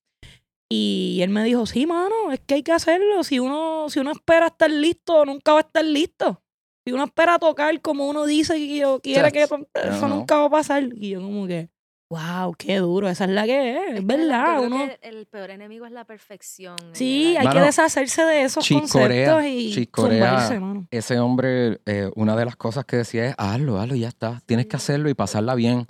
Y 0.68 1.20
él 1.22 1.30
me 1.30 1.44
dijo, 1.44 1.66
sí, 1.66 1.86
mano, 1.86 2.32
es 2.32 2.40
que 2.40 2.56
hay 2.56 2.64
que 2.64 2.72
hacerlo. 2.72 3.24
Si 3.24 3.40
uno, 3.40 3.88
si 3.90 4.00
uno 4.00 4.12
espera 4.12 4.48
estar 4.48 4.72
listo, 4.72 5.26
nunca 5.26 5.54
va 5.54 5.60
a 5.60 5.62
estar 5.62 5.86
listo. 5.86 6.42
Si 6.86 6.92
uno 6.92 7.04
espera 7.04 7.38
tocar 7.38 7.80
como 7.82 8.08
uno 8.10 8.26
dice 8.26 8.56
que 8.56 8.78
yo 8.78 9.00
quiere 9.00 9.32
que 9.32 9.44
eso 9.44 10.08
nunca 10.08 10.38
va 10.38 10.46
a 10.46 10.50
pasar. 10.50 10.90
Y 10.96 11.10
yo 11.10 11.22
como 11.22 11.46
que, 11.46 11.70
wow, 12.16 12.54
qué 12.58 12.78
duro, 12.78 13.10
esa 13.10 13.26
es 13.26 13.30
la 13.32 13.46
que 13.46 13.72
es, 13.72 13.78
es 13.90 14.00
que 14.00 14.06
verdad. 14.06 14.62
yo 14.62 14.68
creo 14.68 14.68
Uno, 14.68 14.86
que 14.88 15.00
el 15.10 15.26
peor 15.26 15.50
enemigo 15.52 15.86
es 15.86 15.92
la 15.92 16.06
perfección. 16.06 16.76
sí, 16.94 17.36
hay 17.38 17.48
que 17.48 17.60
deshacerse 17.62 18.24
de 18.24 18.44
esos 18.44 18.64
Chick 18.64 18.80
conceptos 18.80 19.44
y 19.46 19.74
Chick 19.74 19.92
Corea, 19.92 20.30
zumbarse, 20.30 20.60
mano. 20.60 20.88
Ese 20.92 21.20
hombre, 21.20 21.82
eh, 21.86 22.10
una 22.16 22.36
de 22.36 22.46
las 22.46 22.56
cosas 22.56 22.86
que 22.86 22.98
decía 22.98 23.26
es, 23.30 23.36
hazlo, 23.38 23.80
hazlo 23.80 23.96
y 23.96 24.00
ya 24.02 24.08
está. 24.08 24.42
Tienes 24.46 24.68
que 24.68 24.76
hacerlo 24.78 25.10
y 25.10 25.14
pasarla 25.14 25.56
bien 25.56 25.88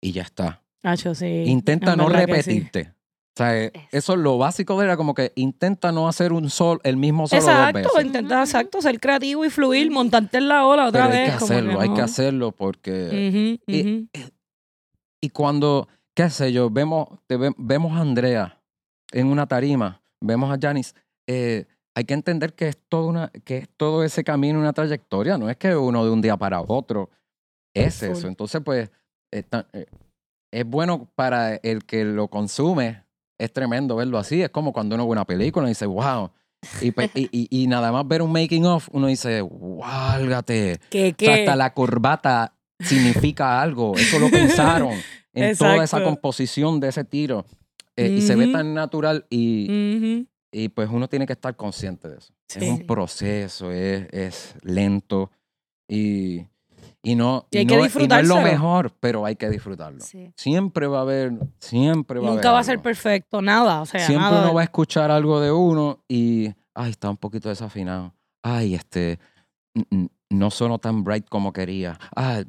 y 0.00 0.12
ya 0.12 0.22
está. 0.22 0.62
Nacho, 0.82 1.14
sí. 1.14 1.44
Intenta 1.46 1.92
en 1.92 1.98
no 1.98 2.08
que 2.08 2.12
sí. 2.14 2.18
repetirte. 2.26 2.92
O 3.34 3.38
sea, 3.38 3.58
eh, 3.58 3.72
Eso. 3.92 4.12
es 4.12 4.18
lo 4.18 4.36
básico 4.36 4.78
de 4.78 4.84
era 4.84 4.98
como 4.98 5.14
que 5.14 5.32
intenta 5.36 5.90
no 5.90 6.06
hacer 6.06 6.34
un 6.34 6.50
sol, 6.50 6.80
el 6.84 6.98
mismo 6.98 7.26
solo 7.26 7.40
dos 7.40 7.50
Exacto, 7.50 7.78
veces. 7.78 8.04
intenta, 8.04 8.40
exacto, 8.42 8.82
ser 8.82 9.00
creativo 9.00 9.42
y 9.46 9.48
fluir, 9.48 9.90
montarte 9.90 10.36
en 10.36 10.48
la 10.48 10.66
ola 10.66 10.88
otra 10.88 11.04
Pero 11.08 11.14
hay 11.14 11.20
vez. 11.24 11.32
que 11.32 11.38
como 11.38 11.52
hacerlo, 11.52 11.80
hay 11.80 11.88
que 11.88 11.98
no. 11.98 12.04
hacerlo 12.04 12.52
porque... 12.52 13.58
Ujú, 13.62 13.72
y- 13.72 13.80
ujú. 13.80 14.08
Y 15.24 15.30
cuando, 15.30 15.88
qué 16.14 16.28
sé 16.30 16.52
yo, 16.52 16.68
vemos, 16.68 17.08
te 17.28 17.36
ve- 17.36 17.54
vemos 17.56 17.96
a 17.96 18.00
Andrea 18.00 18.60
en 19.12 19.28
una 19.28 19.46
tarima, 19.46 20.02
vemos 20.20 20.52
a 20.52 20.58
Janis, 20.60 20.94
eh, 21.28 21.66
hay 21.94 22.04
que 22.04 22.14
entender 22.14 22.54
que 22.54 22.68
es, 22.68 22.76
todo 22.88 23.06
una, 23.06 23.28
que 23.44 23.58
es 23.58 23.68
todo 23.76 24.02
ese 24.02 24.24
camino, 24.24 24.58
una 24.58 24.72
trayectoria, 24.72 25.38
no 25.38 25.48
es 25.48 25.56
que 25.56 25.76
uno 25.76 26.04
de 26.04 26.10
un 26.10 26.20
día 26.20 26.36
para 26.36 26.60
otro 26.60 27.08
es 27.74 28.02
eso. 28.02 28.26
Entonces, 28.28 28.60
pues, 28.64 28.90
es, 29.30 29.46
tan- 29.48 29.66
eh, 29.72 29.86
es 30.52 30.64
bueno 30.66 31.08
para 31.14 31.54
el 31.56 31.84
que 31.84 32.04
lo 32.04 32.26
consume, 32.28 33.04
es 33.38 33.52
tremendo 33.52 33.94
verlo 33.96 34.18
así, 34.18 34.42
es 34.42 34.50
como 34.50 34.72
cuando 34.72 34.94
uno 34.96 35.04
ve 35.06 35.12
una 35.12 35.24
película 35.24 35.66
y 35.66 35.70
dice, 35.70 35.86
wow. 35.86 36.30
Y, 36.80 36.90
pues, 36.92 37.10
y, 37.14 37.28
y- 37.32 37.48
y 37.62 37.66
nada 37.66 37.92
más 37.92 38.06
ver 38.08 38.22
un 38.22 38.32
making 38.32 38.64
of, 38.66 38.88
uno 38.92 39.06
dice, 39.06 39.42
válgate. 39.42 40.80
O 40.90 40.90
sea, 40.90 41.34
que, 41.34 41.40
hasta 41.42 41.56
la 41.56 41.74
corbata 41.74 42.54
significa 42.84 43.60
algo. 43.62 43.94
Eso 43.96 44.18
lo 44.18 44.30
pensaron 44.30 44.92
en 45.32 45.56
toda 45.56 45.82
esa 45.84 46.02
composición 46.02 46.80
de 46.80 46.88
ese 46.88 47.04
tiro. 47.04 47.44
Eh, 47.96 48.08
Y 48.18 48.20
se 48.22 48.34
ve 48.36 48.48
tan 48.48 48.72
natural 48.74 49.26
y, 49.30 50.26
y 50.50 50.68
pues 50.70 50.88
uno 50.90 51.08
tiene 51.08 51.26
que 51.26 51.34
estar 51.34 51.54
consciente 51.56 52.08
de 52.08 52.18
eso. 52.18 52.32
Es 52.54 52.68
un 52.68 52.86
proceso, 52.86 53.70
es, 53.70 54.06
es 54.12 54.54
lento 54.62 55.30
y, 55.88 56.46
y 57.02 57.14
no, 57.14 57.46
Y 57.50 57.58
hay 57.58 57.66
que 57.66 57.76
no, 57.76 57.84
es- 57.84 57.96
y 57.96 58.06
no 58.08 58.16
es 58.18 58.28
lo 58.28 58.40
mejor, 58.40 58.92
pero 59.00 59.24
hay 59.26 59.36
que 59.36 59.48
disfrutarlo. 59.50 60.00
Sí. 60.00 60.32
Siempre 60.36 60.86
va 60.86 60.98
a 60.98 61.02
haber, 61.02 61.32
siempre 61.58 62.18
va 62.20 62.28
a 62.28 62.30
Nunca 62.30 62.48
haber 62.48 62.56
va 62.56 62.60
a 62.60 62.64
ser 62.64 62.80
perfecto, 62.80 63.42
nada, 63.42 63.82
o 63.82 63.86
sea, 63.86 64.00
Siempre 64.06 64.30
nada. 64.30 64.42
uno 64.44 64.54
va 64.54 64.60
a 64.62 64.64
escuchar 64.64 65.10
algo 65.10 65.40
de 65.40 65.50
uno 65.52 66.02
y, 66.08 66.48
ay, 66.74 66.90
está 66.90 67.10
un 67.10 67.16
poquito 67.18 67.48
desafinado. 67.50 68.14
Ay, 68.42 68.74
este, 68.74 69.18
no 70.32 70.50
sonó 70.50 70.78
tan 70.78 71.04
bright 71.04 71.28
como 71.28 71.52
quería. 71.52 71.98
Ah, 72.16 72.42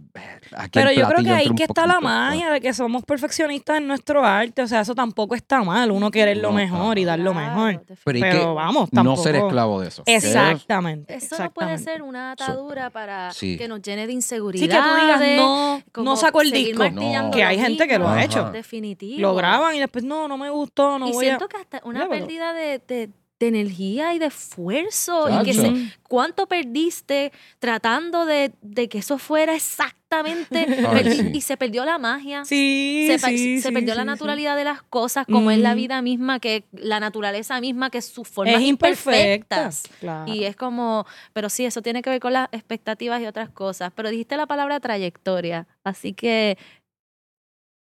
aquí 0.58 0.72
Pero 0.80 0.92
yo 0.92 1.08
creo 1.08 1.24
que 1.24 1.32
ahí 1.32 1.50
que 1.56 1.64
está 1.64 1.86
la 1.88 2.00
magia 2.00 2.52
de 2.52 2.62
que 2.62 2.74
somos 2.74 3.04
perfeccionistas 3.04 3.78
en 3.78 3.88
nuestro 3.88 4.24
arte, 4.26 4.62
o 4.62 4.68
sea, 4.68 4.82
eso 4.82 4.96
tampoco 4.96 5.36
está 5.36 5.64
mal, 5.64 5.92
uno 5.92 6.10
querer 6.12 6.38
lo 6.38 6.50
No, 6.50 6.56
mejor 6.56 6.98
y 7.00 7.06
dar 7.06 7.20
lo 7.20 7.34
mejor. 7.34 7.84
Pero, 8.04 8.56
vamos, 8.56 8.90
no 8.92 9.16
ser 9.18 9.36
esclavo 9.36 9.82
de 9.82 9.88
eso. 9.90 10.04
Exactamente. 10.06 11.16
Eso 11.16 11.38
no 11.38 11.52
puede 11.52 11.78
ser 11.78 12.02
una 12.02 12.32
atadura 12.32 12.90
para 12.90 13.32
Sí. 13.32 13.58
que 13.58 13.68
nos 13.68 13.82
llene 13.82 14.02
de 14.08 14.14
Sí, 14.14 14.16
inseguridad. 14.16 14.68
que 14.84 14.90
tú 14.90 14.96
digas, 15.02 15.22
no, 15.38 15.82
no 16.04 16.16
saco 16.16 16.42
el 16.42 16.52
disco. 16.52 16.90
No. 16.90 17.32
Que 17.32 17.44
hay 17.44 17.60
gente 17.60 17.88
que 17.88 17.98
lo 18.00 18.08
ha 18.10 18.24
hecho. 18.24 18.50
Definitivo. 18.52 19.22
Lo 19.22 19.36
graban 19.36 19.76
y 19.76 19.80
después, 19.80 20.04
no, 20.04 20.28
no 20.28 20.38
me 20.38 20.50
gustó, 20.50 21.00
no 21.00 21.08
y 21.08 21.12
voy 21.12 21.26
a... 21.26 21.30
siento 21.30 21.48
que 21.48 21.58
hasta 21.58 21.82
una 21.84 22.08
pérdida 22.08 22.54
de, 22.54 22.80
de- 22.88 23.10
de 23.44 23.50
energía 23.60 24.14
y 24.14 24.20
de 24.20 24.28
esfuerzo. 24.28 25.30
Y 25.30 25.44
que 25.44 25.54
se. 25.54 25.74
¿Cuánto 26.08 26.48
perdiste 26.48 27.32
tratando 27.60 28.26
de, 28.26 28.52
de 28.62 28.88
que 28.89 29.00
eso 29.00 29.18
fuera 29.18 29.56
exactamente? 29.56 30.66
Ay, 30.68 31.04
perdi- 31.04 31.22
sí. 31.22 31.32
Y 31.34 31.41
se 31.41 31.58
perdió 31.58 31.86
la 31.86 31.98
magia. 31.98 32.46
Sí, 32.46 33.06
se, 33.10 33.20
pa- 33.20 33.30
sí, 33.30 33.60
se 33.62 33.70
sí, 33.70 33.74
perdió 33.74 33.94
sí, 33.94 33.98
la 33.98 34.04
sí. 34.04 34.08
naturalidad 34.08 34.56
de 34.56 34.64
las 34.64 34.84
cosas, 34.84 35.26
como 35.26 35.50
es 35.52 35.58
la 35.60 35.74
vida 35.74 36.02
misma, 36.02 36.39
que 36.39 36.66
la 36.72 37.00
naturaleza 37.00 37.60
misma, 37.62 37.89
que 37.89 38.02
sus 38.02 38.28
formas 38.28 38.56
Es 38.56 38.62
imperfecta. 38.62 39.16
imperfectas. 39.64 39.84
Claro. 40.00 40.32
Y 40.34 40.44
es 40.46 40.56
como, 40.56 41.06
pero 41.34 41.50
sí, 41.50 41.66
eso 41.66 41.82
tiene 41.82 42.02
que 42.02 42.10
ver 42.12 42.20
con 42.20 42.34
las 42.34 42.48
expectativas 42.52 43.22
y 43.22 43.26
otras 43.26 43.50
cosas. 43.50 43.91
Pero 43.96 44.10
dijiste 44.10 44.38
la 44.38 44.46
palabra 44.46 44.80
trayectoria, 44.80 45.68
así 45.84 46.14
que, 46.14 46.58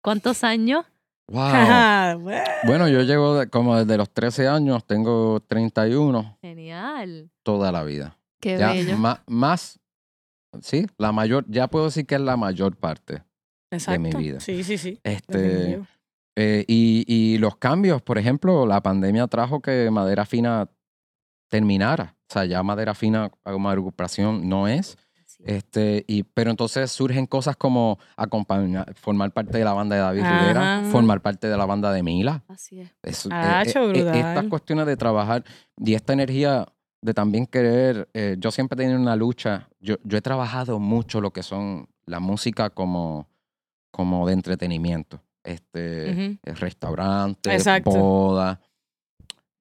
¿cuántos 0.01 0.43
años? 0.43 0.85
Wow. 1.29 2.21
Bueno. 2.65 2.87
yo 2.87 3.01
llevo 3.03 3.35
de- 3.39 3.49
como 3.49 3.75
desde 3.77 3.97
los 3.97 4.09
13 4.09 4.47
años, 4.47 4.85
tengo 4.85 5.39
31 5.41 6.37
Genial. 6.41 7.29
toda 7.43 7.71
la 7.71 7.83
vida. 7.83 8.17
Qué 8.41 8.57
Ya 8.57 8.71
bello. 8.73 8.97
ma- 8.97 9.23
más, 9.27 9.79
sí, 10.61 10.85
la 10.97 11.11
mayor, 11.11 11.45
ya 11.47 11.67
puedo 11.67 11.85
decir 11.85 12.05
que 12.05 12.15
es 12.15 12.21
la 12.21 12.37
mayor 12.37 12.75
parte. 12.77 13.23
Exacto. 13.71 13.99
mi 13.99 14.11
vida. 14.11 14.39
Sí, 14.39 14.63
sí, 14.63 14.77
sí. 14.77 14.99
Este, 15.03 15.37
definitivo. 15.37 15.87
eh, 16.37 16.63
y, 16.67 17.03
y 17.07 17.37
los 17.39 17.57
cambios, 17.57 18.01
por 18.01 18.17
ejemplo, 18.17 18.65
la 18.65 18.81
pandemia 18.81 19.27
trajo 19.27 19.61
que 19.61 19.89
madera 19.91 20.25
fina 20.25 20.69
terminara. 21.49 22.15
O 22.29 22.33
sea, 22.33 22.45
ya 22.45 22.63
madera 22.63 22.93
fina 22.93 23.29
como 23.43 23.69
agrupación 23.69 24.47
no 24.47 24.67
es. 24.67 24.97
Sí. 25.37 25.43
Este, 25.45 26.03
y, 26.07 26.23
pero 26.23 26.49
entonces 26.49 26.91
surgen 26.91 27.27
cosas 27.27 27.55
como 27.55 27.99
acompañar, 28.15 28.93
formar 28.95 29.31
parte 29.31 29.59
de 29.59 29.63
la 29.63 29.73
banda 29.73 29.95
de 29.95 30.01
David 30.01 30.21
Ajá. 30.21 30.31
Rivera, 30.33 30.91
formar 30.91 31.21
parte 31.21 31.47
de 31.47 31.55
la 31.55 31.65
banda 31.65 31.91
de 31.91 32.01
Mila. 32.01 32.43
Así 32.47 32.81
es. 32.81 32.91
Ah, 33.29 33.61
eh, 33.65 33.71
cho, 33.71 33.81
eh, 33.81 33.83
eh, 33.83 34.01
brutal. 34.01 34.15
estas 34.15 34.43
cuestiones 34.45 34.85
de 34.87 34.97
trabajar 34.97 35.43
y 35.77 35.93
esta 35.93 36.13
energía 36.13 36.65
de 37.01 37.13
también 37.13 37.45
querer, 37.45 38.09
eh, 38.13 38.35
yo 38.39 38.49
siempre 38.51 38.75
he 38.75 38.79
tenido 38.83 38.99
una 38.99 39.15
lucha, 39.15 39.69
yo, 39.79 39.97
yo 40.03 40.17
he 40.17 40.21
trabajado 40.21 40.79
mucho 40.79 41.21
lo 41.21 41.31
que 41.31 41.43
son 41.43 41.87
la 42.07 42.19
música 42.19 42.71
como, 42.71 43.27
como 43.91 44.25
de 44.27 44.33
entretenimiento, 44.33 45.21
este, 45.43 46.11
Ujú. 46.11 46.21
eh, 46.43 46.53
restaurantes, 46.55 47.65
bodas, 47.83 48.57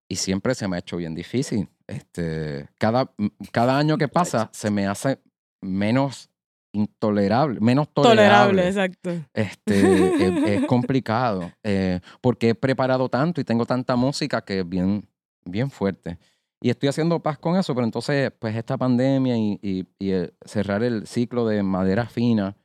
y 0.08 0.16
siempre 0.16 0.54
se 0.54 0.66
me 0.68 0.76
ha 0.76 0.78
hecho 0.78 0.96
bien 0.96 1.14
difícil. 1.14 1.68
Este, 1.86 2.68
cada, 2.78 3.12
cada 3.52 3.78
año 3.78 3.98
que 3.98 4.08
pasa 4.08 4.48
se 4.52 4.70
me 4.70 4.86
hace 4.86 5.20
menos 5.60 6.28
intolerable, 6.72 7.58
menos 7.60 7.88
tolerable. 7.92 8.62
Tolerable, 8.62 8.66
exacto. 8.68 9.10
Este, 9.32 10.06
es, 10.26 10.44
es 10.62 10.66
complicado 10.66 11.50
eh, 11.62 12.00
porque 12.20 12.50
he 12.50 12.54
preparado 12.54 13.08
tanto 13.08 13.40
y 13.40 13.44
tengo 13.44 13.64
tanta 13.64 13.96
música 13.96 14.42
que 14.42 14.60
es 14.60 14.68
bien, 14.68 15.08
bien 15.44 15.70
fuerte. 15.70 16.18
Y 16.60 16.70
estoy 16.70 16.88
haciendo 16.88 17.20
paz 17.20 17.38
con 17.38 17.56
eso, 17.56 17.74
pero 17.74 17.84
entonces, 17.84 18.30
pues 18.38 18.56
esta 18.56 18.76
pandemia 18.76 19.36
y, 19.36 19.58
y- 19.62 19.86
y, 19.98 20.10
eh, 20.12 20.32
cerrar 20.44 20.82
el 20.82 21.06
ciclo 21.06 21.46
de 21.46 21.62
madera 21.62 22.06
fina 22.06 22.56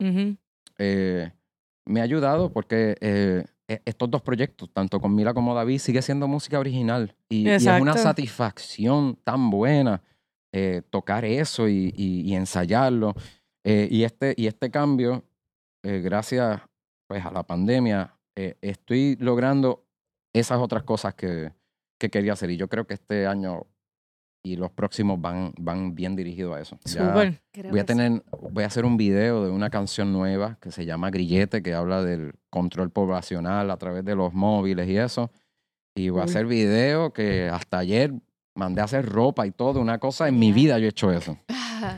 eh, 0.77 1.31
me 1.85 1.99
ha 1.99 2.03
ayudado 2.03 2.51
porque 2.51 2.95
eh, 3.01 3.43
e- 3.67 3.81
estos 3.85 4.09
dos 4.09 4.21
proyectos, 4.21 4.69
tanto 4.73 4.99
con 4.99 5.13
Mila 5.15 5.33
como 5.33 5.53
David, 5.55 5.79
sigue 5.79 6.01
siendo 6.01 6.27
música 6.27 6.59
original. 6.59 7.15
Y, 7.29 7.47
y 7.47 7.55
es 7.77 7.81
una 7.81 7.93
satisfacción 8.03 9.17
tan 9.23 9.49
buena 9.49 10.01
eh, 10.53 10.81
tocar 10.89 11.25
eso 11.25 11.67
y, 11.67 11.93
y- 11.95 12.21
y 12.21 12.35
ensayarlo. 12.35 13.13
Eh, 13.63 13.87
y, 13.91 14.03
este, 14.03 14.33
y 14.37 14.47
este 14.47 14.69
cambio, 14.71 15.23
eh, 15.83 15.99
gracias 15.99 16.61
pues, 17.07 17.25
a 17.25 17.31
la 17.31 17.43
pandemia, 17.43 18.15
eh, 18.35 18.55
estoy 18.61 19.17
logrando 19.19 19.85
esas 20.33 20.59
otras 20.59 20.83
cosas 20.83 21.13
que, 21.15 21.51
que 21.99 22.09
quería 22.09 22.33
hacer. 22.33 22.49
Y 22.51 22.57
yo 22.57 22.67
creo 22.67 22.85
que 22.87 22.93
este 22.95 23.27
año 23.27 23.65
y 24.43 24.55
los 24.55 24.71
próximos 24.71 25.21
van, 25.21 25.53
van 25.59 25.93
bien 25.93 26.15
dirigidos 26.15 26.55
a 26.57 26.61
eso. 26.61 26.77
Ya- 26.95 27.13
Voy 27.69 27.79
a 27.79 27.85
tener, 27.85 28.23
voy 28.51 28.63
a 28.63 28.67
hacer 28.67 28.85
un 28.85 28.97
video 28.97 29.45
de 29.45 29.51
una 29.51 29.69
canción 29.69 30.11
nueva 30.11 30.57
que 30.59 30.71
se 30.71 30.83
llama 30.85 31.11
Grillete, 31.11 31.61
que 31.61 31.73
habla 31.75 32.03
del 32.03 32.33
control 32.49 32.89
poblacional 32.89 33.69
a 33.69 33.77
través 33.77 34.03
de 34.03 34.15
los 34.15 34.33
móviles 34.33 34.89
y 34.89 34.97
eso. 34.97 35.29
Y 35.95 36.09
voy 36.09 36.21
a 36.21 36.23
hacer 36.23 36.45
video 36.47 37.13
que 37.13 37.49
hasta 37.49 37.77
ayer 37.77 38.13
mandé 38.55 38.81
a 38.81 38.85
hacer 38.85 39.05
ropa 39.05 39.45
y 39.47 39.51
todo, 39.51 39.79
una 39.79 39.97
cosa. 39.99 40.27
En 40.27 40.37
mi 40.39 40.51
vida 40.51 40.77
yo 40.79 40.85
he 40.85 40.89
hecho 40.89 41.11
eso. 41.11 41.37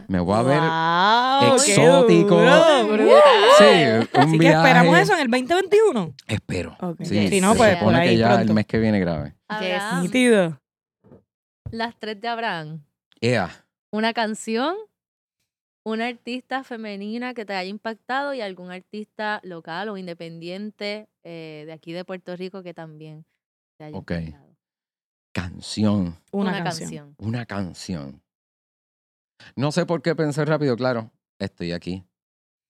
Me 0.07 0.19
voy 0.19 0.35
a 0.37 0.41
ver. 0.43 0.59
Wow, 0.59 1.55
exótico. 1.55 2.39
duro. 2.39 3.05
Sí, 3.57 3.63
un 4.13 4.21
Así 4.21 4.31
que 4.31 4.37
viaje. 4.37 4.57
esperamos 4.67 4.97
eso 4.99 5.13
en 5.13 5.19
el 5.19 5.27
2021. 5.29 6.13
Espero. 6.27 6.77
Sí, 7.01 7.27
Si 7.29 7.41
no, 7.41 7.51
se 7.51 7.57
pues, 7.57 7.73
supone 7.73 7.83
por 7.83 7.95
ahí 7.95 8.09
que 8.11 8.17
ya 8.17 8.27
pronto. 8.29 8.43
el 8.51 8.53
mes 8.53 8.65
que 8.65 8.79
viene 8.79 8.99
grave. 8.99 9.35
Nítido. 10.01 10.59
las 11.71 11.97
tres 11.99 12.19
de 12.21 12.27
Abraham. 12.27 12.83
Ea, 13.19 13.49
Una 13.91 14.13
canción, 14.13 14.75
una 15.85 16.07
artista 16.07 16.63
femenina 16.63 17.33
que 17.33 17.45
te 17.45 17.53
haya 17.53 17.69
impactado 17.69 18.33
y 18.33 18.41
algún 18.41 18.71
artista 18.71 19.39
local 19.43 19.89
o 19.89 19.97
independiente 19.97 21.07
eh, 21.23 21.63
de 21.65 21.73
aquí 21.73 21.91
de 21.93 22.05
Puerto 22.05 22.35
Rico 22.35 22.63
que 22.63 22.73
también 22.73 23.25
te 23.77 23.85
haya 23.85 23.97
impactado. 23.97 24.52
Canción. 25.33 26.17
Una, 26.31 26.63
canción. 26.63 27.15
Una 27.17 27.45
canción. 27.45 28.21
No 29.55 29.71
sé 29.71 29.85
por 29.85 30.01
qué 30.01 30.15
pensé 30.15 30.45
rápido, 30.45 30.75
claro. 30.77 31.11
Estoy 31.39 31.73
aquí. 31.73 32.05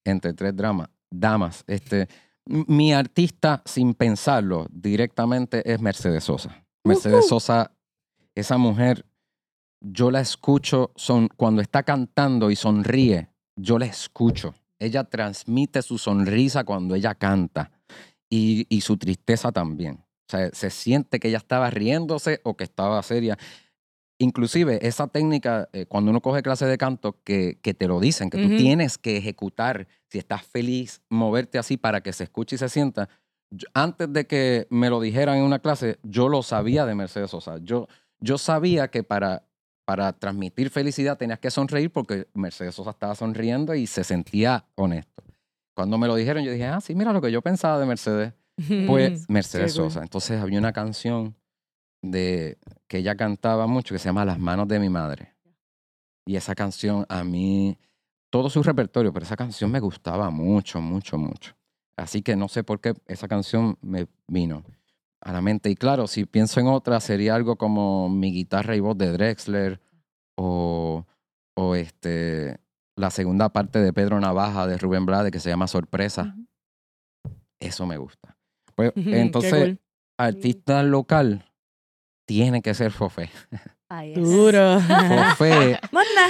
Entre 0.04 0.34
tres 0.34 0.56
dramas. 0.56 0.90
Damas. 1.12 1.64
Este, 1.68 2.08
mi 2.46 2.94
artista, 2.94 3.62
sin 3.66 3.94
pensarlo 3.94 4.66
directamente, 4.72 5.62
es 5.72 5.80
Mercedes 5.80 6.24
Sosa. 6.24 6.66
Mercedes 6.84 7.20
Ujú. 7.20 7.30
Sosa, 7.30 7.72
esa 8.36 8.58
mujer, 8.58 9.06
yo 9.80 10.10
la 10.10 10.22
escucho 10.22 10.92
son, 10.96 11.28
cuando 11.28 11.62
está 11.62 11.84
cantando 11.84 12.50
y 12.50 12.56
sonríe, 12.56 13.30
yo 13.56 13.78
la 13.78 13.86
escucho. 13.86 14.56
Ella 14.80 15.04
transmite 15.04 15.82
su 15.82 15.98
sonrisa 15.98 16.64
cuando 16.64 16.96
ella 16.96 17.16
canta 17.16 17.72
y, 18.30 18.66
y 18.70 18.82
su 18.82 18.98
tristeza 18.98 19.52
también. 19.52 20.03
O 20.28 20.32
sea, 20.32 20.50
se 20.54 20.70
siente 20.70 21.20
que 21.20 21.28
ella 21.28 21.38
estaba 21.38 21.70
riéndose 21.70 22.40
o 22.44 22.56
que 22.56 22.64
estaba 22.64 23.02
seria. 23.04 23.38
Inclusive 24.20 24.80
esa 24.88 25.08
técnica, 25.08 25.70
eh, 25.74 25.86
cuando 25.86 26.12
uno 26.12 26.22
coge 26.22 26.42
clase 26.44 26.66
de 26.66 26.78
canto, 26.78 27.20
que, 27.24 27.60
que 27.62 27.74
te 27.74 27.88
lo 27.88 28.00
dicen, 28.00 28.30
que 28.30 28.38
tú 28.38 28.56
tienes 28.58 28.98
que 28.98 29.18
ejecutar, 29.18 29.88
si 30.10 30.18
estás 30.20 30.44
feliz, 30.44 31.02
moverte 31.10 31.58
así 31.58 31.78
para 31.78 32.02
que 32.02 32.14
se 32.14 32.24
escuche 32.24 32.56
y 32.56 32.60
se 32.60 32.70
sienta. 32.70 33.10
Yo- 33.50 33.68
antes 33.74 34.12
de 34.14 34.26
que 34.26 34.68
me 34.70 34.90
lo 34.90 35.02
dijeran 35.02 35.38
en 35.38 35.44
una 35.44 35.60
clase, 35.60 36.00
yo 36.04 36.30
lo 36.30 36.42
sabía 36.44 36.86
de 36.86 36.96
Mercedes 36.96 37.32
Sosa. 37.32 37.58
Yo, 37.62 37.88
yo 38.20 38.38
sabía 38.38 38.88
que 38.90 39.04
para, 39.04 39.44
para 39.84 40.14
transmitir 40.14 40.70
felicidad 40.70 41.18
tenías 41.18 41.40
que 41.40 41.52
sonreír 41.52 41.92
porque 41.92 42.28
Mercedes 42.34 42.76
Sosa 42.76 42.92
estaba 42.92 43.16
sonriendo 43.16 43.76
y 43.76 43.88
se 43.88 44.04
sentía 44.04 44.66
honesto. 44.76 45.24
Cuando 45.76 45.98
me 45.98 46.08
lo 46.08 46.16
dijeron, 46.16 46.44
yo 46.46 46.52
dije, 46.52 46.68
ah, 46.68 46.80
sí, 46.80 46.94
mira 46.96 47.12
lo 47.12 47.20
que 47.22 47.32
yo 47.32 47.42
pensaba 47.42 47.80
de 47.80 47.86
Mercedes. 47.88 48.34
Pues 48.88 49.26
Mercedes. 49.30 49.74
Sosa. 49.74 50.02
Entonces 50.02 50.42
había 50.42 50.60
una 50.60 50.74
canción 50.74 51.36
de 52.02 52.58
que 52.88 53.00
ella 53.00 53.16
cantaba 53.16 53.68
mucho 53.68 53.96
que 53.96 54.00
se 54.00 54.10
llama 54.10 54.26
Las 54.26 54.40
manos 54.40 54.68
de 54.68 54.80
mi 54.80 54.90
madre. 54.90 55.34
Y 56.26 56.36
esa 56.36 56.56
canción 56.56 57.06
a 57.10 57.24
mí, 57.24 57.78
todo 58.30 58.50
su 58.50 58.64
repertorio, 58.64 59.12
pero 59.12 59.26
esa 59.26 59.36
canción 59.36 59.72
me 59.72 59.80
gustaba 59.80 60.30
mucho, 60.30 60.82
mucho, 60.82 61.18
mucho. 61.18 61.56
Así 61.98 62.22
que 62.22 62.36
no 62.36 62.48
sé 62.48 62.64
por 62.64 62.80
qué 62.82 62.94
esa 63.08 63.28
canción 63.28 63.78
me 63.82 64.08
vino 64.28 64.64
a 65.22 65.32
la 65.32 65.42
mente. 65.42 65.70
Y 65.70 65.76
claro, 65.76 66.08
si 66.08 66.26
pienso 66.26 66.60
en 66.60 66.68
otra, 66.68 67.00
sería 67.00 67.36
algo 67.36 67.58
como 67.58 68.10
mi 68.10 68.32
guitarra 68.32 68.76
y 68.76 68.80
voz 68.80 68.98
de 68.98 69.12
Drexler 69.12 69.82
o, 70.38 71.06
o 71.56 71.76
este, 71.76 72.60
la 72.96 73.10
segunda 73.10 73.50
parte 73.50 73.80
de 73.80 73.94
Pedro 73.94 74.20
Navaja 74.20 74.68
de 74.68 74.78
Rubén 74.78 75.06
Blades 75.06 75.32
que 75.32 75.40
se 75.40 75.50
llama 75.50 75.68
Sorpresa. 75.68 76.36
Eso 77.60 77.86
me 77.86 77.98
gusta. 77.98 78.33
Pues 78.76 78.92
entonces, 78.96 79.52
cool. 79.54 79.80
artista 80.18 80.84
local 80.84 81.46
tiene 82.26 82.62
que 82.62 82.74
ser 82.74 82.92
Fofé. 82.92 83.30
Es. 84.02 84.16
Duro. 84.16 84.80
Fofé, 84.80 85.80
Manda. 85.92 86.30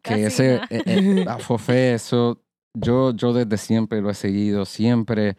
que 0.00 0.26
ese, 0.26 0.54
eh, 0.70 0.82
eh, 0.86 1.24
a 1.28 1.38
Fofé, 1.38 1.92
eso, 1.92 2.42
yo, 2.72 3.12
yo 3.14 3.34
desde 3.34 3.58
siempre 3.58 4.00
lo 4.00 4.08
he 4.08 4.14
seguido, 4.14 4.64
siempre. 4.64 5.36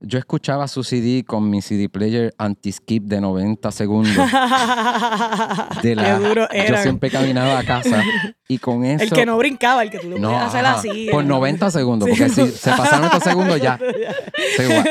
Yo 0.00 0.18
escuchaba 0.18 0.68
su 0.68 0.84
CD 0.84 1.24
con 1.24 1.48
mi 1.48 1.62
CD 1.62 1.88
player 1.88 2.34
anti-skip 2.36 3.04
de 3.04 3.20
90 3.22 3.70
segundos. 3.70 4.14
De 5.82 5.94
la, 5.94 6.04
Qué 6.18 6.28
duro 6.28 6.42
yo 6.42 6.46
era. 6.52 6.82
siempre 6.82 7.10
caminaba 7.10 7.58
a 7.58 7.64
casa 7.64 8.02
y 8.48 8.58
con 8.58 8.84
eso... 8.84 9.02
El 9.04 9.10
que 9.10 9.24
no 9.26 9.38
brincaba, 9.38 9.82
el 9.82 9.90
que 9.90 9.98
tú 9.98 10.10
lo 10.10 10.18
No, 10.18 10.28
podías 10.28 10.48
hacer 10.54 10.66
así. 10.66 11.08
por 11.10 11.24
¿no? 11.24 11.36
90 11.36 11.70
segundos, 11.70 12.08
Sí, 12.10 12.16
porque 12.18 12.28
si 12.32 12.40
no. 12.42 12.46
se 12.48 12.70
pasaron 12.70 13.04
estos 13.06 13.22
segundos 13.22 13.60
ya, 13.60 13.78
se 14.56 14.66
va. 14.68 14.84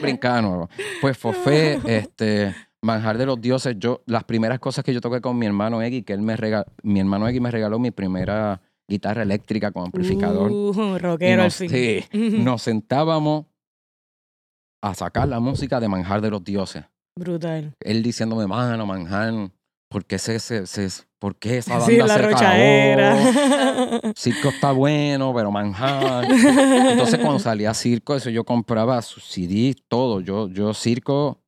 brincaba 0.00 0.40
nuevo. 0.42 0.68
Pues 1.00 1.18
Fofé, 1.18 1.78
este, 1.86 2.54
Manjar 2.82 3.18
de 3.18 3.26
los 3.26 3.40
Dioses, 3.40 3.76
yo, 3.78 4.02
las 4.06 4.24
primeras 4.24 4.58
cosas 4.58 4.84
que 4.84 4.94
yo 4.94 5.00
toqué 5.02 5.20
con 5.20 5.38
mi 5.38 5.44
hermano 5.46 5.82
Eggy, 5.82 6.02
que 6.02 6.12
él 6.14 6.22
me 6.22 6.36
regaló, 6.36 6.64
mi 6.82 7.00
hermano 7.00 7.28
Eggy 7.28 7.40
me 7.40 7.50
regaló 7.50 7.78
mi 7.78 7.90
primera 7.90 8.60
guitarra 8.88 9.22
eléctrica 9.22 9.70
con 9.70 9.84
amplificador. 9.84 10.50
Uh, 10.50 10.98
rockero 10.98 11.42
al 11.42 11.46
nos, 11.48 11.54
fin. 11.56 11.68
sí, 11.70 12.04
nos 12.10 12.62
sentábamos 12.62 13.44
a 14.82 14.94
sacar 14.94 15.28
la 15.28 15.40
música 15.40 15.80
de 15.80 15.88
Manjar 15.88 16.20
de 16.20 16.30
los 16.30 16.42
Dioses. 16.44 16.84
Brutal. 17.18 17.74
Él 17.80 18.02
diciéndome, 18.02 18.46
mano, 18.46 18.86
Manjar, 18.86 19.50
¿por 19.90 20.04
qué, 20.04 20.18
se, 20.18 20.38
se, 20.38 20.66
se- 20.66 21.04
¿por 21.18 21.36
qué 21.36 21.58
esa 21.58 21.72
banda 21.78 21.86
Sí, 21.86 21.96
la 21.98 22.08
se 22.08 22.22
rochaera. 22.22 24.12
Circo 24.16 24.48
está 24.48 24.72
bueno, 24.72 25.32
pero 25.34 25.50
Manjar... 25.50 26.24
Entonces, 26.30 27.18
cuando 27.20 27.38
salía 27.38 27.74
Circo, 27.74 28.14
eso 28.14 28.30
yo 28.30 28.44
compraba 28.44 29.00
sus 29.02 29.24
CDs, 29.24 29.76
todo. 29.88 30.20
Yo, 30.20 30.48
yo 30.48 30.72
Circo, 30.72 31.42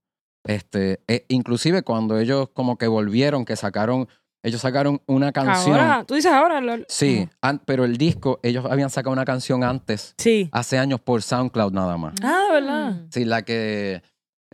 este, 0.44 1.00
e- 1.08 1.24
inclusive 1.28 1.82
cuando 1.82 2.18
ellos 2.18 2.48
como 2.52 2.76
que 2.76 2.86
volvieron, 2.88 3.44
que 3.44 3.56
sacaron, 3.56 4.08
ellos 4.42 4.60
sacaron 4.60 5.00
una 5.06 5.32
canción. 5.32 5.78
Ahora, 5.78 6.04
tú 6.04 6.14
dices 6.14 6.32
ahora. 6.32 6.60
lo- 6.60 6.84
Sí, 6.88 7.28
an- 7.40 7.60
pero 7.64 7.84
el 7.84 7.96
disco, 7.96 8.40
ellos 8.42 8.64
habían 8.68 8.90
sacado 8.90 9.12
una 9.12 9.24
canción 9.24 9.62
antes, 9.64 10.14
Sí. 10.18 10.48
hace 10.52 10.78
años 10.78 11.00
por 11.00 11.22
SoundCloud 11.22 11.72
nada 11.72 11.96
más. 11.96 12.14
Ah, 12.22 12.46
de 12.48 12.52
verdad. 12.60 12.90
Mm. 12.92 13.06
Sí, 13.10 13.24
la 13.24 13.42
que... 13.42 14.02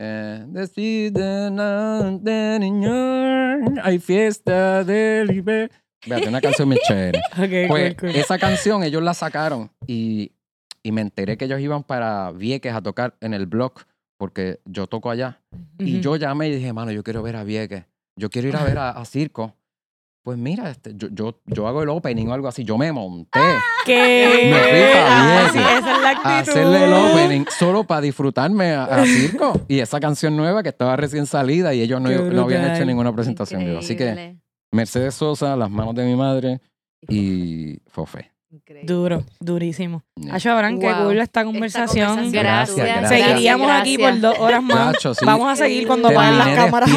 Eh, 0.01 0.45
Decide 0.49 1.51
na- 1.51 2.19
de 2.21 2.59
niño, 2.61 2.93
hay 3.83 3.99
fiesta 3.99 4.85
de 4.85 5.25
libre. 5.27 5.71
Fíjate, 6.03 6.29
una 6.29 6.41
canción 6.41 6.69
muy 6.69 6.79
chévere. 6.87 7.21
Ok, 7.33 7.69
Pues 7.69 7.95
cool, 7.97 8.11
cool. 8.13 8.17
esa 8.21 8.39
canción 8.39 8.85
ellos 8.85 9.03
la 9.03 9.15
sacaron 9.15 9.71
y, 9.89 10.31
y 10.85 10.93
me 10.93 11.01
enteré 11.01 11.37
que 11.37 11.47
ellos 11.47 11.59
iban 11.61 11.83
para 11.83 12.31
Vieques 12.31 12.73
a 12.73 12.81
tocar 12.81 13.17
en 13.21 13.35
el 13.35 13.47
blog 13.47 13.73
porque 14.17 14.61
yo 14.67 14.87
toco 14.87 15.11
allá. 15.11 15.41
Y 15.79 15.95
Ujú. 15.95 16.03
yo 16.03 16.17
llamé 16.17 16.49
y 16.49 16.55
dije, 16.57 16.73
mano, 16.73 16.93
yo 16.93 17.03
quiero 17.03 17.23
ver 17.25 17.35
a 17.35 17.43
Vieques. 17.43 17.85
Yo 18.17 18.31
quiero 18.31 18.47
ir 18.49 18.57
a 18.57 18.63
ver 18.65 18.79
a, 18.79 18.91
a 18.91 19.05
Circo. 19.05 19.55
Pues 20.23 20.37
mira, 20.37 20.71
este, 20.71 20.93
yo, 20.95 21.09
yo, 21.11 21.41
yo 21.47 21.67
hago 21.69 21.83
el 21.83 21.89
opening 21.89 22.27
o 22.27 22.35
algo 22.35 22.49
así. 22.49 22.63
Yo 22.65 22.77
me 22.77 22.93
monté 22.93 23.41
¿Qué? 23.87 24.51
Me 24.51 24.59
fui 24.61 24.93
pa' 24.93 25.07
Ah, 25.09 25.51
sí, 25.51 25.59
esa 25.59 25.79
es 25.97 26.03
la 26.03 26.11
actitud. 26.11 26.29
a 26.31 26.39
hacerle 26.41 26.85
el 26.85 26.93
opening 26.93 27.45
solo 27.57 27.85
para 27.85 28.03
disfrutarme 28.03 28.73
a, 28.73 28.85
a 28.85 29.05
Circo. 29.07 29.61
Y 29.69 29.79
esa 29.79 30.01
canción 30.01 30.37
nueva 30.37 30.63
que 30.63 30.69
estaba 30.69 30.97
recién 30.97 31.27
salida 31.27 31.73
y 31.73 31.81
ellos 31.81 32.01
no, 32.01 32.11
no 32.11 32.43
habían 32.43 32.75
hecho 32.75 32.85
ninguna 32.85 33.13
presentación. 33.15 33.79
Así 33.79 33.97
que 33.97 34.37
Mercedes 34.71 35.15
Sosa, 35.15 35.57
Las 35.57 35.71
manos 35.71 35.95
de 35.95 36.05
mi 36.05 36.15
madre 36.15 36.61
y 37.09 37.79
Fofé. 37.87 38.33
Increíble. 38.51 38.93
Duro, 38.93 39.25
durísimo. 39.41 40.03
Acho, 40.31 40.51
Abraham, 40.53 40.79
qué 40.81 40.87
Wow. 40.93 41.05
cool 41.05 41.13
esta 41.13 41.23
Esta 41.23 41.45
conversación. 41.45 42.33
Gracias, 42.33 42.77
gracias. 42.77 43.09
Seguiríamos 43.09 43.71
aquí 43.71 43.99
por 43.99 44.19
dos 44.21 44.39
horas 44.39 44.63
más. 44.63 44.95
Chacho, 44.95 45.15
sí. 45.15 45.25
Vamos 45.25 45.49
a 45.49 45.57
seguir 45.57 45.87
cuando 45.87 46.11
vayan 46.13 46.39
las 46.39 46.49
cámaras. 46.57 46.91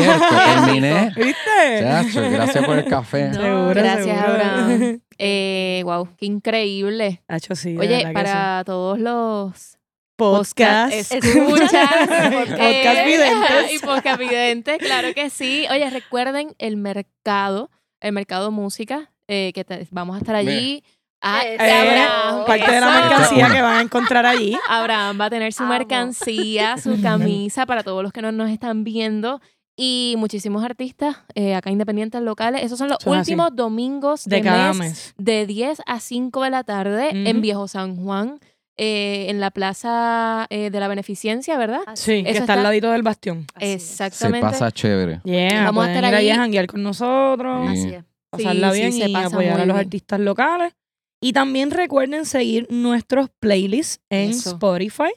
terminé. 0.66 1.12
¿Viste? 1.16 1.80
Chacho, 1.82 2.22
gracias 2.32 2.66
por 2.66 2.78
el 2.78 2.86
café. 2.86 3.30
No, 3.32 3.42
Seguro, 3.42 3.74
Gracias, 3.74 4.06
seguro. 4.06 4.28
Abraham. 4.28 5.02
Eh, 5.24 5.82
wow, 5.86 6.08
qué 6.18 6.26
increíble. 6.26 7.22
Hacho, 7.28 7.54
sí, 7.56 7.78
Oye, 7.78 8.10
para 8.12 8.64
todos 8.66 8.98
los 8.98 9.78
podcast, 10.16 10.94
escuchas, 10.94 11.90
podcast 11.92 12.60
eh, 12.60 13.04
videntes. 13.06 13.74
y 13.74 13.80
podcast 13.86 14.20
videntes, 14.20 14.78
claro 14.80 15.14
que 15.14 15.30
sí. 15.30 15.66
Oye, 15.70 15.88
recuerden 15.92 16.56
el 16.58 16.76
mercado, 16.78 17.70
el 18.00 18.14
mercado 18.14 18.50
música, 18.50 19.12
eh, 19.28 19.52
que 19.54 19.64
te- 19.64 19.88
vamos 19.92 20.16
a 20.16 20.20
estar 20.20 20.34
allí. 20.36 20.84
Ah, 21.22 21.42
Eso. 21.46 21.64
Eh, 21.64 21.72
Abraham, 21.72 22.46
parte 22.46 22.72
de 22.72 22.82
la 22.82 22.88
eso. 22.90 23.00
mercancía 23.10 23.50
que 23.52 23.62
van 23.62 23.78
a 23.78 23.82
encontrar 23.82 24.26
allí. 24.26 24.58
Abraham 24.70 25.20
va 25.22 25.26
a 25.26 25.30
tener 25.30 25.54
su 25.54 25.64
Amo. 25.64 25.74
mercancía, 25.74 26.78
su 26.78 27.00
camisa 27.02 27.66
para 27.66 27.84
todos 27.84 28.02
los 28.04 28.12
que 28.12 28.22
no 28.22 28.32
nos 28.32 28.50
están 28.50 28.84
viendo. 28.84 29.40
Y 29.78 30.16
muchísimos 30.18 30.64
artistas 30.64 31.18
eh, 31.34 31.56
acá 31.56 31.72
independientes 31.72 32.22
locales. 32.22 32.64
Esos 32.64 32.78
son 32.78 32.90
los 32.90 32.98
Eso 33.00 33.14
es 33.14 33.20
así. 33.22 33.32
últimos 33.32 33.56
domingos 33.56 34.26
de, 34.26 34.36
De 34.38 34.42
cada 34.42 34.74
mes, 34.74 34.78
mes. 34.80 35.14
de 35.18 35.46
10 35.48 35.82
a 35.86 36.00
5 36.00 36.44
de 36.44 36.50
la 36.50 36.64
tarde 36.64 37.10
en. 37.14 37.42
Viejo 37.42 37.68
San 37.68 37.96
Juan, 37.96 38.40
eh, 38.78 39.28
en 39.30 39.40
la 39.40 39.50
Plaza 39.52 40.46
eh, 40.50 40.70
de 40.72 40.80
la 40.80 40.88
Beneficencia, 40.88 41.58
¿verdad? 41.58 41.82
Sí, 41.96 42.24
que 42.24 42.32
Eso 42.32 42.40
está 42.42 42.54
al 42.54 42.60
está- 42.60 42.64
ladito 42.70 42.92
del 42.92 43.02
bastión. 43.02 43.46
Así 43.56 43.66
es. 43.66 43.84
Se 43.84 44.06
Exactamente. 44.06 44.46
pasa 44.48 44.72
chévere. 44.72 45.22
Yeah, 45.24 45.66
Vamos 45.66 45.86
a 45.86 45.94
estar 45.94 46.06
allí 46.16 46.30
a 46.30 46.36
janguear 46.36 46.68
con 46.68 46.84
nosotros, 46.84 47.70
Sí. 47.72 47.80
Así 47.80 47.94
es. 47.96 48.04
pasarla 48.30 48.72
Sí, 48.72 48.76
sí, 48.76 48.82
bien 48.82 48.92
se 48.94 49.10
y 49.10 49.16
apoyar 49.16 49.54
a 49.62 49.66
los 49.66 49.76
bien. 49.76 49.86
artistas 49.86 50.20
locales. 50.20 50.74
Y 51.22 51.34
también 51.34 51.72
recuerden 51.72 52.26
seguir 52.26 52.68
nuestros 52.72 53.30
playlists 53.40 54.02
en 54.10 54.32
Eso. 54.32 54.52
Spotify. 54.52 55.12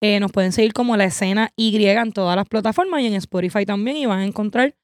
Eh, 0.00 0.20
nos 0.20 0.32
pueden 0.32 0.52
seguir 0.52 0.72
como 0.72 0.96
la 0.96 1.06
escena 1.06 1.50
Y 1.56 1.84
en 1.84 2.12
todas 2.12 2.36
las 2.36 2.48
plataformas 2.48 3.00
y 3.02 3.06
en 3.06 3.14
Spotify 3.14 3.64
también. 3.64 3.96
Y 3.96 4.06
van 4.06 4.20
a 4.20 4.26
encontrar 4.26 4.76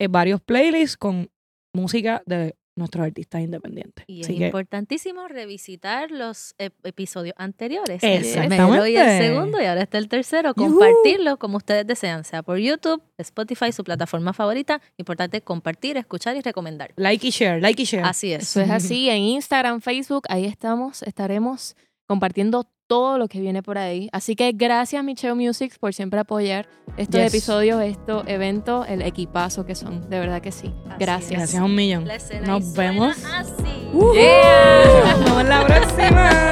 eh, 0.00 0.08
varios 0.08 0.40
playlists 0.40 0.96
con 0.96 1.30
música 1.74 2.22
de 2.26 2.56
nuestros 2.78 3.04
artistas 3.04 3.40
independientes. 3.42 4.04
Y 4.06 4.20
es 4.20 4.26
Así 4.26 4.38
que, 4.38 4.46
importantísimo 4.46 5.28
revisitar 5.28 6.10
los 6.10 6.54
ep- 6.58 6.72
episodios 6.84 7.34
anteriores. 7.38 8.02
Exactamente. 8.02 8.90
Y 8.90 8.96
el 8.96 9.22
segundo, 9.22 9.60
y 9.60 9.64
ahora 9.66 9.82
está 9.82 9.98
el 9.98 10.08
tercero. 10.08 10.54
Compartirlo 10.54 11.38
como 11.38 11.56
ustedes 11.58 11.86
desean, 11.86 12.24
sea 12.24 12.42
por 12.42 12.58
YouTube, 12.58 13.02
Spotify, 13.18 13.72
su 13.72 13.84
plataforma 13.84 14.32
favorita. 14.32 14.80
Importante 14.96 15.40
compartir, 15.42 15.96
escuchar 15.96 16.36
y 16.36 16.40
recomendar. 16.40 16.92
like 16.96 17.26
y 17.26 17.30
share, 17.30 17.60
like 17.60 17.82
y 17.82 17.84
share. 17.84 18.04
Así 18.04 18.32
es. 18.32 18.42
Eso 18.42 18.60
es 18.60 18.70
así. 18.70 19.08
En 19.18 19.18
Instagram, 19.22 19.80
Facebook, 19.80 20.24
ahí 20.28 20.44
estamos, 20.44 21.02
estaremos 21.02 21.76
compartiendo 22.06 22.70
todo 22.88 23.18
lo 23.18 23.28
que 23.28 23.40
viene 23.40 23.62
por 23.62 23.78
ahí. 23.78 24.08
Así 24.12 24.34
que 24.34 24.50
gracias 24.52 25.04
Michelle 25.04 25.34
Music 25.34 25.78
por 25.78 25.94
siempre 25.94 26.18
apoyar 26.18 26.68
estos 26.96 27.20
episodios, 27.20 27.80
estos 27.82 28.26
eventos, 28.26 28.88
el 28.88 29.02
equipazo 29.02 29.64
que 29.64 29.76
son, 29.76 30.10
de 30.10 30.18
verdad 30.18 30.40
que 30.40 30.50
sí. 30.50 30.74
Gracias. 30.98 31.38
Gracias 31.38 31.62
a 31.62 31.64
un 31.64 31.74
millón. 31.74 32.08
Nos 32.44 32.72
vemos. 32.72 33.16
Así. 33.24 33.52
Uh 33.92 34.12
Nos 35.04 35.24
vemos 35.24 35.44
la 35.44 35.66
próxima. 35.66 36.50